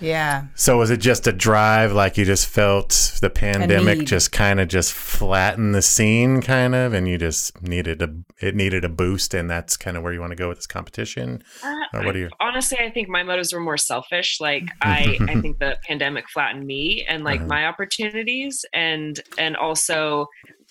Yeah. 0.00 0.44
So, 0.54 0.78
was 0.78 0.90
it 0.90 0.98
just 0.98 1.26
a 1.26 1.32
drive? 1.32 1.92
Like 1.92 2.16
you 2.16 2.24
just 2.24 2.46
felt 2.46 3.18
the 3.20 3.30
pandemic 3.30 4.06
just 4.06 4.30
kind 4.32 4.60
of 4.60 4.68
just 4.68 4.92
flattened 4.92 5.74
the 5.74 5.82
scene, 5.82 6.40
kind 6.40 6.74
of, 6.74 6.92
and 6.92 7.08
you 7.08 7.18
just 7.18 7.60
needed 7.62 8.00
a 8.02 8.14
it 8.40 8.54
needed 8.54 8.84
a 8.84 8.88
boost, 8.88 9.34
and 9.34 9.50
that's 9.50 9.76
kind 9.76 9.96
of 9.96 10.02
where 10.02 10.12
you 10.12 10.20
want 10.20 10.30
to 10.30 10.36
go 10.36 10.48
with 10.48 10.58
this 10.58 10.66
competition? 10.66 11.42
Uh, 11.64 11.74
Or 11.94 12.04
what 12.04 12.12
do 12.12 12.20
you- 12.20 12.30
honestly 12.40 12.78
i 12.80 12.90
think 12.90 13.08
my 13.08 13.22
motives 13.22 13.52
were 13.52 13.60
more 13.60 13.76
selfish 13.76 14.40
like 14.40 14.62
i 14.82 15.16
i 15.28 15.40
think 15.40 15.58
the 15.58 15.76
pandemic 15.86 16.28
flattened 16.28 16.66
me 16.66 17.04
and 17.08 17.24
like 17.24 17.40
Uh-huh. 17.40 17.48
my 17.48 17.66
opportunities 17.66 18.64
and 18.72 19.20
and 19.38 19.56
also 19.56 20.26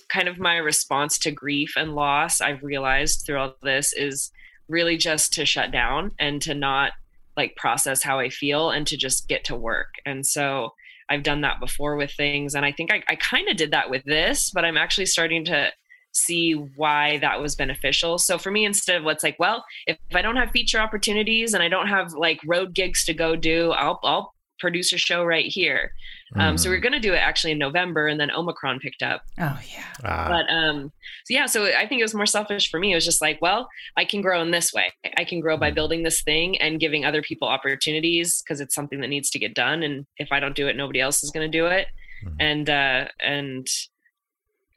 kind 0.09 0.27
of 0.27 0.37
my 0.39 0.57
response 0.57 1.17
to 1.19 1.31
grief 1.31 1.73
and 1.75 1.93
loss 1.95 2.39
i've 2.39 2.61
realized 2.63 3.23
through 3.25 3.39
all 3.39 3.53
this 3.63 3.93
is 3.93 4.31
really 4.69 4.95
just 4.97 5.33
to 5.33 5.45
shut 5.45 5.71
down 5.71 6.11
and 6.19 6.41
to 6.43 6.53
not 6.53 6.91
like 7.37 7.55
process 7.55 8.03
how 8.03 8.19
i 8.19 8.29
feel 8.29 8.69
and 8.69 8.87
to 8.87 8.97
just 8.97 9.27
get 9.27 9.43
to 9.45 9.55
work 9.55 9.93
and 10.05 10.25
so 10.25 10.69
i've 11.09 11.23
done 11.23 11.41
that 11.41 11.59
before 11.59 11.95
with 11.95 12.11
things 12.11 12.55
and 12.55 12.65
i 12.65 12.71
think 12.71 12.91
i, 12.91 13.03
I 13.07 13.15
kind 13.15 13.47
of 13.47 13.57
did 13.57 13.71
that 13.71 13.89
with 13.89 14.03
this 14.03 14.51
but 14.51 14.65
i'm 14.65 14.77
actually 14.77 15.05
starting 15.05 15.45
to 15.45 15.71
see 16.17 16.53
why 16.53 17.17
that 17.19 17.41
was 17.41 17.55
beneficial. 17.55 18.17
So 18.17 18.37
for 18.37 18.51
me, 18.51 18.65
instead 18.65 18.95
of 18.95 19.03
what's 19.03 19.23
like, 19.23 19.37
well, 19.39 19.63
if, 19.85 19.97
if 20.09 20.15
I 20.15 20.21
don't 20.21 20.35
have 20.35 20.51
feature 20.51 20.79
opportunities 20.79 21.53
and 21.53 21.63
I 21.63 21.69
don't 21.69 21.87
have 21.87 22.13
like 22.13 22.39
road 22.45 22.73
gigs 22.73 23.05
to 23.05 23.13
go 23.13 23.35
do, 23.35 23.71
I'll 23.71 23.99
I'll 24.03 24.33
produce 24.59 24.91
a 24.91 24.97
show 24.97 25.23
right 25.23 25.45
here. 25.45 25.91
Um, 26.35 26.57
so 26.57 26.69
we 26.69 26.75
are 26.75 26.79
going 26.81 26.93
to 26.93 26.99
do 26.99 27.13
it 27.13 27.17
actually 27.17 27.51
in 27.53 27.57
November, 27.57 28.07
and 28.07 28.19
then 28.19 28.29
Omicron 28.31 28.79
picked 28.79 29.01
up. 29.01 29.21
Oh 29.39 29.59
yeah. 29.71 29.83
Ah, 30.03 30.27
But 30.27 30.53
um, 30.53 30.91
so 31.25 31.33
yeah, 31.33 31.45
so 31.45 31.65
I 31.65 31.87
think 31.87 31.99
it 31.99 32.03
was 32.03 32.13
more 32.13 32.25
selfish 32.25 32.69
for 32.69 32.79
me. 32.79 32.91
It 32.91 32.95
was 32.95 33.05
just 33.05 33.21
like, 33.21 33.41
well, 33.41 33.69
I 33.95 34.03
can 34.03 34.21
grow 34.21 34.41
in 34.41 34.51
this 34.51 34.73
way. 34.73 34.91
I 35.17 35.23
can 35.23 35.39
grow 35.39 35.55
by 35.57 35.71
building 35.71 36.03
this 36.03 36.21
thing 36.21 36.57
and 36.61 36.79
giving 36.79 37.05
other 37.05 37.21
people 37.21 37.47
opportunities 37.47 38.41
because 38.41 38.59
it's 38.59 38.75
something 38.75 38.99
that 39.01 39.07
needs 39.07 39.29
to 39.31 39.39
get 39.39 39.53
done. 39.53 39.83
And 39.83 40.05
if 40.17 40.31
I 40.31 40.39
don't 40.41 40.55
do 40.55 40.67
it, 40.67 40.75
nobody 40.75 40.99
else 40.99 41.23
is 41.23 41.31
going 41.31 41.49
to 41.49 41.57
do 41.57 41.65
it. 41.67 41.87
Mhm. 42.25 42.35
And 42.39 42.69
uh, 42.69 43.07
and 43.21 43.67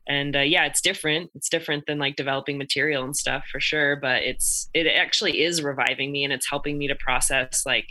and 0.07 0.35
uh, 0.37 0.41
yeah, 0.41 0.67
it's 0.67 0.81
different. 0.81 1.31
It's 1.35 1.49
different 1.49 1.87
than 1.87 1.99
like 1.99 2.17
developing 2.17 2.59
material 2.59 3.05
and 3.05 3.17
stuff 3.17 3.45
for 3.51 3.61
sure. 3.61 3.97
But 3.97 4.23
it's 4.23 4.69
it 4.75 4.87
actually 4.87 5.43
is 5.43 5.63
reviving 5.63 6.11
me 6.13 6.25
and 6.25 6.33
it's 6.33 6.49
helping 6.49 6.79
me 6.79 6.89
to 6.89 6.95
process 6.95 7.65
like 7.67 7.87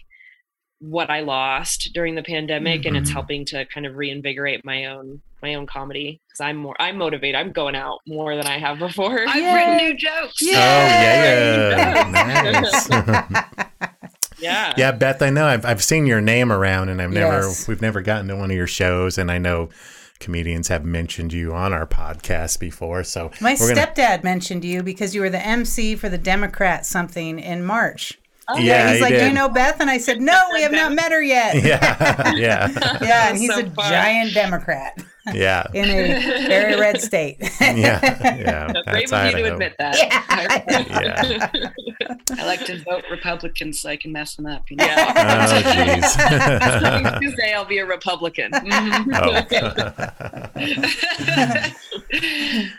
what 0.79 1.09
I 1.09 1.19
lost 1.21 1.91
during 1.93 2.15
the 2.15 2.23
pandemic, 2.23 2.85
and 2.85 2.95
it's 2.95 3.09
Mhm. 3.09 3.13
helping 3.13 3.45
to 3.45 3.65
kind 3.65 3.85
of 3.85 3.95
reinvigorate 3.95 4.63
my 4.65 4.85
own 4.85 5.21
my 5.41 5.55
own 5.55 5.65
comedy 5.65 6.19
because 6.27 6.41
I'm 6.41 6.57
more 6.57 6.75
I'm 6.81 6.97
motivated. 6.97 7.35
I'm 7.35 7.53
going 7.53 7.73
out 7.75 7.99
more 8.05 8.35
than 8.35 8.45
I 8.45 8.57
have 8.59 8.77
before. 8.79 9.19
I've 9.27 9.35
Yay. 9.35 9.53
written 9.53 9.77
new 9.77 9.93
jokes. 9.95 10.35
Oh 10.43 10.51
yeah, 10.51 11.77
yeah, 11.77 12.61
nice. 12.61 12.89
yeah, 14.39 14.73
yeah, 14.77 14.91
Beth, 14.91 15.21
I 15.21 15.29
know 15.29 15.45
I've 15.47 15.65
I've 15.65 15.83
seen 15.83 16.05
your 16.07 16.21
name 16.21 16.51
around, 16.51 16.89
and 16.89 17.01
I've 17.01 17.11
never 17.11 17.47
Yes. 17.47 17.67
we've 17.67 17.81
never 17.81 18.01
gotten 18.01 18.27
to 18.27 18.35
one 18.35 18.51
of 18.51 18.57
your 18.57 18.67
shows, 18.67 19.17
and 19.17 19.31
I 19.31 19.37
know 19.37 19.69
comedians 20.19 20.67
have 20.67 20.83
mentioned 20.83 21.31
you 21.31 21.53
on 21.53 21.71
our 21.71 21.85
podcast 21.87 22.59
before. 22.59 23.03
So 23.05 23.31
My 23.39 23.55
we're 23.57 23.73
gonna- 23.73 23.87
stepdad 23.87 24.23
mentioned 24.23 24.65
you 24.65 24.83
because 24.83 25.15
you 25.15 25.21
were 25.21 25.29
the 25.29 25.45
MC 25.45 25.95
for 25.95 26.09
the 26.09 26.17
Democrat 26.17 26.85
something 26.85 27.39
in 27.39 27.63
March. 27.63 28.18
Oh, 28.51 28.57
yeah, 28.57 28.87
He's 28.89 28.97
he 28.97 29.01
like, 29.03 29.11
did. 29.11 29.19
"Do 29.21 29.27
you 29.27 29.33
know 29.33 29.49
Beth?" 29.49 29.79
And 29.79 29.89
I 29.89 29.97
said, 29.99 30.19
"No, 30.21 30.37
we 30.53 30.61
have 30.63 30.71
not 30.71 30.91
met 30.93 31.11
her 31.11 31.21
yet." 31.21 31.55
yeah, 31.63 32.33
yeah, 32.35 32.69
Yeah, 33.01 33.29
and 33.29 33.37
he's 33.37 33.53
So 33.53 33.59
a 33.59 33.69
fun. 33.69 33.89
giant 33.91 34.33
Democrat 34.33 35.01
yeah, 35.33 35.67
in 35.75 35.85
a 35.89 36.47
very 36.47 36.79
red 36.79 36.99
state. 37.01 37.37
yeah, 37.61 37.99
yeah. 38.23 38.71
Brave 38.87 39.13
of 39.13 39.25
you 39.31 39.37
to 39.43 39.53
admit 39.53 39.75
that. 39.77 39.95
Yeah. 39.97 41.49
I 42.39 42.45
like 42.45 42.65
to 42.65 42.81
vote 42.83 43.03
Republican 43.11 43.73
so 43.73 43.89
I 43.89 43.97
can 43.97 44.11
mess 44.11 44.35
them 44.35 44.45
up. 44.47 44.69
You 44.71 44.77
know? 44.77 44.85
Yeah. 44.85 45.47
Oh, 45.49 45.61
jeez. 45.61 47.19
Tuesday, 47.19 47.53
I'll 47.53 47.65
be 47.65 47.77
a 47.79 47.85
Republican. 47.85 48.51
Oh. 48.55 49.43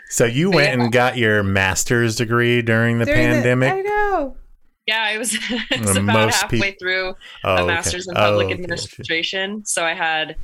so 0.09 0.25
you 0.25 0.51
went 0.51 0.79
and 0.81 0.91
got 0.91 1.17
your 1.17 1.43
master's 1.43 2.15
degree 2.15 2.61
during 2.61 2.99
the 2.99 3.05
During 3.05 3.29
the- 3.29 3.35
pandemic. 3.35 3.73
I 3.73 3.81
know. 3.81 4.35
Yeah, 4.91 5.03
I 5.03 5.17
was, 5.17 5.37
I 5.71 5.79
was 5.81 5.95
about 5.97 6.31
halfway 6.33 6.59
peop- 6.71 6.79
through 6.79 7.07
Oh, 7.43 7.49
a 7.55 7.61
okay. 7.63 7.65
master's 7.67 8.07
in 8.07 8.15
Oh, 8.17 8.19
public 8.19 8.45
okay, 8.45 8.53
okay. 8.55 8.63
administration. 8.63 9.63
So 9.65 9.83
I 9.85 9.93
had, 9.93 10.35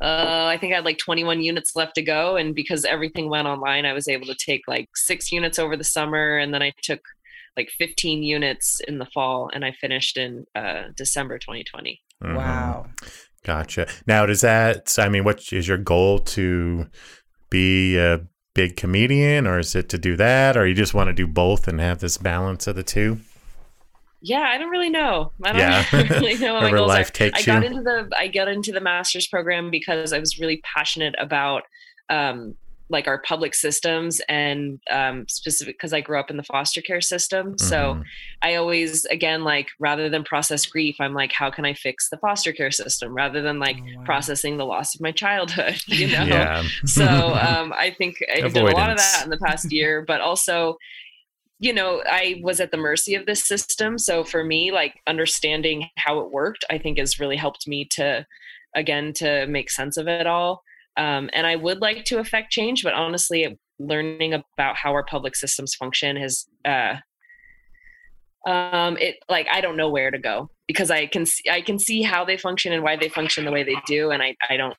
uh, 0.00 0.46
I 0.54 0.56
think 0.58 0.72
I 0.72 0.76
had 0.76 0.84
like 0.84 0.98
21 0.98 1.40
units 1.42 1.74
left 1.76 1.94
to 1.96 2.02
go. 2.02 2.36
And 2.36 2.54
because 2.54 2.84
everything 2.84 3.28
went 3.28 3.46
online, 3.48 3.84
I 3.86 3.92
was 3.92 4.06
able 4.08 4.26
to 4.26 4.34
take 4.34 4.62
like 4.68 4.88
six 4.94 5.30
units 5.32 5.58
over 5.58 5.76
the 5.76 5.84
summer. 5.84 6.38
And 6.38 6.54
then 6.54 6.62
I 6.62 6.72
took 6.82 7.00
like 7.56 7.68
15 7.78 8.22
units 8.22 8.80
in 8.86 8.98
the 8.98 9.06
fall 9.06 9.50
and 9.52 9.64
I 9.64 9.72
finished 9.72 10.16
in 10.16 10.46
uh, 10.54 10.84
December 10.96 11.38
2020. 11.38 12.00
Mhm. 12.22 12.36
Wow. 12.36 12.86
Gotcha. 13.44 13.88
Now, 14.06 14.24
does 14.26 14.42
that? 14.42 14.94
I 14.98 15.08
mean, 15.08 15.24
what 15.24 15.52
is 15.52 15.66
your 15.66 15.78
goal 15.78 16.18
to 16.36 16.86
be 17.50 17.96
a 17.98 18.20
big 18.54 18.76
comedian, 18.76 19.46
or 19.46 19.58
is 19.58 19.74
it 19.74 19.88
to 19.88 19.98
do 19.98 20.14
that, 20.16 20.56
or 20.56 20.66
you 20.66 20.74
just 20.74 20.92
want 20.92 21.08
to 21.08 21.14
do 21.14 21.26
both 21.26 21.66
and 21.66 21.80
have 21.80 22.00
this 22.00 22.18
balance 22.18 22.66
of 22.66 22.76
the 22.76 22.82
two? 22.82 23.18
Yeah, 24.22 24.40
I 24.42 24.58
don't 24.58 24.70
really 24.70 24.90
know. 24.90 25.32
I 25.44 25.52
don't 25.52 25.60
Yeah. 25.60 25.84
really 26.20 26.36
know 26.38 26.54
what 26.54 26.64
my 26.64 26.70
goals 26.70 26.88
life 26.88 27.08
are. 27.08 27.12
takes 27.12 27.40
I 27.40 27.44
got 27.44 27.62
you. 27.62 27.68
into 27.70 27.82
the 27.82 28.10
I 28.16 28.28
got 28.28 28.48
into 28.48 28.72
the 28.72 28.80
master's 28.80 29.26
program 29.26 29.70
because 29.70 30.12
I 30.12 30.18
was 30.18 30.38
really 30.38 30.58
passionate 30.62 31.14
about 31.18 31.62
um, 32.10 32.54
like 32.92 33.06
our 33.06 33.18
public 33.22 33.54
systems 33.54 34.20
and 34.28 34.80
um, 34.90 35.24
specific 35.28 35.76
because 35.76 35.92
I 35.92 36.00
grew 36.00 36.18
up 36.18 36.28
in 36.28 36.36
the 36.36 36.42
foster 36.42 36.82
care 36.82 37.00
system. 37.00 37.56
So 37.56 37.94
Mhm. 37.94 38.04
I 38.42 38.56
always 38.56 39.04
again 39.06 39.44
like 39.44 39.68
rather 39.78 40.08
than 40.08 40.24
process 40.24 40.66
grief, 40.66 40.96
I'm 40.98 41.14
like, 41.14 41.30
how 41.32 41.50
can 41.50 41.64
I 41.64 41.72
fix 41.72 42.10
the 42.10 42.16
foster 42.18 42.52
care 42.52 42.72
system 42.72 43.14
rather 43.14 43.40
than 43.42 43.58
like 43.60 43.76
Oh, 43.80 43.98
wow. 44.00 44.04
processing 44.04 44.56
the 44.56 44.66
loss 44.66 44.94
of 44.96 45.00
my 45.00 45.12
childhood? 45.12 45.80
You 45.86 46.08
know 46.12 46.24
yeah. 46.24 46.64
so 46.84 47.04
um, 47.06 47.72
I 47.72 47.94
think 47.96 48.16
I've 48.34 48.52
done 48.52 48.66
a 48.66 48.72
lot 48.72 48.90
of 48.90 48.96
that 48.98 49.22
in 49.24 49.30
the 49.30 49.38
past 49.38 49.70
year, 49.72 50.02
but 50.06 50.20
also, 50.20 50.76
you 51.60 51.74
know, 51.74 52.02
I 52.06 52.40
was 52.42 52.58
at 52.58 52.70
the 52.70 52.78
mercy 52.78 53.14
of 53.14 53.26
this 53.26 53.44
system. 53.44 53.98
So 53.98 54.24
for 54.24 54.42
me, 54.42 54.72
like 54.72 54.94
understanding 55.06 55.88
how 55.98 56.20
it 56.20 56.32
worked, 56.32 56.64
I 56.70 56.78
think 56.78 56.98
has 56.98 57.20
really 57.20 57.36
helped 57.36 57.68
me 57.68 57.86
to, 57.92 58.26
again, 58.74 59.12
to 59.16 59.46
make 59.46 59.70
sense 59.70 59.98
of 59.98 60.08
it 60.08 60.26
all. 60.26 60.62
Um, 60.96 61.28
and 61.34 61.46
I 61.46 61.56
would 61.56 61.82
like 61.82 62.04
to 62.06 62.18
affect 62.18 62.50
change, 62.50 62.82
but 62.82 62.94
honestly, 62.94 63.58
learning 63.78 64.32
about 64.32 64.76
how 64.76 64.92
our 64.92 65.04
public 65.04 65.36
systems 65.36 65.74
function 65.74 66.16
has, 66.16 66.46
uh, 66.64 66.96
um, 68.46 68.96
it 68.96 69.16
like 69.28 69.46
I 69.52 69.60
don't 69.60 69.76
know 69.76 69.90
where 69.90 70.10
to 70.10 70.18
go 70.18 70.48
because 70.66 70.90
I 70.90 71.04
can 71.04 71.26
see 71.26 71.44
I 71.50 71.60
can 71.60 71.78
see 71.78 72.00
how 72.00 72.24
they 72.24 72.38
function 72.38 72.72
and 72.72 72.82
why 72.82 72.96
they 72.96 73.10
function 73.10 73.44
the 73.44 73.52
way 73.52 73.64
they 73.64 73.76
do, 73.86 74.10
and 74.10 74.22
I 74.22 74.34
I 74.48 74.56
don't 74.56 74.74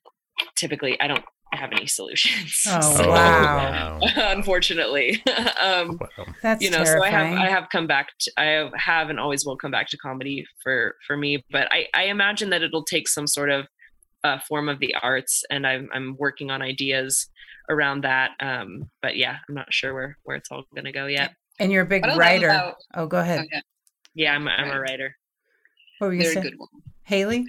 typically 0.55 0.99
I 0.99 1.05
don't 1.05 1.23
have 1.53 1.71
any 1.71 1.87
solutions. 1.87 2.63
Oh, 2.67 2.81
So, 2.97 3.09
wow. 3.09 3.99
unfortunately, 4.15 5.23
um, 5.61 5.97
Wow. 5.99 6.25
That's 6.41 6.63
you 6.63 6.69
know, 6.71 6.83
so 6.83 7.01
I 7.03 7.09
have 7.09 7.33
I 7.37 7.49
have 7.49 7.67
come 7.71 7.87
back. 7.87 8.09
To, 8.21 8.31
I 8.37 8.43
have, 8.45 8.73
have 8.75 9.09
and 9.09 9.19
always 9.19 9.45
will 9.45 9.57
come 9.57 9.71
back 9.71 9.87
to 9.89 9.97
comedy 9.97 10.45
for 10.63 10.95
for 11.05 11.17
me. 11.17 11.43
But 11.51 11.67
I 11.71 11.87
I 11.93 12.03
imagine 12.05 12.49
that 12.51 12.61
it'll 12.61 12.83
take 12.85 13.07
some 13.07 13.27
sort 13.27 13.49
of 13.49 13.67
uh, 14.23 14.39
form 14.47 14.69
of 14.69 14.79
the 14.79 14.95
arts, 15.01 15.43
and 15.49 15.65
I'm 15.67 15.89
I'm 15.93 16.15
working 16.17 16.51
on 16.51 16.61
ideas 16.61 17.27
around 17.69 18.03
that. 18.03 18.31
Um, 18.39 18.89
but 19.01 19.17
yeah, 19.17 19.37
I'm 19.47 19.55
not 19.55 19.71
sure 19.73 19.93
where 19.93 20.17
where 20.23 20.37
it's 20.37 20.49
all 20.51 20.63
gonna 20.75 20.91
go 20.91 21.05
yet. 21.07 21.33
and 21.59 21.71
you're 21.71 21.83
a 21.83 21.85
big 21.85 22.01
What 22.03 22.09
I 22.11 22.13
love 22.13 22.19
writer. 22.19 22.49
about- 22.49 22.75
oh, 22.95 23.07
go 23.07 23.17
ahead. 23.19 23.41
Okay, 23.41 23.61
Yeah, 24.15 24.33
I'm 24.33 24.47
I'm 24.47 24.69
a 24.71 24.79
writer. 24.79 25.15
What 25.99 26.07
were 26.07 26.13
you 26.13 26.21
they're 26.21 26.31
a 26.31 26.33
saying? 26.33 26.43
good 26.43 26.55
one. 26.57 26.69
Haley? 27.03 27.45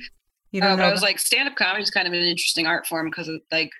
You 0.50 0.60
Oh, 0.60 0.66
don't 0.66 0.76
but 0.76 0.82
know? 0.82 0.88
I 0.88 0.92
was 0.92 1.00
about- 1.00 1.08
like, 1.08 1.18
stand 1.18 1.48
up 1.48 1.54
comedy 1.56 1.82
is 1.82 1.90
kind 1.90 2.06
of 2.06 2.12
an 2.12 2.20
interesting 2.20 2.66
art 2.66 2.86
form 2.86 3.08
because 3.08 3.28
of 3.28 3.40
like 3.50 3.70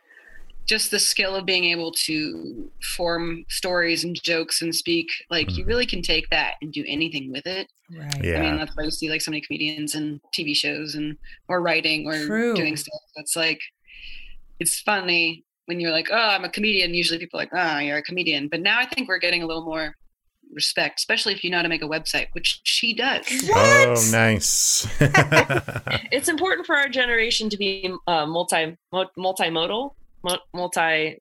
just 0.73 0.91
the 0.91 0.99
skill 0.99 1.35
of 1.37 1.45
being 1.45 1.65
able 1.65 1.93
to 1.93 2.71
form 2.97 3.45
stories 3.51 4.05
and 4.05 4.15
jokes 4.23 4.63
and 4.63 4.75
speak. 4.75 5.09
Like, 5.31 5.49
Mm-hmm. 5.49 5.59
you 5.59 5.65
really 5.67 5.85
can 5.87 6.01
take 6.03 6.31
that 6.31 6.55
and 6.63 6.73
do 6.73 6.83
anything 6.89 7.31
with 7.31 7.47
it. 7.47 7.67
right. 7.95 8.25
Yeah. 8.25 8.39
I 8.39 8.41
mean, 8.41 8.57
that's 8.57 8.75
why 8.77 8.85
you 8.85 8.91
see 8.91 9.11
like 9.11 9.21
so 9.21 9.31
many 9.31 9.43
comedians 9.43 9.95
and 9.95 10.19
TV 10.37 10.57
shows 10.57 10.95
and 10.95 11.17
or 11.49 11.61
writing 11.61 12.07
or 12.09 12.17
True. 12.27 12.55
doing 12.55 12.77
stuff. 12.77 13.01
That's 13.17 13.37
like, 13.37 13.61
it's 14.61 14.81
funny 14.81 15.45
when 15.67 15.79
you're 15.79 15.91
like, 15.93 16.09
oh, 16.11 16.17
I'm 16.35 16.45
a 16.45 16.49
comedian. 16.49 16.95
Usually 16.95 17.19
people 17.19 17.39
are 17.39 17.43
like, 17.43 17.53
oh, 17.55 17.79
you're 17.81 17.99
a 17.99 18.03
comedian. 18.03 18.49
But 18.49 18.61
now 18.61 18.79
I 18.79 18.87
think 18.87 19.09
we're 19.09 19.19
getting 19.19 19.43
a 19.43 19.47
little 19.47 19.65
more 19.65 19.95
respect, 20.55 21.01
especially 21.01 21.33
if 21.35 21.43
you 21.45 21.51
know 21.51 21.59
how 21.59 21.63
to 21.63 21.69
make 21.69 21.83
a 21.83 21.89
website, 21.89 22.29
which 22.33 22.61
she 22.65 22.95
does. 22.95 23.25
Oh, 23.55 23.95
nice. 24.11 24.87
It's 26.17 26.29
important 26.29 26.67
for 26.67 26.77
our 26.77 26.89
generation 26.89 27.49
to 27.51 27.57
be 27.57 27.91
uh, 28.07 28.27
multi 28.27 28.77
mul- 28.93 29.11
multimodal, 29.19 29.69
mul- 29.69 29.97
multi. 30.55 31.19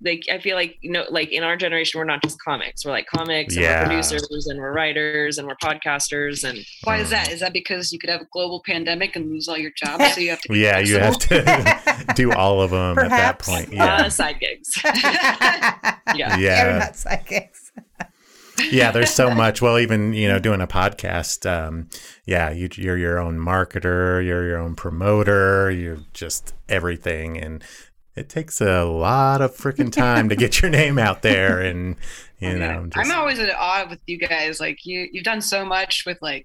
Like 0.00 0.22
I 0.30 0.38
feel 0.38 0.54
like 0.54 0.76
you 0.80 0.92
know, 0.92 1.04
like 1.10 1.32
in 1.32 1.42
our 1.42 1.56
generation, 1.56 1.98
we're 1.98 2.04
not 2.04 2.22
just 2.22 2.38
comics. 2.40 2.84
We're 2.84 2.92
like 2.92 3.06
comics, 3.08 3.56
and 3.56 3.64
Yeah. 3.64 3.80
we're 3.82 3.86
producers, 3.88 4.46
and 4.48 4.60
we're 4.60 4.72
writers, 4.72 5.38
and 5.38 5.48
we're 5.48 5.56
podcasters, 5.56 6.48
and 6.48 6.56
Why 6.84 6.98
is 6.98 7.10
that? 7.10 7.32
Is 7.32 7.40
that 7.40 7.52
because 7.52 7.92
you 7.92 7.98
could 7.98 8.08
have 8.08 8.20
a 8.20 8.26
global 8.32 8.62
pandemic 8.64 9.16
and 9.16 9.28
lose 9.28 9.48
all 9.48 9.58
your 9.58 9.72
jobs? 9.76 10.14
So 10.14 10.20
you 10.20 10.30
have 10.30 10.40
to. 10.42 10.48
be 10.52 10.60
yeah, 10.60 10.78
you 10.78 10.98
have 11.00 11.18
to 11.18 12.04
do 12.14 12.30
all 12.32 12.62
of 12.62 12.70
them 12.70 12.96
at 12.96 13.08
that 13.10 13.38
Perhaps. 13.40 13.48
point. 13.48 13.68
uh, 13.72 13.74
Yeah. 13.74 14.08
side 14.08 14.38
gigs. 14.38 14.70
yeah. 14.84 15.96
Yeah. 16.14 16.36
Yeah. 16.38 16.64
We're 16.72 16.78
not 16.78 16.94
psychics. 16.96 17.72
yeah 18.72 18.90
there's 18.90 19.10
so 19.10 19.30
much 19.32 19.62
well 19.62 19.78
even 19.78 20.12
you 20.12 20.26
know 20.26 20.40
doing 20.40 20.60
a 20.60 20.66
podcast 20.66 21.48
um 21.48 21.88
yeah 22.26 22.50
you, 22.50 22.68
you're 22.74 22.96
your 22.98 23.20
own 23.20 23.38
marketer 23.38 24.24
you're 24.24 24.44
your 24.48 24.58
own 24.58 24.74
promoter 24.74 25.70
you're 25.70 25.98
just 26.12 26.54
everything 26.68 27.38
and 27.38 27.62
it 28.18 28.28
takes 28.28 28.60
a 28.60 28.84
lot 28.84 29.40
of 29.40 29.54
freaking 29.56 29.92
time 29.92 30.28
to 30.28 30.36
get 30.36 30.60
your 30.60 30.70
name 30.70 30.98
out 30.98 31.22
there 31.22 31.60
and 31.60 31.96
you 32.40 32.48
Okay. 32.50 32.58
know 32.58 32.86
just, 32.86 32.96
I'm 33.10 33.18
always 33.18 33.38
at 33.38 33.54
awe 33.54 33.86
with 33.88 34.00
you 34.06 34.18
guys. 34.18 34.60
Like 34.60 34.84
you, 34.84 35.08
you've 35.12 35.24
done 35.24 35.40
so 35.40 35.64
much 35.64 36.04
with 36.06 36.18
like, 36.22 36.44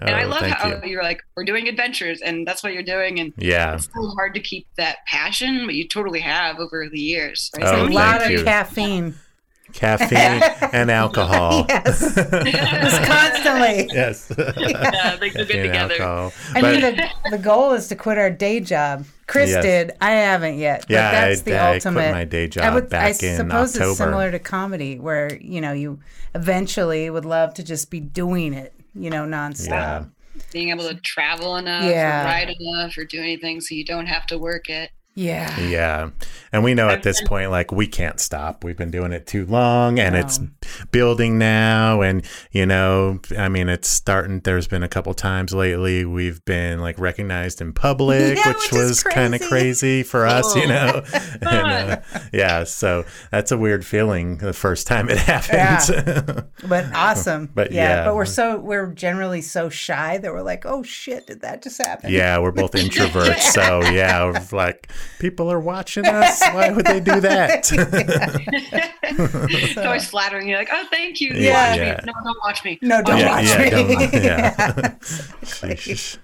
oh, 0.00 0.06
and 0.06 0.16
I 0.16 0.24
oh, 0.24 0.28
love 0.28 0.42
how 0.42 0.68
you. 0.68 0.90
you. 0.90 0.98
are 0.98 1.02
like, 1.02 1.20
we're 1.36 1.44
doing 1.44 1.68
adventures, 1.68 2.20
and 2.22 2.46
that's 2.46 2.62
what 2.62 2.72
you're 2.72 2.82
doing, 2.82 3.18
and 3.20 3.32
yeah 3.36 3.74
it's 3.74 3.88
so 3.94 4.08
hard 4.08 4.34
to 4.34 4.40
keep 4.40 4.66
that 4.76 4.98
passion, 5.06 5.64
but 5.66 5.74
you 5.74 5.86
totally 5.88 6.20
have 6.20 6.58
over 6.58 6.88
the 6.88 7.00
years. 7.00 7.50
Right? 7.56 7.64
Oh, 7.64 7.66
a 7.66 7.70
So 7.70 7.82
thank 7.92 7.94
lot 7.94 8.30
you. 8.30 8.38
of 8.40 8.44
caffeine. 8.44 9.14
Caffeine 9.72 10.42
and 10.72 10.90
alcohol 10.90 11.66
Yes. 11.68 12.14
Just 12.14 13.02
constantly. 13.04 13.88
yes 13.92 14.30
Yeah, 14.38 15.16
they 15.16 15.30
go 15.30 15.44
good 15.44 15.48
Caffeine 15.48 15.60
and 15.60 15.72
together. 15.72 15.94
alcohol. 16.02 16.32
I 16.54 16.60
But- 16.60 16.72
mean, 16.72 16.80
the, 16.80 17.08
the 17.30 17.38
goal 17.38 17.72
is 17.72 17.88
to 17.88 17.96
quit 17.96 18.18
our 18.18 18.30
day 18.30 18.60
job. 18.60 19.04
Chris 19.26 19.50
Yes. 19.50 19.62
did. 19.64 19.92
I 20.00 20.10
haven't 20.10 20.58
yet. 20.58 20.84
Yeah, 20.88 21.10
but 21.10 21.12
that's 21.12 21.40
I- 21.40 21.44
the 21.44 21.54
I 21.56 21.64
quit 21.70 21.74
ultimate. 21.86 22.12
my 22.12 22.24
day 22.24 22.48
job 22.48 22.62
I 22.62 22.66
job 22.66 22.74
would. 22.74 22.84
I 22.84 22.88
back 22.88 23.22
in 23.22 23.36
suppose 23.36 23.74
October. 23.74 23.88
it's 23.90 23.98
similar 23.98 24.30
to 24.30 24.38
comedy, 24.38 24.98
where 24.98 25.34
you 25.40 25.60
know 25.60 25.72
you 25.72 26.00
eventually 26.34 27.08
would 27.08 27.24
love 27.24 27.54
to 27.54 27.62
just 27.62 27.90
be 27.90 28.00
doing 28.00 28.52
it, 28.52 28.74
you 28.94 29.10
know, 29.10 29.24
nonstop. 29.24 29.68
yeah 29.68 30.04
being 30.50 30.70
able 30.70 30.86
to 30.88 30.94
travel 30.96 31.56
enough, 31.56 31.84
Yeah. 31.84 32.22
or 32.22 32.24
ride 32.26 32.54
enough, 32.58 32.96
or 32.98 33.04
do 33.04 33.18
anything, 33.20 33.60
so 33.60 33.74
you 33.74 33.84
don't 33.84 34.06
have 34.06 34.26
to 34.26 34.38
work 34.38 34.68
it. 34.68 34.90
Yeah. 35.14 35.58
Yeah. 35.60 36.10
And 36.52 36.64
we 36.64 36.74
know 36.74 36.88
at 36.88 37.02
this 37.02 37.20
point, 37.22 37.50
like, 37.50 37.70
we 37.72 37.86
can't 37.86 38.18
stop. 38.20 38.64
We've 38.64 38.76
been 38.76 38.90
doing 38.90 39.12
it 39.12 39.26
too 39.26 39.44
long 39.46 39.98
and 39.98 40.14
it's 40.16 40.38
building 40.90 41.38
now. 41.38 42.00
And, 42.02 42.24
you 42.50 42.64
know, 42.66 43.20
I 43.38 43.48
mean, 43.48 43.68
it's 43.68 43.88
starting. 43.88 44.40
There's 44.40 44.66
been 44.66 44.82
a 44.82 44.88
couple 44.88 45.12
times 45.14 45.52
lately 45.54 46.04
we've 46.04 46.42
been 46.44 46.80
like 46.80 46.98
recognized 46.98 47.60
in 47.60 47.72
public, 47.72 48.36
Yeah, 48.38 48.48
which 48.48 48.70
which 48.70 48.72
was 48.72 49.02
kind 49.02 49.34
of 49.34 49.42
crazy. 49.42 50.02
for 50.02 50.26
us, 50.26 50.54
you 50.56 50.64
Oh. 50.64 50.66
know? 50.66 51.02
and, 51.42 51.90
uh, 51.92 52.00
yeah. 52.32 52.64
So 52.64 53.04
that's 53.30 53.52
a 53.52 53.58
weird 53.58 53.84
feeling 53.84 54.38
the 54.38 54.52
first 54.52 54.86
time 54.86 55.08
it 55.10 55.18
happens. 55.18 55.90
But 56.66 56.86
awesome. 56.94 57.50
But 57.54 57.72
yeah, 57.72 57.82
yeah. 58.00 58.04
But 58.06 58.14
we're 58.16 58.24
so 58.24 58.58
we're 58.58 58.86
generally 58.92 59.40
so 59.42 59.68
shy 59.68 60.18
that 60.18 60.32
we're 60.32 60.42
like, 60.42 60.64
oh 60.66 60.82
shit, 60.82 61.26
did 61.26 61.40
that 61.42 61.62
just 61.62 61.78
happen? 61.84 62.10
Yeah, 62.12 62.38
we're 62.38 62.50
both 62.52 62.72
introverts, 62.72 63.40
so 63.52 63.82
yeah, 63.90 64.42
like 64.52 64.90
People 65.18 65.50
are 65.52 65.60
watching 65.60 66.06
us. 66.06 66.42
Why 66.52 66.70
would 66.70 66.84
they 66.86 67.00
do 67.00 67.20
that? 67.20 67.70
it's 69.02 69.76
always 69.78 70.08
flattering. 70.08 70.48
You're 70.48 70.58
like, 70.58 70.70
oh, 70.72 70.84
thank 70.90 71.20
you. 71.20 71.32
Yeah. 71.34 71.70
Watch 71.70 71.78
Yeah. 71.78 71.94
me. 71.94 72.00
No, 72.06 72.12
don't 72.24 72.38
watch 72.44 72.64
me. 72.64 72.78
No, 72.82 73.02
don't 73.02 73.18
yeah, 73.18 73.30
watch 73.36 73.44
yeah, 73.46 73.58
me. 73.58 73.70
don't- 73.70 74.12
yeah. 74.24 74.54
Sheesh. 75.42 76.18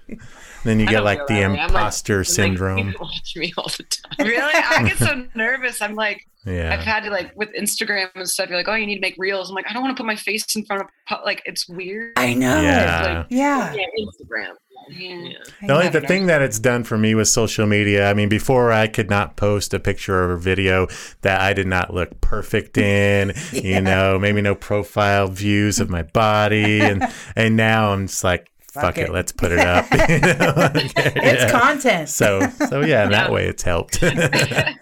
then 0.63 0.79
you 0.79 0.85
get 0.85 1.03
like 1.03 1.19
the 1.27 1.33
that 1.35 1.39
way. 1.39 1.43
I'm 1.45 1.53
like- 1.53 1.69
imposter 1.69 2.17
like, 2.19 2.27
syndrome. 2.27 2.91
people 2.91 3.07
watch 3.07 3.35
me 3.35 3.53
all 3.57 3.69
the 3.77 3.83
time. 3.83 4.27
Really? 4.27 4.53
I 4.53 4.83
get 4.87 4.97
so 4.97 5.25
nervous. 5.35 5.81
I'm 5.81 5.95
like, 5.95 6.25
I've 6.45 6.79
had 6.79 7.03
to 7.03 7.09
like 7.09 7.31
with 7.35 7.49
Instagram 7.53 8.09
and 8.15 8.27
stuff. 8.27 8.49
You're 8.49 8.57
like, 8.57 8.67
oh, 8.67 8.73
you 8.75 8.85
need 8.85 8.95
to 8.95 9.01
make 9.01 9.15
reels. 9.17 9.49
I'm 9.49 9.55
like, 9.55 9.65
I 9.69 9.73
don't 9.73 9.83
want 9.83 9.95
to 9.95 10.01
put 10.01 10.07
my 10.07 10.15
face 10.15 10.45
in 10.55 10.65
front 10.65 10.83
of 10.83 11.19
like 11.25 11.41
it's 11.45 11.67
weird. 11.69 12.13
I 12.17 12.33
know. 12.33 12.61
Yeah. 12.61 13.25
Yeah. 13.29 13.73
Yeah, 13.73 13.85
Instagram. 13.99 14.53
Yeah. 14.89 15.15
Yeah. 15.15 15.37
The 15.67 15.73
only 15.73 15.89
the 15.89 16.01
thing 16.01 16.25
that 16.27 16.41
it's 16.41 16.59
done 16.59 16.83
for 16.83 16.97
me 16.97 17.13
with 17.15 17.27
social 17.27 17.65
media, 17.67 18.09
I 18.09 18.13
mean, 18.13 18.29
before 18.29 18.71
I 18.71 18.87
could 18.87 19.09
not 19.09 19.35
post 19.35 19.73
a 19.73 19.79
picture 19.79 20.15
or 20.15 20.31
a 20.33 20.39
video 20.39 20.87
that 21.21 21.41
I 21.41 21.53
did 21.53 21.67
not 21.67 21.93
look 21.93 22.19
perfect 22.21 22.77
in, 22.79 23.33
you 23.51 23.81
know, 23.81 24.17
maybe 24.19 24.41
no 24.41 24.55
profile 24.55 25.27
views 25.27 25.79
of 25.79 25.89
my 25.89 26.01
body, 26.03 26.81
and 26.81 27.03
and 27.35 27.55
now 27.55 27.91
I'm 27.93 28.07
just 28.07 28.23
like, 28.23 28.49
fuck, 28.71 28.83
Fuck 28.83 28.97
it. 28.97 29.09
it. 29.09 29.11
let's 29.11 29.31
put 29.31 29.51
it 29.51 29.59
up. 29.59 29.85
You 30.09 30.19
know? 30.19 30.71
It's 30.73 31.43
Yeah. 31.43 31.51
content. 31.51 32.09
So 32.09 32.49
so 32.69 32.81
yeah, 32.81 33.03
in 33.05 33.11
that 33.11 33.31
way 33.31 33.47
it's 33.47 33.63
helped. 33.63 34.01
yeah, 34.01 34.73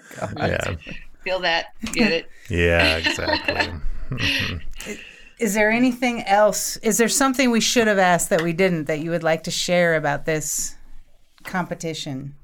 Feel 1.24 1.40
that. 1.42 1.74
Get 1.94 2.12
it. 2.14 2.30
yeah, 2.50 2.98
exactly. 2.98 3.74
Is 5.40 5.54
there 5.54 5.70
anything 5.70 6.24
else? 6.24 6.78
Is 6.78 6.98
there 6.98 7.10
something 7.10 7.52
we 7.52 7.62
should 7.62 7.88
have 7.88 8.00
asked 8.00 8.30
that 8.32 8.42
we 8.42 8.54
didn't 8.54 8.86
that 8.86 9.00
you 9.00 9.12
would 9.12 9.24
like 9.24 9.44
to 9.44 9.52
share 9.52 9.96
about 9.96 10.26
this 10.26 10.76
competition? 11.44 12.36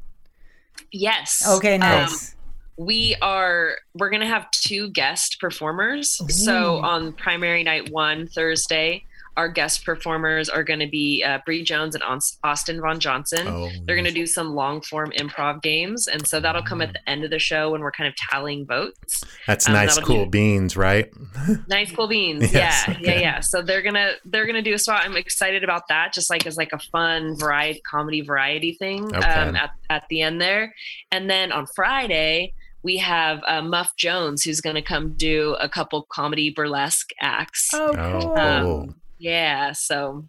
Yes. 0.91 1.44
Okay, 1.48 1.74
Um, 1.76 1.80
nice. 1.80 2.36
we 2.78 3.16
are 3.22 3.78
we're 3.96 4.12
gonna 4.12 4.28
have 4.28 4.50
two 4.52 4.89
guest 4.91 5.38
performers. 5.39 6.22
So 6.44 6.78
on 6.82 7.14
primary 7.14 7.64
night 7.64 7.89
one 7.91 8.28
Thursday, 8.28 9.04
our 9.36 9.50
guest 9.50 9.84
performers 9.86 10.48
are 10.50 10.64
going 10.64 10.80
to 10.80 10.88
be 10.88 11.24
uh, 11.24 11.40
Bree 11.46 11.64
Jones 11.64 11.96
and 11.96 12.04
Austin 12.44 12.80
Von 12.82 13.00
Johnson. 13.00 13.48
Oh, 13.48 13.70
They're 13.86 13.96
going 13.96 14.06
to 14.06 14.12
do 14.12 14.28
some 14.28 14.54
long 14.54 14.82
form 14.82 15.12
improv 15.18 15.62
games, 15.62 16.08
and 16.08 16.26
so 16.28 16.40
that'll 16.40 16.62
come 16.64 16.82
at 16.82 16.94
the 16.94 17.10
end 17.10 17.24
of 17.24 17.32
the 17.32 17.40
show 17.40 17.72
when 17.72 17.82
we're 17.82 17.92
kind 17.92 18.08
of 18.08 18.16
tallying 18.30 18.66
votes. 18.66 19.24
That's 19.48 19.68
Um, 19.68 19.74
nice, 19.74 19.98
cool 20.00 20.26
be- 20.26 20.30
beans, 20.32 20.78
right? 20.78 21.10
Nice, 21.68 21.92
cool 21.92 22.08
beans. 22.08 22.54
Yes, 22.54 22.84
yeah, 22.88 22.94
yeah, 22.94 22.98
okay. 23.00 23.22
yeah. 23.22 23.40
So 23.40 23.62
they're 23.62 23.82
gonna 23.82 24.14
they're 24.26 24.46
gonna 24.46 24.62
do 24.62 24.74
a 24.74 24.78
spot. 24.80 25.02
I'm 25.04 25.18
excited 25.18 25.64
about 25.64 25.88
that. 25.90 26.14
Just 26.14 26.30
like 26.30 26.46
as 26.46 26.58
like 26.58 26.72
a 26.74 26.80
fun 26.80 27.36
variety 27.38 27.82
comedy 27.90 28.22
variety 28.22 28.74
thing 28.74 29.06
Okay. 29.16 29.18
um, 29.18 29.56
at 29.56 29.72
at 29.90 30.04
the 30.10 30.22
end 30.22 30.40
there. 30.42 30.74
And 31.12 31.30
then 31.30 31.52
on 31.52 31.66
Friday 31.76 32.54
we 32.84 32.98
have 32.98 33.42
uh, 33.48 33.62
Muff 33.62 33.96
Jones 33.96 34.44
who's 34.44 34.62
gonna 34.62 34.82
come 34.82 35.14
do 35.14 35.56
a 35.60 35.68
couple 35.70 36.04
comedy 36.12 36.50
burlesque 36.50 37.12
acts. 37.22 37.70
Oh, 37.74 37.94
Oh, 37.98 38.20
cool. 38.22 38.38
Um, 38.38 38.96
yeah. 39.24 39.72
So 39.74 40.28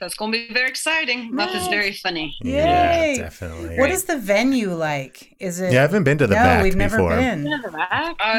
That's 0.00 0.14
going 0.16 0.32
to 0.32 0.38
be 0.48 0.52
very 0.52 0.68
exciting. 0.68 1.34
Muff 1.34 1.54
is 1.54 1.66
very 1.68 1.92
funny. 1.92 2.34
yeah, 2.42 3.14
definitely. 3.16 3.78
what 3.78 3.90
is 3.90 4.04
the 4.04 4.18
venue 4.18 4.72
like? 4.74 5.34
Is 5.40 5.60
it? 5.60 5.72
yeah, 5.72 5.78
I 5.80 5.82
haven't 5.82 6.04
been 6.04 6.18
to 6.18 6.26
the 6.26 6.34
no, 6.34 6.42
back 6.42 6.62
we've 6.62 6.76
never 6.76 6.96
before. 6.96 7.16
been. 7.16 7.46
Oh, 7.48 7.60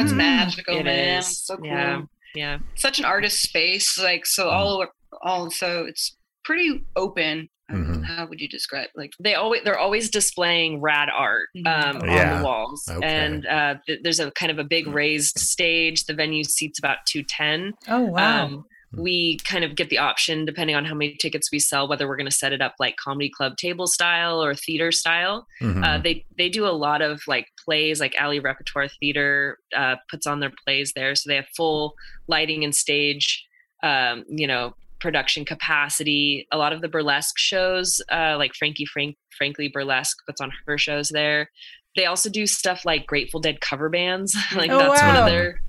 it's 0.02 0.12
Mm. 0.12 0.18
magical, 0.18 0.78
It 0.78 0.84
man. 0.86 1.20
is. 1.20 1.46
So 1.46 1.56
cool. 1.58 1.66
Yeah. 1.66 2.02
yeah. 2.36 2.58
Such 2.76 3.00
an 3.00 3.06
artist 3.06 3.42
space. 3.42 3.98
Like, 3.98 4.26
so 4.26 4.48
Mm. 4.48 4.52
all 4.54 4.70
over, 4.76 4.88
all, 5.24 5.50
so 5.50 5.86
it's 5.86 6.16
pretty 6.44 6.84
open. 6.96 7.48
Um, 7.72 7.86
Mhm. 7.86 8.06
How 8.06 8.28
would 8.28 8.40
you 8.42 8.48
describe 8.48 8.90
like 8.96 9.12
they 9.20 9.34
always 9.34 9.62
they're 9.64 9.80
always 9.80 10.12
displaying 10.12 10.82
rad 10.82 11.10
art 11.10 11.48
um, 11.66 11.96
Mhm. 12.02 12.06
Yeah. 12.16 12.34
on 12.34 12.38
the 12.38 12.46
walls 12.46 12.88
Okay. 12.88 13.08
and 13.08 13.48
uh, 13.48 13.76
th- 13.88 14.02
there's 14.04 14.20
a 14.20 14.30
kind 14.32 14.52
of 14.52 14.60
a 14.60 14.64
big 14.64 14.86
raised 14.86 15.40
stage 15.40 16.04
the 16.06 16.14
venue 16.14 16.44
seats 16.44 16.78
about 16.78 16.98
210 17.08 17.74
Oh 17.88 18.02
wow. 18.02 18.46
um, 18.46 18.66
we 18.98 19.38
kind 19.40 19.64
of 19.64 19.76
get 19.76 19.90
the 19.90 19.98
option 19.98 20.46
depending 20.46 20.76
on 20.76 20.86
how 20.86 20.94
many 20.94 21.16
tickets 21.16 21.52
we 21.52 21.60
sell 21.60 21.88
whether 21.88 22.08
we're 22.08 22.16
going 22.18 22.30
to 22.30 22.36
set 22.36 22.54
it 22.54 22.62
up 22.62 22.76
like 22.80 22.96
comedy 22.98 23.30
club 23.30 23.58
table 23.58 23.88
style 23.88 24.44
or 24.44 24.54
theater 24.56 24.92
style. 24.92 25.48
Mhm. 25.62 25.84
uh, 25.86 25.98
they 26.02 26.26
they 26.38 26.50
do 26.50 26.66
a 26.66 26.70
lot 26.72 27.02
of 27.02 27.22
like 27.28 27.48
plays 27.64 28.00
like 28.00 28.16
Alley 28.16 28.40
Repertory 28.40 28.90
Theater 29.00 29.60
uh, 29.76 29.96
puts 30.10 30.26
on 30.28 30.40
their 30.40 30.52
plays 30.66 30.94
there. 30.96 31.16
So 31.16 31.30
they 31.30 31.36
have 31.36 31.48
full 31.56 31.96
lighting 32.28 32.64
and 32.64 32.76
stage 32.76 33.46
um, 33.84 34.24
you 34.30 34.48
know 34.48 34.74
production 35.02 35.46
capacity. 35.46 36.48
A 36.52 36.58
lot 36.58 36.74
of 36.74 36.82
the 36.82 36.88
burlesque 36.88 37.38
shows 37.38 38.02
uh, 38.12 38.36
like 38.38 38.54
frankie 38.56 38.86
frank 38.86 39.18
frankly 39.38 39.68
burlesque 39.68 40.18
puts 40.26 40.42
on 40.42 40.52
her 40.66 40.78
shows 40.78 41.10
there. 41.10 41.50
They 41.96 42.06
also 42.06 42.30
do 42.30 42.46
stuff 42.46 42.84
like 42.86 43.06
grateful 43.08 43.40
dead 43.40 43.62
cover 43.62 43.90
bands. 43.90 44.36
Like 44.56 44.70
Oh, 44.72 44.80
that's 44.80 45.02
one 45.02 45.16
of 45.16 45.26
their 45.26 45.62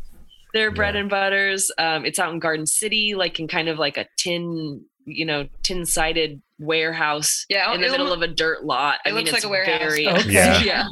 their 0.57 0.70
bread 0.70 0.94
Yeah. 0.94 1.00
and 1.02 1.11
butters 1.11 1.70
um, 1.78 2.04
it's 2.04 2.18
out 2.18 2.32
in 2.32 2.38
garden 2.40 2.66
city 2.66 3.14
like 3.14 3.38
in 3.38 3.46
kind 3.48 3.68
of 3.68 3.78
like 3.78 3.96
a 3.96 4.07
tin 4.16 4.82
you 5.04 5.24
know 5.24 5.46
tin 5.62 5.84
sided 5.86 6.40
warehouse 6.59 7.44
Yeah, 7.48 7.72
in 7.74 7.80
the 7.80 7.88
middle 7.90 8.07
loo- 8.07 8.14
of 8.14 8.22
a 8.22 8.28
dirt 8.28 8.64
lot 8.64 8.96
it 9.04 9.11
I 9.11 9.12
mean, 9.12 9.18
looks 9.20 9.32
like 9.32 9.38
it's 9.38 9.44
a 9.46 9.48
warehouse. 9.48 9.78
very 9.78 10.09
Okay. 10.09 10.22
Yeah. 10.32 10.62
yeah 10.62 10.84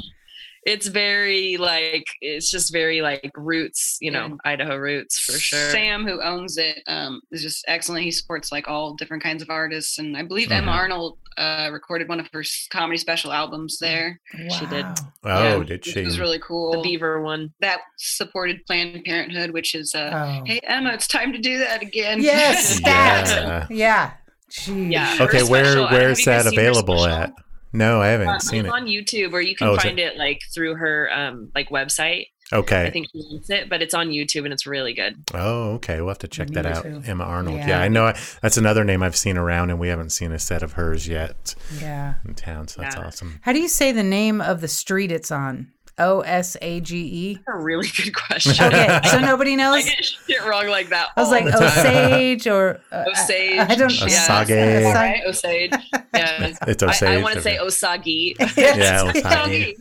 it's 0.66 0.86
very 0.86 1.56
like 1.56 2.04
it's 2.20 2.50
just 2.50 2.72
very 2.72 3.02
like 3.02 3.30
roots 3.36 3.98
you 4.00 4.10
know 4.10 4.36
idaho 4.44 4.76
roots 4.76 5.18
for 5.18 5.32
sure 5.32 5.70
Sam, 5.70 6.06
who 6.06 6.22
owns 6.22 6.56
it, 6.56 6.82
um, 6.86 7.20
is 7.30 7.42
just 7.42 7.64
excellent. 7.68 8.04
He 8.04 8.10
supports 8.10 8.50
like 8.52 8.66
all 8.68 8.94
different 8.94 9.22
kinds 9.22 9.42
of 9.42 9.50
artists, 9.50 9.98
and 9.98 10.16
I 10.16 10.22
believe 10.22 10.48
Mhm. 10.48 10.58
Emma 10.58 10.72
Arnold 10.72 11.18
uh, 11.36 11.68
recorded 11.72 12.08
one 12.08 12.20
of 12.20 12.28
her 12.32 12.44
comedy 12.70 12.96
special 12.96 13.32
albums 13.32 13.78
there, 13.80 14.20
she 14.56 14.66
did. 14.66 14.86
Oh, 15.24 15.58
yeah, 15.58 15.58
did 15.58 15.68
which 15.68 15.86
she? 15.86 16.02
was 16.04 16.20
really 16.20 16.38
cool. 16.38 16.70
the 16.72 16.80
beaver 16.82 17.20
one 17.22 17.52
that 17.60 17.80
supported 17.98 18.64
Planned 18.66 19.04
Parenthood, 19.04 19.50
which 19.50 19.74
is 19.74 19.94
uh, 19.96 20.10
Oh. 20.40 20.44
hey 20.46 20.60
Emma, 20.62 20.92
it's 20.92 21.08
time 21.08 21.32
to 21.32 21.38
do 21.38 21.58
that 21.58 21.82
again. 21.82 22.22
Yes, 22.22 22.80
Yeah. 22.86 23.24
that. 23.24 23.70
Yeah. 23.70 24.12
Jeez. 24.52 24.92
Yeah. 24.92 25.16
Okay, 25.20 25.42
where 25.42 25.64
special- 25.64 25.88
where's 25.90 26.24
that 26.26 26.46
available 26.46 27.04
at? 27.06 27.32
No, 27.74 28.00
I 28.00 28.06
haven't 28.08 28.28
Um, 28.28 28.40
seen 28.40 28.60
it's 28.66 28.68
it. 28.68 28.72
on 28.72 28.86
youtube 28.86 29.32
or 29.32 29.40
you 29.42 29.54
can 29.56 29.68
Oh, 29.68 29.76
find 29.76 29.98
it? 29.98 30.16
like 30.16 30.40
through 30.54 30.76
her 30.76 31.10
um 31.12 31.50
like 31.54 31.68
website 31.70 32.28
Okay. 32.52 32.84
i 32.86 32.90
think 32.90 33.08
she 33.10 33.22
links 33.30 33.48
it 33.50 33.68
but 33.70 33.82
it's 33.82 33.94
on 33.94 34.08
youtube 34.10 34.44
and 34.44 34.52
it's 34.52 34.66
really 34.66 34.92
good 34.94 35.14
Oh, 35.34 35.72
okay. 35.74 35.96
We'll 36.00 36.08
have 36.08 36.18
to 36.18 36.28
check 36.28 36.50
Me 36.50 36.54
that 36.54 36.66
out. 36.66 36.82
too. 36.84 37.02
Emma 37.04 37.24
Arnold. 37.24 37.56
Yeah, 37.58 37.68
Yeah. 37.68 37.80
I 37.80 37.88
know. 37.88 38.12
That's 38.42 38.56
another 38.56 38.84
name 38.84 39.02
I've 39.02 39.16
seen 39.16 39.36
around, 39.36 39.70
and 39.70 39.80
we 39.80 39.88
haven't 39.88 40.10
seen 40.10 40.30
a 40.30 40.38
set 40.38 40.62
of 40.62 40.74
hers 40.74 41.08
yet 41.08 41.54
Yeah. 41.80 42.14
in 42.26 42.34
town. 42.34 42.68
So 42.68 42.80
that's 42.82 42.94
Yeah. 42.96 43.06
awesome. 43.06 43.40
How 43.42 43.52
do 43.52 43.58
you 43.60 43.68
say 43.68 43.90
the 43.92 44.02
name 44.04 44.40
of 44.40 44.60
the 44.60 44.68
street 44.68 45.10
it's 45.10 45.30
on? 45.32 45.68
O 45.98 46.20
S 46.20 46.56
A 46.60 46.80
G 46.80 46.96
E. 46.98 47.38
a 47.46 47.56
really 47.56 47.88
good 47.88 48.14
question 48.26 48.52
Okay, 48.66 49.00
so 49.10 49.18
nobody 49.20 49.54
knows. 49.56 49.74
i 49.76 49.78
knows. 49.78 49.84
get 49.94 50.04
shit 50.04 50.44
wrong 50.44 50.66
like 50.68 50.88
that 50.90 51.08
I 51.16 51.20
was 51.20 51.30
like 51.30 51.44
the 51.44 51.50
time. 51.52 51.62
Osage 51.66 52.46
or 52.46 52.80
uh, 52.90 53.04
Osage. 53.12 53.58
I, 53.58 53.66
I 53.70 53.74
don't. 53.76 53.90
Osage. 53.92 54.10
Yeah, 54.10 54.40
Osage. 54.42 54.94
right? 54.94 55.22
Osage. 55.26 55.72
Yeah. 56.14 56.52
It's 56.68 56.80
I, 56.82 56.86
Osage. 56.86 57.08
I 57.08 57.22
want 57.22 57.34
to 57.34 57.40
say 57.42 57.58
Osagi. 57.58 58.36
Yeah, 58.56 59.02
Osage. 59.02 59.74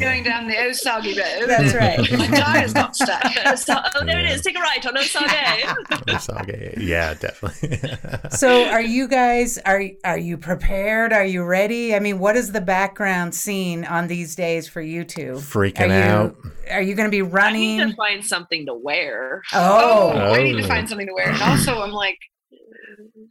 Going 0.00 0.24
down 0.24 0.48
the 0.48 0.54
Osagi 0.54 1.16
road. 1.16 1.48
That's 1.48 1.74
right. 1.74 1.98
My 2.18 2.26
tires 2.26 2.72
got 2.72 2.96
stuck. 2.96 3.22
So- 3.56 3.74
oh, 3.94 4.04
there 4.04 4.18
it 4.18 4.24
Yeah. 4.24 4.32
is. 4.34 4.42
Take 4.42 4.56
a 4.56 4.60
right 4.60 4.84
on 4.84 4.98
Osage. 4.98 6.08
Osage. 6.08 6.74
Yeah, 6.78 7.14
definitely. 7.14 7.80
So, 8.30 8.64
are 8.68 8.82
you 8.82 9.06
guys 9.06 9.58
are 9.58 9.84
are 10.04 10.18
you 10.18 10.36
prepared? 10.38 11.12
Are 11.12 11.24
you 11.24 11.44
ready? 11.44 11.94
I 11.94 12.00
mean, 12.00 12.18
what 12.18 12.34
is 12.36 12.50
the 12.52 12.60
background 12.60 13.34
scene 13.34 13.84
on 13.84 14.08
these 14.08 14.34
days 14.34 14.43
for 14.68 14.80
you 14.80 15.04
two? 15.04 15.32
Freaking 15.34 15.80
are 15.82 15.86
you, 15.88 15.92
out. 15.94 16.36
Are 16.70 16.82
you 16.82 16.94
going 16.94 17.10
to 17.10 17.10
be 17.10 17.20
I 17.20 17.24
need 17.24 17.32
running? 17.32 17.78
to 17.90 17.96
find 17.96 18.24
something 18.24 18.66
to 18.66 18.74
wear. 18.74 19.42
Oh, 19.52 20.12
Oh, 20.14 20.32
I 20.34 20.42
need 20.42 20.54
to 20.58 20.64
Oh. 20.64 20.68
find 20.68 20.88
something 20.88 21.06
to 21.06 21.12
wear. 21.14 21.30
And 21.30 21.42
also, 21.42 21.80
I'm 21.82 21.92
like, 21.92 22.18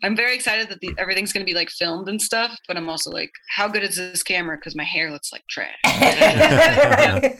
I'm 0.04 0.16
very 0.16 0.36
excited 0.36 0.70
that 0.70 0.80
the, 0.82 0.94
everything's 0.98 1.32
going 1.34 1.46
to 1.46 1.50
be 1.50 1.56
like 1.58 1.70
filmed 1.70 2.10
and 2.10 2.22
stuff. 2.22 2.58
But 2.68 2.76
I'm 2.78 2.90
also 2.90 3.10
like, 3.12 3.32
how 3.56 3.68
good 3.68 3.84
is 3.84 3.96
this 3.96 4.22
camera? 4.24 4.58
Because 4.58 4.76
my 4.76 4.84
hair 4.84 5.12
looks 5.12 5.32
like 5.32 5.44
trash. 5.50 5.76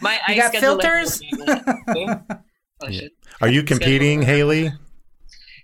My 0.00 0.18
You 0.28 0.36
got 0.36 0.54
filters? 0.56 1.20
is- 1.20 1.38
Oh, 2.82 2.90
shit. 2.90 3.12
Are 3.42 3.48
you 3.48 3.62
competing, 3.62 4.22
Haley? 4.22 4.72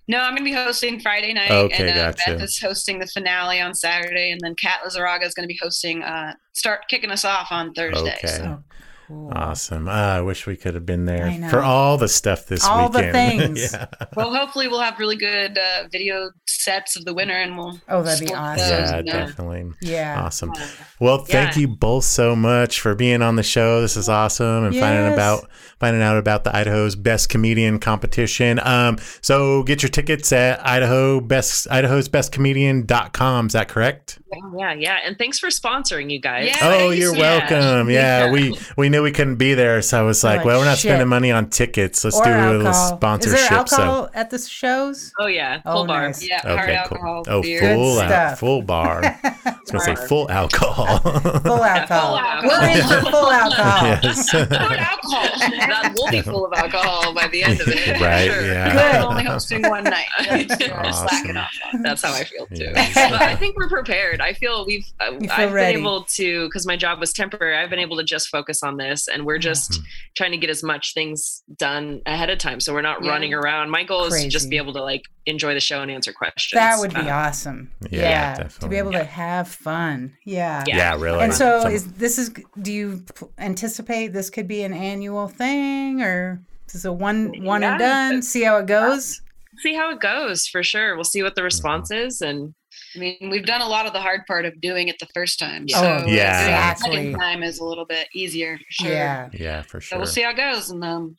No, 0.09 0.19
I'm 0.19 0.33
going 0.35 0.39
to 0.39 0.45
be 0.45 0.53
hosting 0.53 1.01
Friday 1.01 1.33
night, 1.33 1.51
Okay, 1.51 1.89
and 1.89 1.99
uh, 1.99 2.13
gotcha. 2.13 2.33
Beth 2.33 2.43
is 2.43 2.61
hosting 2.61 3.01
the 3.01 3.07
finale 3.09 3.61
on 3.61 3.75
Saturday, 3.75 4.31
and 4.31 4.41
then 4.41 4.55
Kat 4.55 4.81
Lizaraga 4.87 5.25
is 5.25 5.35
going 5.35 5.45
to 5.45 5.53
be 5.53 5.59
hosting, 5.61 6.03
uh, 6.05 6.35
start 6.53 6.83
kicking 6.89 7.11
us 7.11 7.25
off 7.25 7.49
on 7.51 7.73
Thursday. 7.73 8.15
Okay. 8.15 8.29
So 8.29 8.63
cool. 9.07 9.33
Awesome. 9.35 9.87
Ah, 9.89 10.17
I 10.17 10.21
wish 10.21 10.47
we 10.47 10.57
could 10.57 10.75
have 10.75 10.87
been 10.87 11.05
there 11.07 11.49
for 11.51 11.61
all 11.61 11.97
the 11.99 12.09
stuff 12.09 12.47
this 12.47 12.65
All 12.65 12.89
the 12.89 12.99
weekend. 12.99 13.13
things. 13.57 13.73
yeah. 13.73 13.87
Well, 14.15 14.35
hopefully 14.35 14.69
we'll 14.69 14.81
have 14.81 14.99
really 14.99 15.17
good 15.17 15.59
uh, 15.59 15.89
video 15.91 16.31
sets 16.47 16.97
of 16.97 17.05
the 17.05 17.15
winner, 17.15 17.35
and 17.35 17.57
we'll. 17.57 17.81
Oh, 17.89 18.03
that'd 18.03 18.27
be 18.27 18.35
awesome. 18.35 18.59
Yeah, 18.69 18.97
you 18.99 19.05
know. 19.05 19.13
definitely. 19.13 19.71
Yeah. 19.81 20.23
Awesome. 20.23 20.53
Well, 21.01 21.19
thank 21.19 21.55
Yeah. 21.57 21.61
you 21.63 21.69
both 21.69 22.05
so 22.05 22.35
much 22.37 22.81
for 22.81 22.95
being 22.95 23.23
on 23.23 23.37
the 23.37 23.43
show. 23.43 23.81
This 23.81 23.97
is 23.97 24.09
awesome 24.09 24.65
and 24.65 24.75
finding 24.77 25.13
about 25.13 25.49
finding 25.79 26.03
out 26.03 26.17
about 26.17 26.45
the 26.45 26.57
Idaho's 26.57 26.97
Best 26.97 27.29
Comedian 27.29 27.79
competition. 27.79 28.59
Um, 28.63 28.99
so 29.21 29.63
get 29.63 29.83
your 29.83 29.91
tickets 29.91 30.33
at 30.33 30.67
Idaho 30.67 31.21
Best 31.21 31.67
Idaho's 31.71 32.09
Best 32.09 32.33
Comedian.com. 32.33 33.47
Is 33.47 33.53
that 33.53 33.69
correct? 33.69 34.19
Yeah, 34.59 34.75
yeah. 34.75 34.99
And 35.05 35.17
thanks 35.19 35.39
for 35.39 35.49
sponsoring 35.49 36.11
you 36.11 36.21
guys. 36.21 36.47
Yeah. 36.49 36.57
Oh, 36.63 36.91
you're 36.91 37.15
Yeah. 37.15 37.21
welcome. 37.49 37.91
Yeah, 37.91 38.27
Yeah. 38.27 38.33
we 38.33 38.59
we 38.77 38.89
knew 38.97 39.03
we 39.03 39.13
couldn't 39.13 39.37
be 39.37 39.55
there, 39.55 39.83
so 39.83 39.99
I 40.01 40.03
was 40.03 40.25
like, 40.25 40.39
like, 40.39 40.47
well, 40.47 40.59
we're 40.61 40.65
not 40.65 40.79
shit. 40.79 40.89
spending 40.91 41.09
money 41.09 41.31
on 41.31 41.51
tickets. 41.51 42.03
Let's 42.05 42.17
Or 42.19 42.25
do 42.25 42.31
a 42.31 42.51
little 42.57 42.73
sponsorship. 42.73 43.35
Is 43.35 43.41
there 43.41 43.49
so 43.51 43.55
alcohol 43.57 44.11
at 44.15 44.31
the 44.31 44.39
shows? 44.39 45.13
Oh 45.19 45.27
yeah. 45.27 45.61
Oh, 45.67 45.73
Full 45.79 45.87
bar. 45.87 46.07
nice. 46.07 46.27
Yeah, 46.29 46.41
hard 46.43 46.61
okay, 46.61 46.75
alcohol. 46.77 47.25
cool. 47.25 47.35
Oh, 47.35 47.43
beer. 47.43 47.61
full 47.75 47.95
Good 47.97 48.11
al- 48.11 48.37
full 48.37 48.63
bar. 48.63 49.03
I 49.25 49.55
was 49.61 49.71
gonna 49.71 49.97
say 49.97 50.07
full 50.07 50.31
alcohol. 50.31 50.99
Full 51.01 51.65
alcohol. 51.65 52.17
alcohol. 52.19 52.43
We're 52.49 52.69
in 52.69 52.83
for 53.05 53.11
full 53.11 53.31
alcohol. 53.31 53.87
yes. 54.03 54.31
Good 54.33 54.53
alcohol. 54.53 55.23
that 55.51 55.95
will 55.97 56.11
be 56.11 56.23
full 56.23 56.47
of 56.47 56.53
alcohol 56.55 57.13
by 57.15 57.29
the 57.29 57.43
end 57.43 57.61
of 57.61 57.69
it. 57.69 58.01
Right, 58.01 58.31
sure. 58.31 58.47
yeah. 58.47 58.73
Good. 58.73 58.97
I'm 58.97 59.05
only 59.11 59.25
hosting 59.25 59.63
one 59.63 59.85
night. 59.85 60.07
That's, 60.29 60.69
Awesome. 60.71 61.37
That's 61.83 62.03
how 62.03 62.13
I 62.13 62.25
feel 62.25 62.47
too. 62.47 62.55
Yes. 62.75 62.95
But 62.95 63.21
I 63.23 63.35
think 63.37 63.57
we're 63.57 63.69
prepared. 63.69 64.21
I 64.21 64.33
feel 64.33 64.65
we've. 64.67 64.87
Uh, 65.01 65.13
You 65.13 65.21
feel 65.21 65.31
I've 65.33 65.53
ready. 65.53 65.75
been 65.75 65.81
able 65.83 66.03
to 66.05 66.47
because 66.49 66.67
my 66.67 66.77
job 66.77 67.01
was 67.01 67.13
temporary. 67.13 67.57
I've 67.57 67.71
been 67.71 67.79
able 67.79 67.97
to 67.97 68.05
just 68.05 68.29
focus 68.29 68.63
on 68.63 68.77
this, 68.77 68.86
and 69.13 69.25
we're 69.27 69.39
just 69.39 69.73
Mm-hmm. 69.73 69.83
trying 70.17 70.31
to 70.33 70.37
get 70.39 70.51
as 70.51 70.63
much 70.63 70.95
things 70.95 71.43
done 71.57 72.01
ahead 72.07 72.31
of 72.31 72.39
time, 72.39 72.61
so 72.61 72.73
we're 72.73 72.83
not 72.83 73.03
Yeah. 73.03 73.11
running 73.11 73.35
around. 73.35 73.71
My 73.71 73.85
goal 73.85 74.05
is 74.05 74.23
to 74.23 74.29
just 74.29 74.49
be 74.51 74.57
able 74.57 74.73
to 74.75 74.83
like 74.83 75.03
enjoy 75.27 75.55
the 75.55 75.61
show 75.61 75.83
and 75.83 75.91
answer 75.91 76.13
questions. 76.13 76.59
That 76.59 76.79
would 76.79 76.95
be 76.95 77.01
Uh, 77.11 77.17
awesome. 77.17 77.71
Yeah, 77.91 78.01
Yeah. 78.39 78.49
To 78.61 78.69
be 78.69 78.77
able 78.77 78.93
to 78.93 79.05
have 79.05 79.49
fun. 79.49 80.17
Yeah. 80.25 80.65
Yeah. 80.67 80.77
Yeah, 80.77 80.97
really. 81.01 81.25
And 81.25 81.35
so 81.35 81.63
Some- 81.63 81.73
is 81.73 81.87
this 81.95 82.19
is 82.19 82.31
do 82.63 82.73
you 82.73 83.05
p- 83.19 83.27
anticipate 83.39 84.09
this 84.13 84.31
could 84.31 84.47
be 84.49 84.63
an 84.63 84.73
annual 84.73 85.29
thing 85.29 86.01
or 86.03 86.41
is 86.67 86.73
this 86.75 86.85
a 86.85 86.93
one 86.93 87.33
one 87.43 87.63
and 87.65 87.79
done? 87.79 88.23
See 88.23 88.43
how 88.43 88.59
it 88.59 88.67
goes? 88.67 89.21
See 89.59 89.75
how 89.75 89.91
it 89.91 90.01
goes 90.01 90.47
for 90.47 90.63
sure. 90.63 90.95
We'll 90.95 91.05
see 91.05 91.23
what 91.23 91.35
the 91.35 91.43
response 91.43 91.91
is, 91.91 92.21
and 92.21 92.55
I 92.95 92.99
mean, 92.99 93.29
we've 93.31 93.47
done 93.47 93.61
a 93.61 93.69
lot 93.69 93.87
of 93.87 93.93
the 93.93 94.01
hard 94.01 94.27
part 94.27 94.45
of 94.45 94.61
doing 94.61 94.89
it 94.89 94.99
the 94.99 95.07
first 95.15 95.39
time. 95.39 95.69
So 95.69 95.79
Oh, 95.79 95.99
doing 96.01 96.15
it 96.15 96.17
the 96.17 96.75
second 96.77 97.13
time 97.15 97.43
is 97.43 97.59
a 97.59 97.65
little 97.65 97.85
bit 97.87 98.09
easier 98.15 98.59
for 98.59 98.65
sure. 98.85 98.91
Yeah. 98.93 99.29
yeah, 99.33 99.63
for 99.63 99.81
sure. 99.81 99.97
So 99.97 99.99
we'll 99.99 100.07
see 100.07 100.23
how 100.23 100.31
it 100.31 100.37
goes, 100.37 100.71
and 100.71 100.83
um, 100.85 101.17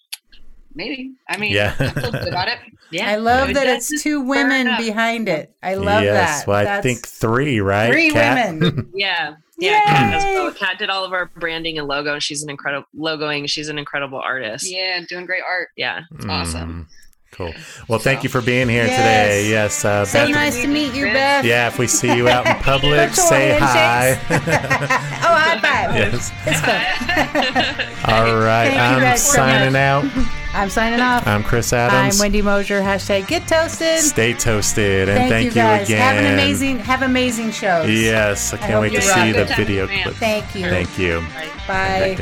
maybe. 0.75 1.13
I 1.29 1.37
mean, 1.37 1.51
Yeah. 1.51 1.75
I 1.79 1.89
feel 1.89 2.11
good 2.11 2.27
about 2.27 2.47
it. 2.47 2.59
yeah, 2.91 3.09
I 3.09 3.15
love 3.15 3.53
that 3.53 3.67
it's 3.67 4.01
two 4.01 4.21
women 4.21 4.67
behind 4.77 5.27
it. 5.29 5.53
I 5.63 5.75
love 5.75 6.03
yes, 6.03 6.39
that. 6.41 6.47
well, 6.47 6.57
I 6.57 6.63
That's 6.63 6.83
think 6.83 7.07
three, 7.07 7.59
right? 7.59 7.91
three 7.91 8.11
Kat? 8.11 8.53
women. 8.53 8.91
Yeah. 8.95 9.35
Yeah, 9.59 9.81
Kat, 9.85 10.11
does 10.11 10.23
Yay! 10.23 10.35
both. 10.35 10.55
Kat 10.59 10.77
did 10.77 10.91
all 10.91 11.03
of 11.03 11.13
our 11.13 11.31
branding 11.35 11.79
and 11.79 11.87
logo, 11.87 12.13
and 12.13 12.21
she's 12.21 12.43
an 12.43 12.49
incredible 12.51 12.85
logoing. 12.95 13.49
She's 13.49 13.69
an 13.69 13.79
incredible 13.79 14.19
artist. 14.19 14.69
Yeah, 14.71 15.01
doing 15.09 15.25
great 15.25 15.41
art. 15.41 15.69
Yeah. 15.75 16.01
It's 16.13 16.27
awesome. 16.27 16.85
Mm, 16.87 16.93
Cool. 17.37 17.53
Well, 17.87 17.99
thank 17.99 18.23
you 18.23 18.29
for 18.29 18.41
being 18.41 18.67
here 18.67 18.85
Yes. 18.85 18.95
today. 18.97 19.49
Yes, 19.49 19.85
uh, 19.85 20.05
so 20.05 20.19
Beth. 20.25 20.29
nice 20.31 20.59
to 20.61 20.67
meet 20.67 20.91
you, 20.95 21.05
Beth. 21.05 21.45
Yeah, 21.45 21.67
if 21.67 21.77
we 21.77 21.85
see 21.85 22.15
you 22.15 22.27
out 22.27 22.47
in 22.47 22.55
public, 22.63 23.13
say 23.13 23.57
hi. 23.59 24.17
Oh, 25.27 25.35
high 25.35 25.59
five. 25.59 25.95
yes. 25.95 26.31
It's 26.45 26.61
fun. 26.61 28.05
All 28.15 28.37
right. 28.37 28.71
I'm 28.75 29.17
signing 29.17 29.75
out. 29.75 30.05
I'm 30.53 30.69
signing 30.69 30.99
off. 31.01 31.27
I'm 31.27 31.43
Chris 31.43 31.71
Adams. 31.73 32.15
I'm 32.15 32.19
Wendy 32.23 32.41
Mosier. 32.41 32.81
Hashtag 32.81 33.27
get 33.27 33.47
toasted. 33.47 33.99
Stay 33.99 34.33
toasted 34.33 35.07
and 35.09 35.17
thank, 35.17 35.29
thank, 35.31 35.45
you 35.45 35.51
guys. 35.51 35.87
again. 35.87 36.01
Have 36.01 36.25
an 36.25 36.33
amazing 36.33 36.79
have 36.79 37.01
amazing 37.03 37.51
shows. 37.51 37.87
Yes, 37.89 38.53
I 38.53 38.57
I 38.57 38.59
can't 38.61 38.71
hope 38.73 38.81
wait 38.81 38.93
to 38.93 39.01
see 39.01 39.31
the 39.33 39.45
video 39.45 39.85
clip. 39.87 40.15
Thank 40.15 40.55
you. 40.55 40.69
Thank 40.69 40.97
you. 40.97 41.23
Bye. 41.67 42.17